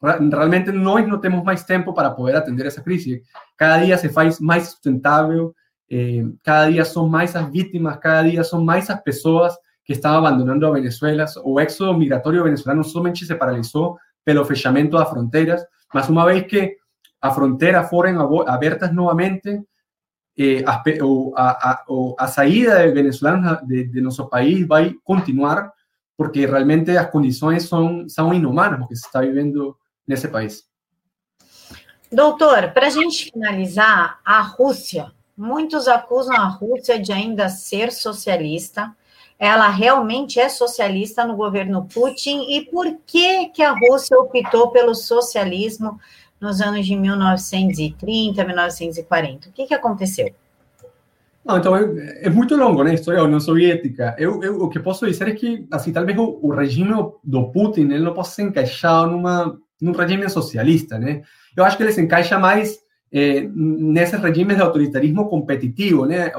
realmente 0.00 0.70
nós 0.70 1.06
não 1.08 1.18
temos 1.18 1.42
mais 1.42 1.64
tempo 1.64 1.92
para 1.92 2.10
poder 2.10 2.36
atender 2.36 2.66
essa 2.66 2.82
crise. 2.82 3.22
Cada 3.56 3.84
dia 3.84 3.98
se 3.98 4.08
faz 4.08 4.38
mais 4.38 4.68
sustentável, 4.68 5.52
eh, 5.90 6.24
cada 6.42 6.70
dia 6.70 6.84
são 6.84 7.08
mais 7.08 7.34
as 7.34 7.50
vítimas, 7.50 7.96
cada 7.96 8.28
dia 8.28 8.44
são 8.44 8.64
mais 8.64 8.88
as 8.88 9.02
pessoas 9.02 9.52
que 9.84 9.94
estão 9.94 10.16
abandonando 10.16 10.66
a 10.66 10.70
Venezuela. 10.70 11.24
O 11.44 11.58
éxodo 11.58 11.98
migratório 11.98 12.44
venezolano 12.44 12.84
somente 12.84 13.26
se 13.26 13.34
paralisou 13.34 13.98
pelo 14.24 14.44
fechamento 14.44 14.96
das 14.96 15.08
fronteiras, 15.08 15.64
mas 15.92 16.08
uma 16.08 16.24
vez 16.24 16.46
que 16.46 16.76
as 17.24 17.34
fronteiras 17.34 17.88
forem 17.88 18.16
abertas 18.46 18.92
novamente, 18.92 19.62
eh, 20.38 20.62
a, 20.66 20.82
a, 21.34 21.84
a, 22.18 22.26
saída 22.26 22.86
de 22.86 22.92
venezolanos 22.92 23.66
de, 23.66 23.84
de 23.84 24.00
nosso 24.02 24.28
país 24.28 24.66
vai 24.66 24.94
continuar, 25.02 25.72
porque 26.18 26.44
realmente 26.44 26.90
as 26.94 27.10
condições 27.10 27.66
são, 27.66 28.06
são 28.10 28.34
inumanas, 28.34 28.78
porque 28.78 28.94
se 28.94 29.06
está 29.06 29.22
vivendo 29.22 29.74
nesse 30.06 30.28
país. 30.28 30.64
Doutor, 32.12 32.72
para 32.74 32.88
a 32.88 32.90
gente 32.90 33.32
finalizar, 33.32 34.20
a 34.22 34.42
Rússia, 34.42 35.10
muitos 35.34 35.88
acusam 35.88 36.36
a 36.36 36.46
Rússia 36.46 36.98
de 36.98 37.10
ainda 37.10 37.48
ser 37.48 37.90
socialista. 37.90 38.94
Ela 39.38 39.70
realmente 39.70 40.38
é 40.38 40.50
socialista 40.50 41.24
no 41.24 41.36
governo 41.36 41.88
Putin 41.88 42.42
e 42.50 42.66
por 42.66 42.98
que 43.06 43.46
que 43.46 43.62
a 43.62 43.72
Rússia 43.72 44.18
optou 44.18 44.70
pelo 44.72 44.94
socialismo 44.94 45.98
nos 46.44 46.60
anos 46.60 46.86
de 46.86 46.94
1930, 46.94 48.44
1940? 48.44 49.48
O 49.48 49.52
que 49.52 49.66
que 49.66 49.74
aconteceu? 49.74 50.32
Não, 51.44 51.58
então 51.58 51.76
é, 51.76 52.26
é 52.26 52.30
muito 52.30 52.56
longo, 52.56 52.82
né? 52.82 52.92
A 52.92 52.94
história 52.94 53.20
da 53.20 53.26
União 53.26 53.40
Soviética. 53.40 54.14
Eu, 54.18 54.42
eu, 54.42 54.62
o 54.62 54.68
que 54.68 54.78
posso 54.78 55.06
dizer 55.06 55.28
é 55.28 55.32
que, 55.32 55.66
assim, 55.70 55.92
talvez 55.92 56.18
o, 56.18 56.38
o 56.42 56.50
regime 56.54 56.94
do 57.22 57.50
Putin 57.50 57.82
ele 57.82 57.98
não 57.98 58.14
possa 58.14 58.36
ser 58.36 58.42
encaixado 58.42 59.10
numa 59.10 59.58
num 59.80 59.92
regime 59.92 60.28
socialista, 60.30 60.98
né? 60.98 61.22
Eu 61.54 61.64
acho 61.64 61.76
que 61.76 61.82
ele 61.82 61.92
se 61.92 62.00
encaixa 62.00 62.38
mais 62.38 62.78
eh, 63.12 63.46
nesses 63.54 64.18
regimes 64.18 64.56
de 64.56 64.62
autoritarismo 64.62 65.28
competitivo, 65.28 66.06
né? 66.06 66.32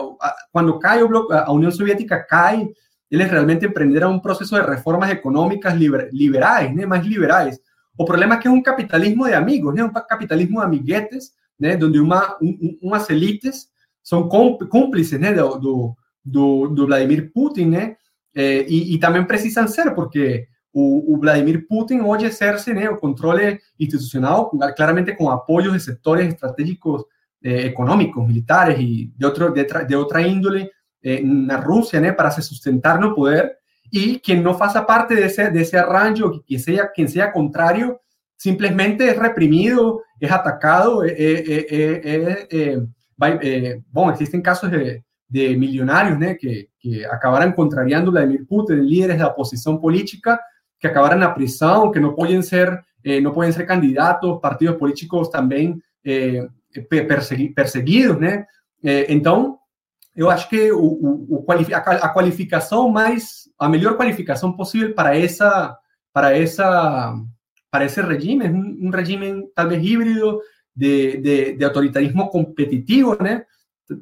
Quando 0.51 0.79
cai 0.79 1.03
o 1.03 1.07
bloco, 1.07 1.31
a 1.31 1.51
União 1.51 1.69
Soviética 1.69 2.17
cai, 2.23 2.67
eles 3.11 3.29
realmente 3.29 3.65
empreenderam 3.65 4.11
um 4.11 4.19
processo 4.19 4.55
de 4.55 4.67
reformas 4.67 5.09
econômicas 5.11 5.75
liber, 5.75 6.09
liberais, 6.11 6.73
né? 6.75 6.85
Mais 6.85 7.05
liberais. 7.05 7.59
O 7.97 8.05
problema 8.05 8.37
que 8.37 8.47
é 8.47 8.51
um 8.51 8.61
capitalismo 8.61 9.25
de 9.25 9.33
amigos, 9.33 9.73
né? 9.73 9.83
Um 9.83 9.91
capitalismo 9.91 10.59
de 10.59 10.65
amiguetes, 10.65 11.31
né? 11.59 11.75
Onde 11.75 11.99
uma, 11.99 12.37
um, 12.41 12.77
umas 12.81 13.09
elites 13.09 13.69
são 14.03 14.27
cúmplices, 14.27 15.19
né? 15.19 15.33
Do, 15.33 15.95
do, 16.23 16.67
do 16.67 16.85
Vladimir 16.85 17.31
Putin, 17.33 17.65
né? 17.65 17.95
Eh, 18.33 18.65
e, 18.67 18.95
e 18.95 19.67
ser, 19.69 19.95
porque 19.95 20.47
o, 20.77 21.17
Vladimir 21.17 21.65
Putin 21.67 22.01
hoy 22.01 22.25
ejerce 22.25 22.71
el 22.71 22.99
control 22.99 23.57
institucional, 23.77 24.49
claramente 24.75 25.15
con 25.15 25.31
apoyos 25.31 25.71
de 25.71 25.79
sectores 25.79 26.27
estratégicos 26.27 27.05
eh, 27.41 27.73
militares 28.27 28.77
y 28.77 29.13
de, 29.15 29.25
otro, 29.25 29.51
de, 29.51 29.95
otra 29.95 30.27
índole 30.27 30.71
eh, 31.01 31.21
en 31.23 31.49
Rusia 31.63 32.13
para 32.13 32.29
se 32.29 32.41
sustentar 32.41 32.99
no 32.99 33.15
poder, 33.15 33.57
y 33.91 34.19
quien 34.19 34.43
no 34.43 34.53
faça 34.53 34.85
parte 34.85 35.15
de 35.15 35.25
ese, 35.25 35.51
de 35.51 35.61
ese 35.61 35.77
arranjo, 35.77 36.43
quien 36.45 36.59
sea, 36.59 36.91
quien 36.93 37.07
sea 37.07 37.31
contrario, 37.31 38.01
simplemente 38.35 39.09
es 39.09 39.17
reprimido, 39.17 40.03
es 40.19 40.31
atacado. 40.31 41.03
Eh, 41.05 42.87
bueno, 43.91 44.11
existen 44.11 44.41
casos 44.41 44.71
de, 44.71 45.03
de 45.27 45.57
millonarios 45.57 46.17
que, 46.39 46.69
que 46.79 47.05
acabaran 47.05 47.53
contrariando 47.53 48.11
Vladimir 48.11 48.45
Putin, 48.47 48.85
líderes 48.85 49.17
de 49.17 49.23
la 49.23 49.29
oposición 49.29 49.79
política, 49.79 50.39
que 50.79 50.87
acabaram 50.87 51.17
na 51.17 51.29
prisão, 51.29 51.91
que 51.91 51.99
não 51.99 52.13
podem 52.13 52.41
ser, 52.41 52.79
eh, 53.03 53.19
não 53.21 53.33
podem 53.33 53.51
ser 53.51 53.65
candidatos, 53.65 54.39
partidos 54.41 54.77
políticos 54.77 55.29
também 55.29 55.81
eh, 56.05 56.47
persegui 56.89 57.49
perseguidos, 57.49 58.19
né? 58.19 58.45
Eh, 58.83 59.07
então, 59.09 59.57
eu 60.15 60.29
acho 60.29 60.47
que 60.47 60.71
o, 60.71 60.79
o, 60.79 61.45
a 61.49 62.09
qualificação 62.09 62.89
mais, 62.89 63.44
a 63.57 63.69
melhor 63.69 63.95
qualificação 63.97 64.53
possível 64.53 64.93
para 64.93 65.17
essa, 65.17 65.77
para 66.11 66.37
essa, 66.37 67.13
para 67.69 67.85
esse 67.85 68.01
regime, 68.01 68.47
um, 68.49 68.87
um 68.87 68.89
regime 68.89 69.47
talvez 69.53 69.83
híbrido 69.83 70.41
de, 70.75 71.17
de, 71.17 71.53
de 71.53 71.65
autoritarismo 71.65 72.29
competitivo? 72.29 73.17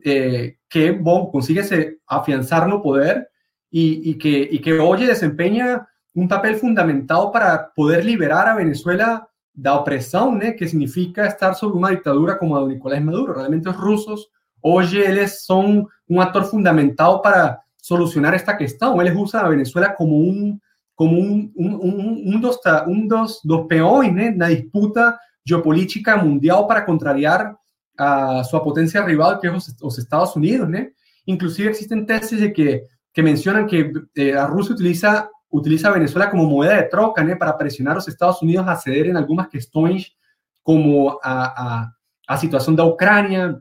Eh, 0.06 0.56
que, 0.70 0.92
bom, 0.92 1.28
consigue 1.28 1.64
se 1.64 2.00
afiançar 2.08 2.68
no 2.68 2.82
poder 2.82 3.28
e, 3.72 4.12
e, 4.12 4.14
que, 4.16 4.50
e 4.52 4.60
que 4.60 4.74
hoje 4.74 5.06
desempenha 5.06 5.86
un 6.16 6.28
papel 6.28 6.56
fundamental 6.56 7.32
para 7.32 7.72
poder 7.76 8.06
liberar 8.06 8.48
a 8.48 8.56
Venezuela 8.56 9.28
de 9.54 9.70
la 9.70 9.76
opresión, 9.76 10.40
¿no? 10.40 10.56
que 10.56 10.68
significa 10.68 11.26
estar 11.26 11.56
sobre 11.56 11.78
una 11.78 11.90
dictadura 11.90 12.38
como 12.38 12.58
la 12.58 12.66
de 12.66 12.76
Nicolás 12.76 13.04
Maduro. 13.04 13.34
Realmente 13.34 13.70
los 13.70 13.78
rusos 13.78 14.32
hoy 14.62 14.86
ellos 14.98 15.44
son 15.44 15.88
un 16.08 16.22
actor 16.22 16.46
fundamental 16.46 17.20
para 17.22 17.62
solucionar 17.84 18.34
esta 18.34 18.56
cuestión. 18.56 19.00
Ellos 19.02 19.16
usan 19.18 19.46
a 19.46 19.50
Venezuela 19.50 19.94
como 19.94 20.18
un 20.18 20.62
como 20.96 21.18
un, 21.18 21.52
un, 21.56 21.74
un, 21.74 22.22
un 22.34 22.42
dos, 22.42 22.60
un 22.86 23.08
dos, 23.08 23.42
dos 23.44 23.66
peões 23.68 24.16
en 24.16 24.38
la 24.38 24.48
disputa 24.48 25.20
geopolítica 25.44 26.16
mundial 26.18 26.66
para 26.68 26.86
contrariar 26.86 27.58
a 27.98 28.44
su 28.44 28.62
potencia 28.64 29.04
rival, 29.04 29.40
que 29.42 29.48
es 29.48 29.76
los, 29.82 29.98
Estados 29.98 30.36
Unidos. 30.36 30.70
¿no? 30.70 30.80
Inclusive 31.26 31.72
existen 31.72 32.06
tesis 32.06 32.40
de 32.40 32.54
que, 32.54 32.84
que 33.12 33.24
mencionan 33.24 33.66
que 33.66 33.92
eh, 34.16 34.46
Rusia 34.48 34.76
utiliza 34.76 35.30
utiliza 35.50 35.92
Venezuela 35.92 36.32
como 36.32 36.50
moneda 36.50 36.78
de 36.78 36.90
troca 36.90 37.24
¿no? 37.24 37.38
para 37.38 37.58
presionar 37.58 37.94
a 37.94 37.96
los 37.96 38.08
Estados 38.08 38.42
Unidos 38.42 38.66
a 38.68 38.76
ceder 38.76 39.08
en 39.08 39.18
algunas 39.18 39.50
cuestiones 39.50 40.16
como 40.64 41.20
a, 41.22 41.82
a, 41.82 41.98
a 42.28 42.38
situación 42.38 42.76
de 42.76 42.84
Ucrania, 42.84 43.60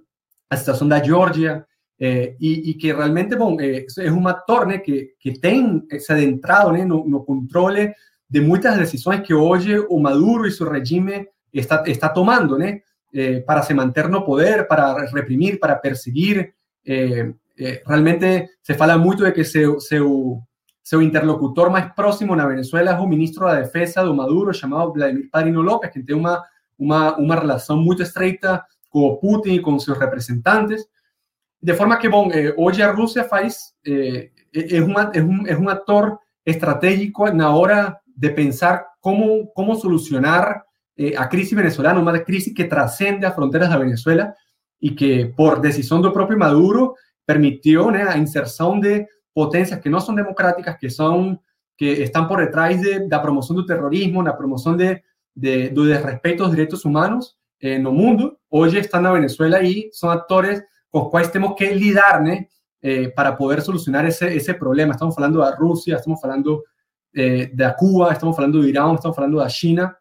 a 0.49 0.57
situación 0.57 0.89
de 0.89 1.01
Georgia, 1.01 1.66
eh, 2.05 2.37
y, 2.41 2.71
y, 2.71 2.79
que 2.79 2.93
realmente 2.93 3.37
bon, 3.37 3.61
eh, 3.61 3.87
es 3.87 4.11
un 4.11 4.27
actor 4.27 4.67
¿no? 4.67 4.83
que, 4.83 5.15
que 5.21 5.33
tem 5.33 5.87
se 6.01 6.13
adentrado 6.13 6.73
¿no? 6.73 6.85
no, 6.85 7.05
no 7.07 7.25
controle 7.25 7.95
de 8.33 8.41
muchas 8.41 8.79
decisiones 8.79 9.21
que 9.21 9.35
hoy 9.35 9.77
o 9.89 10.01
Maduro 10.01 10.47
y 10.47 10.51
su 10.51 10.65
régimen 10.65 11.29
está, 11.53 11.83
está 11.85 12.13
tomando 12.13 12.59
eh, 13.13 13.45
para 13.47 13.63
se 13.63 13.75
mantener 13.75 14.11
no 14.11 14.25
poder, 14.25 14.67
para 14.67 15.07
reprimir, 15.13 15.61
para 15.61 15.79
perseguir. 15.81 16.55
Eh, 16.83 17.31
eh, 17.59 17.83
realmente 17.85 18.53
se 18.63 18.75
fala 18.75 18.97
mucho 18.97 19.25
de 19.25 19.35
que 19.35 19.45
se, 19.45 19.67
se 19.81 19.99
Su 20.83 21.03
interlocutor 21.03 21.71
más 21.71 21.93
próximo 21.93 22.35
en 22.35 22.49
Venezuela 22.49 22.93
es 22.93 23.01
un 23.01 23.11
ministro 23.11 23.53
de 23.53 23.61
Defensa 23.61 24.03
de 24.03 24.13
Maduro 24.15 24.53
llamado 24.53 24.93
Vladimir 24.93 25.31
Padrino 25.31 25.63
López, 25.63 25.91
que 25.93 26.03
tiene 26.03 26.23
una, 26.23 26.43
una, 26.79 27.17
una 27.17 27.37
relación 27.37 27.85
muy 27.85 28.01
estreita 28.01 28.67
con 28.89 29.21
Putin 29.21 29.55
y 29.55 29.61
con 29.61 29.79
sus 29.79 29.99
representantes. 29.99 30.89
De 31.63 31.75
forma 31.75 31.99
que, 31.99 32.09
bueno, 32.09 32.35
eh, 32.35 32.53
hoy 32.57 32.83
a 32.83 32.91
Rusia 32.91 33.23
faz, 33.23 33.77
eh, 33.85 34.33
una, 34.85 35.11
es, 35.15 35.23
un, 35.23 35.49
es 35.49 35.57
un 35.57 35.71
actor 35.71 36.19
estratégico 36.45 37.29
en 37.29 37.39
la 37.39 37.51
hora 37.51 38.03
de 38.05 38.31
pensar 38.31 38.85
cómo, 38.99 39.53
cómo 39.55 39.77
solucionar 39.77 40.65
eh, 40.97 41.15
a 41.17 41.29
crisis 41.29 41.57
venezolana, 41.57 42.01
una 42.01 42.25
crisis 42.25 42.53
que 42.53 42.65
trascende 42.65 43.27
a 43.27 43.33
fronteras 43.33 43.71
de 43.71 43.79
Venezuela 43.79 44.35
y 44.81 44.97
que 44.97 45.33
por 45.37 45.61
decisión 45.61 46.03
del 46.03 46.13
propio 46.13 46.37
Maduro 46.37 46.97
permitió 47.25 47.91
la 47.93 48.17
inserción 48.19 48.81
de 48.81 49.09
potencias 49.33 49.81
que 49.81 49.89
no 49.89 50.01
son 50.01 50.17
democráticas, 50.17 50.77
que 50.79 50.91
son 50.91 51.41
que 51.77 52.03
están 52.03 52.29
por 52.29 52.41
detrás 52.41 52.83
de 52.83 53.07
la 53.09 53.23
promoción 53.23 53.57
del 53.57 53.67
terrorismo, 53.67 54.23
la 54.23 54.37
promoción 54.37 54.77
de, 54.77 55.05
de, 55.35 55.71
de 55.71 55.99
respeto 55.99 56.43
a 56.43 56.47
los 56.49 56.57
derechos 56.57 56.85
humanos 56.85 57.39
eh, 57.61 57.79
no 57.79 57.93
mundo, 57.93 58.37
hoje 58.51 58.79
estão 58.79 59.01
na 59.01 59.13
Venezuela 59.13 59.63
e 59.63 59.89
são 59.93 60.11
atores 60.11 60.61
com 60.93 61.07
quais 61.07 61.30
temos 61.30 61.55
que 61.57 61.68
lidar, 61.72 62.22
eh, 62.82 63.09
para 63.09 63.32
poder 63.32 63.62
solucionar 63.62 64.05
esse, 64.05 64.26
esse 64.26 64.53
problema. 64.55 64.93
Estamos 64.93 65.14
falando 65.14 65.38
da 65.38 65.55
Rússia, 65.55 65.97
estamos 65.97 66.20
falando 66.20 66.62
eh, 67.14 67.47
da 67.47 67.72
Cuba, 67.72 68.12
estamos 68.12 68.36
falando 68.36 68.61
do 68.61 68.68
Irã, 68.68 68.95
estamos 68.95 69.16
falando 69.16 69.38
da 69.38 69.49
China, 69.49 69.97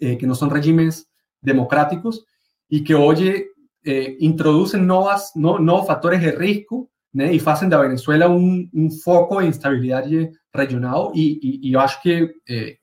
eh, 0.00 0.16
que 0.16 0.26
não 0.26 0.34
são 0.34 0.48
regimes 0.48 1.06
democráticos 1.40 2.24
e 2.68 2.80
que 2.80 2.94
hoje 2.94 3.46
eh, 3.84 4.16
introduzem 4.20 4.82
novas, 4.82 5.30
no, 5.36 5.60
novos 5.60 5.86
fatores 5.86 6.20
de 6.20 6.30
risco 6.30 6.90
né, 7.14 7.32
e 7.32 7.38
fazem 7.38 7.68
da 7.68 7.80
Venezuela 7.80 8.28
um, 8.28 8.68
um 8.74 8.90
foco 8.90 9.40
de 9.40 9.46
instabilidade 9.46 10.30
regional 10.52 11.12
e, 11.14 11.38
e, 11.40 11.68
e 11.68 11.72
eu 11.72 11.80
acho 11.80 12.02
que, 12.02 12.34
eh, 12.48 12.76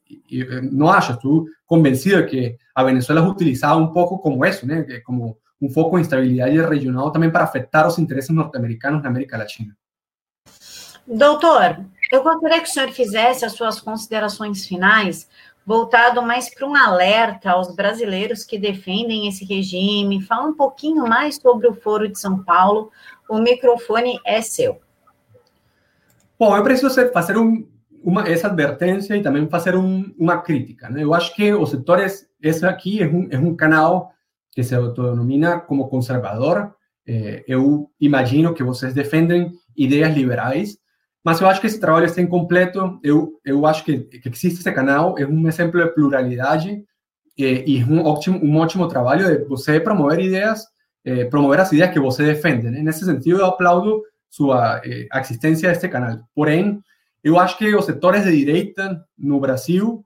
não 0.71 0.89
acho, 0.89 1.11
estou 1.11 1.45
convencido 1.65 2.25
que 2.25 2.55
a 2.73 2.83
Venezuela 2.83 3.21
é 3.21 3.29
utilizada 3.29 3.75
um 3.75 3.91
pouco 3.91 4.17
como 4.19 4.39
né, 4.39 5.01
como 5.03 5.37
um 5.63 5.69
foco 5.69 5.95
de 5.95 6.01
instabilidade 6.01 6.61
regional 6.61 7.09
também 7.09 7.31
para 7.31 7.45
afetar 7.45 7.87
os 7.87 7.97
interesses 7.97 8.29
norte-americanos 8.29 9.01
na 9.01 9.09
América 9.09 9.37
Latina. 9.37 9.75
Doutor, 11.07 11.85
eu 12.11 12.21
gostaria 12.21 12.59
que 12.59 12.67
o 12.67 12.71
senhor 12.71 12.91
fizesse 12.91 13.45
as 13.45 13.53
suas 13.53 13.79
considerações 13.79 14.65
finais 14.65 15.27
voltado 15.65 16.21
mais 16.21 16.53
para 16.53 16.67
um 16.67 16.75
alerta 16.75 17.51
aos 17.51 17.73
brasileiros 17.73 18.43
que 18.43 18.59
defendem 18.59 19.27
esse 19.27 19.45
regime. 19.45 20.21
Fala 20.21 20.47
um 20.47 20.53
pouquinho 20.53 21.07
mais 21.07 21.35
sobre 21.35 21.67
o 21.67 21.73
Foro 21.73 22.09
de 22.09 22.19
São 22.19 22.43
Paulo. 22.43 22.91
O 23.29 23.39
microfone 23.39 24.19
é 24.25 24.41
seu. 24.41 24.81
Bom, 26.37 26.57
eu 26.57 26.63
preciso 26.63 26.93
fazer 27.13 27.37
um, 27.37 27.65
uma, 28.03 28.27
essa 28.27 28.47
advertência 28.47 29.15
e 29.15 29.21
também 29.21 29.47
fazer 29.47 29.75
um, 29.77 30.13
uma 30.19 30.41
crítica. 30.41 30.89
Né? 30.89 31.03
Eu 31.03 31.13
acho 31.13 31.33
que 31.33 31.53
os 31.53 31.69
setores, 31.69 32.27
esse 32.41 32.65
aqui 32.65 33.01
é 33.01 33.07
um, 33.07 33.27
é 33.31 33.37
um 33.37 33.55
canal 33.55 34.12
que 34.53 34.63
se 34.63 34.75
autodenomina 34.75 35.59
como 35.59 35.89
conservador. 35.89 36.73
Eh, 37.07 37.43
eu 37.47 37.89
imagino 37.99 38.53
que 38.53 38.63
vocês 38.63 38.93
defendem 38.93 39.51
ideias 39.75 40.15
liberais, 40.15 40.77
mas 41.23 41.41
eu 41.41 41.47
acho 41.47 41.59
que 41.59 41.67
esse 41.67 41.79
trabalho 41.79 42.05
está 42.05 42.21
incompleto. 42.21 42.99
Eu, 43.03 43.39
eu 43.43 43.65
acho 43.65 43.83
que, 43.83 43.99
que 43.99 44.29
existe 44.29 44.59
esse 44.59 44.71
canal, 44.71 45.17
é 45.17 45.25
um 45.25 45.47
exemplo 45.47 45.83
de 45.83 45.89
pluralidade 45.91 46.83
eh, 47.39 47.63
e 47.65 47.83
um 47.83 48.03
ótimo, 48.05 48.39
um 48.43 48.57
ótimo 48.57 48.87
trabalho 48.87 49.25
de 49.27 49.43
você 49.45 49.79
promover 49.79 50.19
ideias, 50.19 50.63
eh, 51.03 51.25
promover 51.25 51.59
as 51.59 51.71
ideias 51.71 51.91
que 51.91 51.99
você 51.99 52.23
defende. 52.23 52.69
Né? 52.69 52.81
Nesse 52.81 53.03
sentido, 53.05 53.39
eu 53.39 53.45
aplaudo 53.45 54.03
sua 54.29 54.81
existência 55.21 55.69
deste 55.69 55.87
canal. 55.87 56.19
Porém, 56.33 56.79
eu 57.23 57.39
acho 57.39 57.55
que 57.57 57.75
os 57.75 57.85
setores 57.85 58.23
de 58.23 58.35
direita 58.35 59.03
no 59.15 59.39
Brasil, 59.39 60.03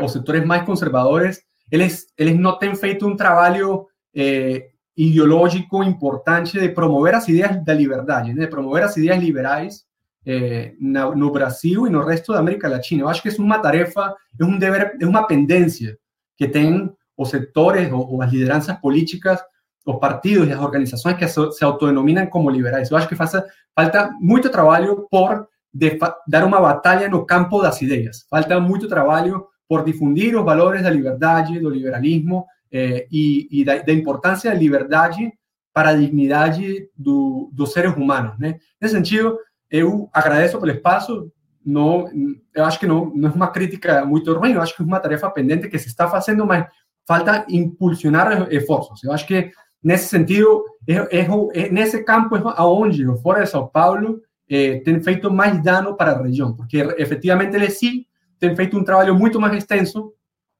os 0.00 0.12
setores 0.12 0.44
mais 0.46 0.64
conservadores, 0.64 1.40
eles, 1.70 2.06
eles 2.16 2.38
não 2.38 2.58
têm 2.58 2.74
feito 2.74 3.06
um 3.06 3.16
trabalho 3.16 3.86
eh, 4.14 4.70
ideológico 4.96 5.82
importante 5.82 6.58
de 6.58 6.68
promover 6.68 7.14
as 7.14 7.28
ideias 7.28 7.64
da 7.64 7.72
liberdade, 7.72 8.34
né? 8.34 8.44
de 8.44 8.50
promover 8.50 8.82
as 8.82 8.96
ideias 8.96 9.18
liberais 9.18 9.84
eh, 10.26 10.74
no, 10.80 11.14
no, 11.14 11.30
Brasil 11.30 11.86
e 11.86 11.90
no 11.90 12.04
resto 12.04 12.32
da 12.32 12.40
América 12.40 12.68
Latina. 12.68 13.02
Eu 13.02 13.08
acho 13.08 13.22
que 13.22 13.28
é 13.28 13.32
uma 13.38 13.58
tarefa, 13.58 14.14
é 14.38 14.44
um 14.44 14.58
dever, 14.58 14.96
é 15.00 15.06
uma 15.06 15.26
pendência 15.26 15.96
que 16.36 16.48
tem 16.48 16.90
os 17.16 17.30
setores 17.30 17.90
ou, 17.92 18.14
ou 18.14 18.22
as 18.22 18.32
lideranças 18.32 18.76
políticas, 18.78 19.40
os 19.86 19.98
partidos 19.98 20.48
e 20.48 20.52
as 20.52 20.60
organizações 20.60 21.16
que 21.16 21.26
se, 21.26 21.64
autodenominam 21.64 22.26
como 22.26 22.50
liberais. 22.50 22.90
Eu 22.90 22.96
acho 22.96 23.08
que 23.08 23.16
faça, 23.16 23.44
falta 23.74 24.10
muito 24.20 24.50
trabalho 24.50 25.06
por 25.10 25.46
de, 25.72 25.98
dar 26.26 26.44
uma 26.44 26.60
batalha 26.60 27.08
no 27.08 27.24
campo 27.24 27.62
das 27.62 27.80
ideias. 27.80 28.26
Falta 28.28 28.58
muito 28.60 28.88
trabalho 28.88 29.46
por 29.70 29.84
difundir 29.84 30.36
os 30.36 30.44
valores 30.44 30.82
da 30.82 30.90
liberdade, 30.90 31.60
do 31.60 31.70
liberalismo 31.70 32.44
eh, 32.72 33.06
e, 33.08 33.60
e 33.60 33.64
da, 33.64 33.78
da, 33.78 33.92
importância 33.92 34.50
da 34.50 34.56
liberdade 34.56 35.32
para 35.72 35.90
a 35.90 35.94
dignidade 35.94 36.88
do, 36.98 37.48
dos 37.52 37.72
seres 37.72 37.94
humanos. 37.94 38.36
Né? 38.36 38.58
Nesse 38.80 38.96
sentido, 38.96 39.38
eu 39.70 40.10
agradeço 40.12 40.58
pelo 40.58 40.72
espaço. 40.72 41.30
Não, 41.64 42.10
eu 42.52 42.64
acho 42.64 42.80
que 42.80 42.86
não, 42.88 43.14
não 43.14 43.30
é 43.30 43.32
uma 43.32 43.52
crítica 43.52 44.04
muito 44.04 44.34
ruim, 44.34 44.54
eu 44.54 44.60
acho 44.60 44.74
que 44.74 44.82
é 44.82 44.84
uma 44.84 44.98
tarefa 44.98 45.30
pendente 45.30 45.68
que 45.68 45.78
se 45.78 45.86
está 45.86 46.08
fazendo, 46.08 46.44
mas 46.44 46.66
falta 47.06 47.46
impulsionar 47.48 48.52
esforços. 48.52 49.04
Eu 49.04 49.12
acho 49.12 49.24
que, 49.24 49.52
nesse 49.80 50.08
sentido, 50.08 50.64
é, 50.88 51.20
é, 51.20 51.68
nesse 51.70 52.02
campo 52.02 52.34
é 52.34 52.62
onde 52.62 53.06
o 53.06 53.16
Fora 53.18 53.44
de 53.44 53.50
São 53.50 53.68
Paulo 53.68 54.20
eh, 54.48 54.80
tem 54.80 55.00
feito 55.00 55.30
mais 55.30 55.62
dano 55.62 55.96
para 55.96 56.10
a 56.10 56.22
região, 56.22 56.56
porque 56.56 56.78
efetivamente 56.98 57.54
ele 57.54 57.70
sim 57.70 58.04
tem 58.40 58.56
feito 58.56 58.76
um 58.76 58.82
trabalho 58.82 59.14
muito 59.14 59.38
mais 59.38 59.54
extenso 59.54 60.12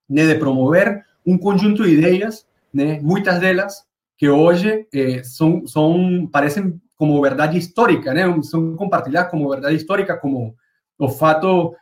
né, 0.09 0.27
de 0.27 0.35
promover 0.37 1.03
um 1.27 1.37
conjunto 1.37 1.83
de 1.83 1.95
ideias, 1.95 2.47
né, 2.73 3.01
muitas 3.01 3.41
delas 3.41 3.85
que 4.17 4.29
hoje 4.29 4.87
eh, 4.93 5.23
são, 5.25 5.67
são 5.67 6.29
parecem 6.31 6.79
como 7.01 7.19
verdade 7.23 7.57
histórica, 7.57 8.13
né? 8.13 8.25
São 8.43 8.77
compartilhadas 8.77 9.31
como 9.31 9.49
verdade 9.49 9.75
histórica, 9.75 10.19
como 10.19 10.55
o 10.99 11.09
fato, 11.09 11.75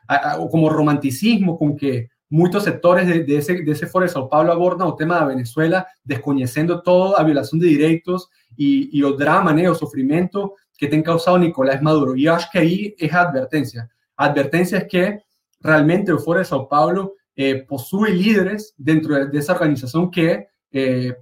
como 0.53 0.69
romanticismo 0.69 1.59
com 1.59 1.75
que 1.75 2.07
muitos 2.31 2.63
setores 2.63 3.05
de, 3.05 3.25
de, 3.25 3.33
esse, 3.33 3.65
de 3.65 3.71
esse 3.73 3.85
Foro 3.89 4.07
de 4.07 4.13
São 4.13 4.29
Paulo 4.29 4.53
abordam 4.53 4.87
o 4.87 4.93
tema 4.93 5.19
da 5.19 5.27
Venezuela, 5.27 5.85
desconhecendo 6.05 6.81
toda 6.81 7.17
a 7.21 7.25
violação 7.25 7.59
de 7.59 7.69
direitos 7.69 8.29
e, 8.57 8.89
e 8.93 9.05
o 9.05 9.17
drama, 9.17 9.53
né, 9.53 9.69
o 9.69 9.75
sofrimento 9.75 10.53
que 10.79 10.87
tem 10.87 11.03
causado 11.03 11.39
Nicolás 11.39 11.83
Maduro. 11.83 12.17
E 12.17 12.29
acho 12.29 12.49
que 12.53 12.59
aí 12.59 12.95
é 13.01 13.13
a 13.13 13.23
advertência. 13.23 13.91
A 14.17 14.27
advertência 14.27 14.77
é 14.77 14.81
que 14.81 15.19
realmente 15.63 16.13
o 16.13 16.19
Foro 16.19 16.41
de 16.41 16.49
São 16.49 16.67
Paulo 16.67 17.13
eh, 17.37 17.65
líderes 18.11 18.75
dentro 18.79 19.31
dessa 19.31 19.53
organização 19.53 20.11
que 20.11 20.47
eh, 20.75 21.17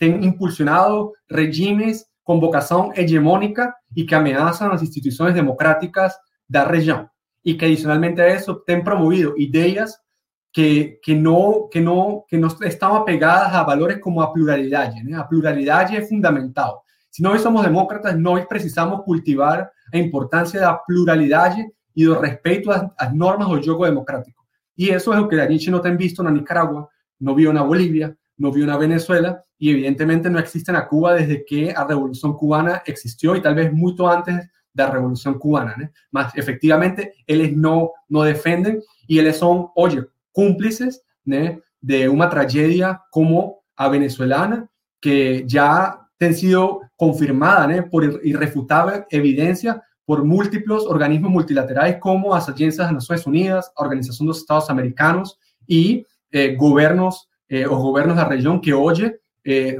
impulsionado 0.00 1.12
regimes 1.30 2.04
com 2.24 2.40
vocação 2.40 2.92
hegemônica 2.94 3.74
e 3.96 4.04
que 4.04 4.14
ameaçam 4.14 4.70
as 4.70 4.82
instituições 4.82 5.34
democráticas 5.34 6.14
da 6.48 6.64
região. 6.64 7.08
E 7.44 7.54
que, 7.54 7.64
adicionalmente 7.64 8.20
a 8.20 8.34
isso, 8.34 8.54
tem 8.54 8.82
promovido 8.82 9.34
ideias 9.36 9.92
que, 10.52 11.00
não, 11.08 11.68
que, 11.68 11.80
não 11.80 12.24
estão 12.62 12.94
apegadas 12.94 13.54
a 13.54 13.62
valores 13.64 14.00
como 14.00 14.20
a 14.20 14.32
pluralidade. 14.32 15.02
Né? 15.02 15.16
A 15.16 15.24
pluralidade 15.24 15.96
é 15.96 16.02
fundamental. 16.02 16.82
Se 17.10 17.22
nós 17.22 17.40
somos 17.40 17.62
demócratas, 17.62 18.18
nós 18.18 18.44
precisamos 18.46 19.04
cultivar 19.04 19.68
a 19.92 19.98
importância 19.98 20.60
da 20.60 20.74
pluralidade 20.74 21.64
e 21.96 22.04
do 22.04 22.18
respeito 22.18 22.70
às, 22.70 22.88
às 22.98 23.14
normas 23.14 23.48
do 23.48 23.62
jogo 23.62 23.84
democrático. 23.84 24.42
E 24.76 24.90
isso 24.90 25.12
é 25.12 25.20
o 25.20 25.28
que 25.28 25.38
a 25.38 25.50
gente 25.50 25.70
não 25.70 25.80
tem 25.80 25.96
visto 25.96 26.22
na 26.22 26.30
Nicarágua, 26.30 26.88
não 27.20 27.34
viu 27.34 27.52
na 27.52 27.62
Bolívia, 27.62 28.16
no 28.38 28.50
vio 28.50 28.64
una 28.64 28.76
Venezuela 28.76 29.40
y 29.58 29.70
evidentemente 29.70 30.28
no 30.28 30.38
existen 30.38 30.74
a 30.74 30.88
Cuba 30.88 31.14
desde 31.14 31.44
que 31.44 31.72
la 31.72 31.86
Revolución 31.86 32.36
Cubana 32.36 32.82
existió 32.84 33.36
y 33.36 33.40
tal 33.40 33.54
vez 33.54 33.72
mucho 33.72 34.08
antes 34.08 34.36
de 34.36 34.82
la 34.82 34.90
Revolución 34.90 35.38
Cubana. 35.38 35.76
¿no? 36.10 36.20
Efectivamente, 36.34 37.14
ellos 37.26 37.52
no, 37.56 37.92
no 38.08 38.22
defienden 38.22 38.82
y 39.06 39.20
ellos 39.20 39.36
son, 39.36 39.68
oye, 39.76 40.04
cómplices 40.32 41.02
¿no? 41.24 41.60
de 41.80 42.08
una 42.08 42.28
tragedia 42.28 43.02
como 43.10 43.62
a 43.76 43.88
venezolana 43.88 44.68
que 45.00 45.44
ya 45.46 45.98
ha 46.18 46.32
sido 46.32 46.80
confirmada 46.96 47.66
¿no? 47.66 47.88
por 47.88 48.04
irrefutable 48.24 49.06
evidencia 49.10 49.82
por 50.12 50.26
múltiples 50.26 50.82
organismos 50.82 51.30
multilaterales 51.30 51.96
como 51.96 52.34
las 52.34 52.46
Agencias 52.46 52.86
de 52.86 52.92
Naciones 52.92 53.26
Unidas, 53.26 53.72
Organización 53.76 54.26
de 54.26 54.28
los 54.32 54.40
Estados 54.40 54.68
Americanos 54.68 55.38
y 55.66 56.04
eh, 56.30 56.54
gobiernos 56.54 57.30
eh, 57.48 57.64
os 57.64 57.78
gobiernos 57.78 58.16
de 58.16 58.22
la 58.22 58.28
región 58.28 58.60
que 58.60 58.74
hoy 58.74 59.10
eh, 59.42 59.78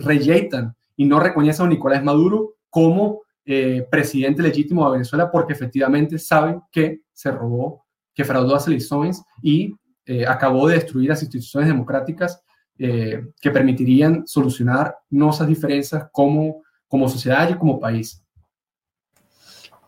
y 0.97 1.05
no 1.05 1.21
reconocen 1.21 1.67
a 1.67 1.69
Nicolás 1.69 2.03
Maduro 2.03 2.55
como 2.71 3.21
eh, 3.45 3.87
presidente 3.91 4.41
legítimo 4.41 4.87
de 4.87 4.93
Venezuela 4.93 5.31
porque 5.31 5.53
efectivamente 5.53 6.19
saben 6.19 6.63
que 6.73 7.03
se 7.13 7.31
robó, 7.31 7.85
que 8.15 8.25
fraudó 8.25 8.55
las 8.55 8.67
elecciones 8.67 9.23
y 9.43 9.77
eh, 10.07 10.25
acabó 10.27 10.67
de 10.67 10.77
destruir 10.77 11.11
las 11.11 11.21
instituciones 11.21 11.69
democráticas 11.69 12.43
que 12.79 13.51
permitirían 13.53 14.27
solucionar 14.27 14.97
nuestras 15.11 15.47
diferencias 15.47 16.07
como, 16.11 16.63
como 16.89 17.07
sociedad 17.07 17.51
y 17.51 17.55
como 17.55 17.79
país. 17.79 18.23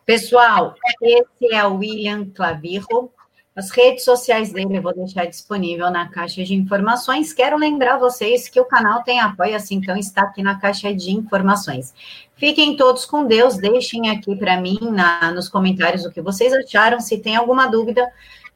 Pessoal, 0.05 0.75
esse 1.01 1.51
é 1.51 1.65
o 1.65 1.77
William 1.77 2.29
Clavirro, 2.29 3.11
As 3.55 3.71
redes 3.71 4.03
sociais 4.03 4.51
dele 4.51 4.77
eu 4.77 4.81
vou 4.81 4.93
deixar 4.93 5.25
disponível 5.25 5.89
na 5.89 6.09
caixa 6.09 6.43
de 6.43 6.53
informações. 6.53 7.31
Quero 7.33 7.57
lembrar 7.57 7.97
vocês 7.97 8.49
que 8.49 8.59
o 8.59 8.65
canal 8.65 9.01
tem 9.01 9.19
apoio, 9.19 9.55
assim, 9.55 9.75
então 9.75 9.95
está 9.95 10.23
aqui 10.23 10.43
na 10.43 10.59
caixa 10.59 10.93
de 10.93 11.11
informações. 11.11 11.93
Fiquem 12.35 12.75
todos 12.75 13.05
com 13.05 13.25
Deus, 13.25 13.57
deixem 13.57 14.09
aqui 14.09 14.35
para 14.35 14.59
mim 14.59 14.77
na, 14.81 15.31
nos 15.31 15.47
comentários 15.47 16.05
o 16.05 16.11
que 16.11 16.21
vocês 16.21 16.53
acharam. 16.53 16.99
Se 16.99 17.17
tem 17.17 17.35
alguma 17.37 17.67
dúvida, 17.67 18.05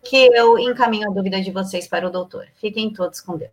que 0.03 0.29
eu 0.33 0.57
encaminho 0.59 1.09
a 1.09 1.13
dúvida 1.13 1.41
de 1.41 1.51
vocês 1.51 1.87
para 1.87 2.07
o 2.07 2.11
doutor. 2.11 2.47
Fiquem 2.55 2.91
todos 2.91 3.21
com 3.21 3.37
Deus. 3.37 3.51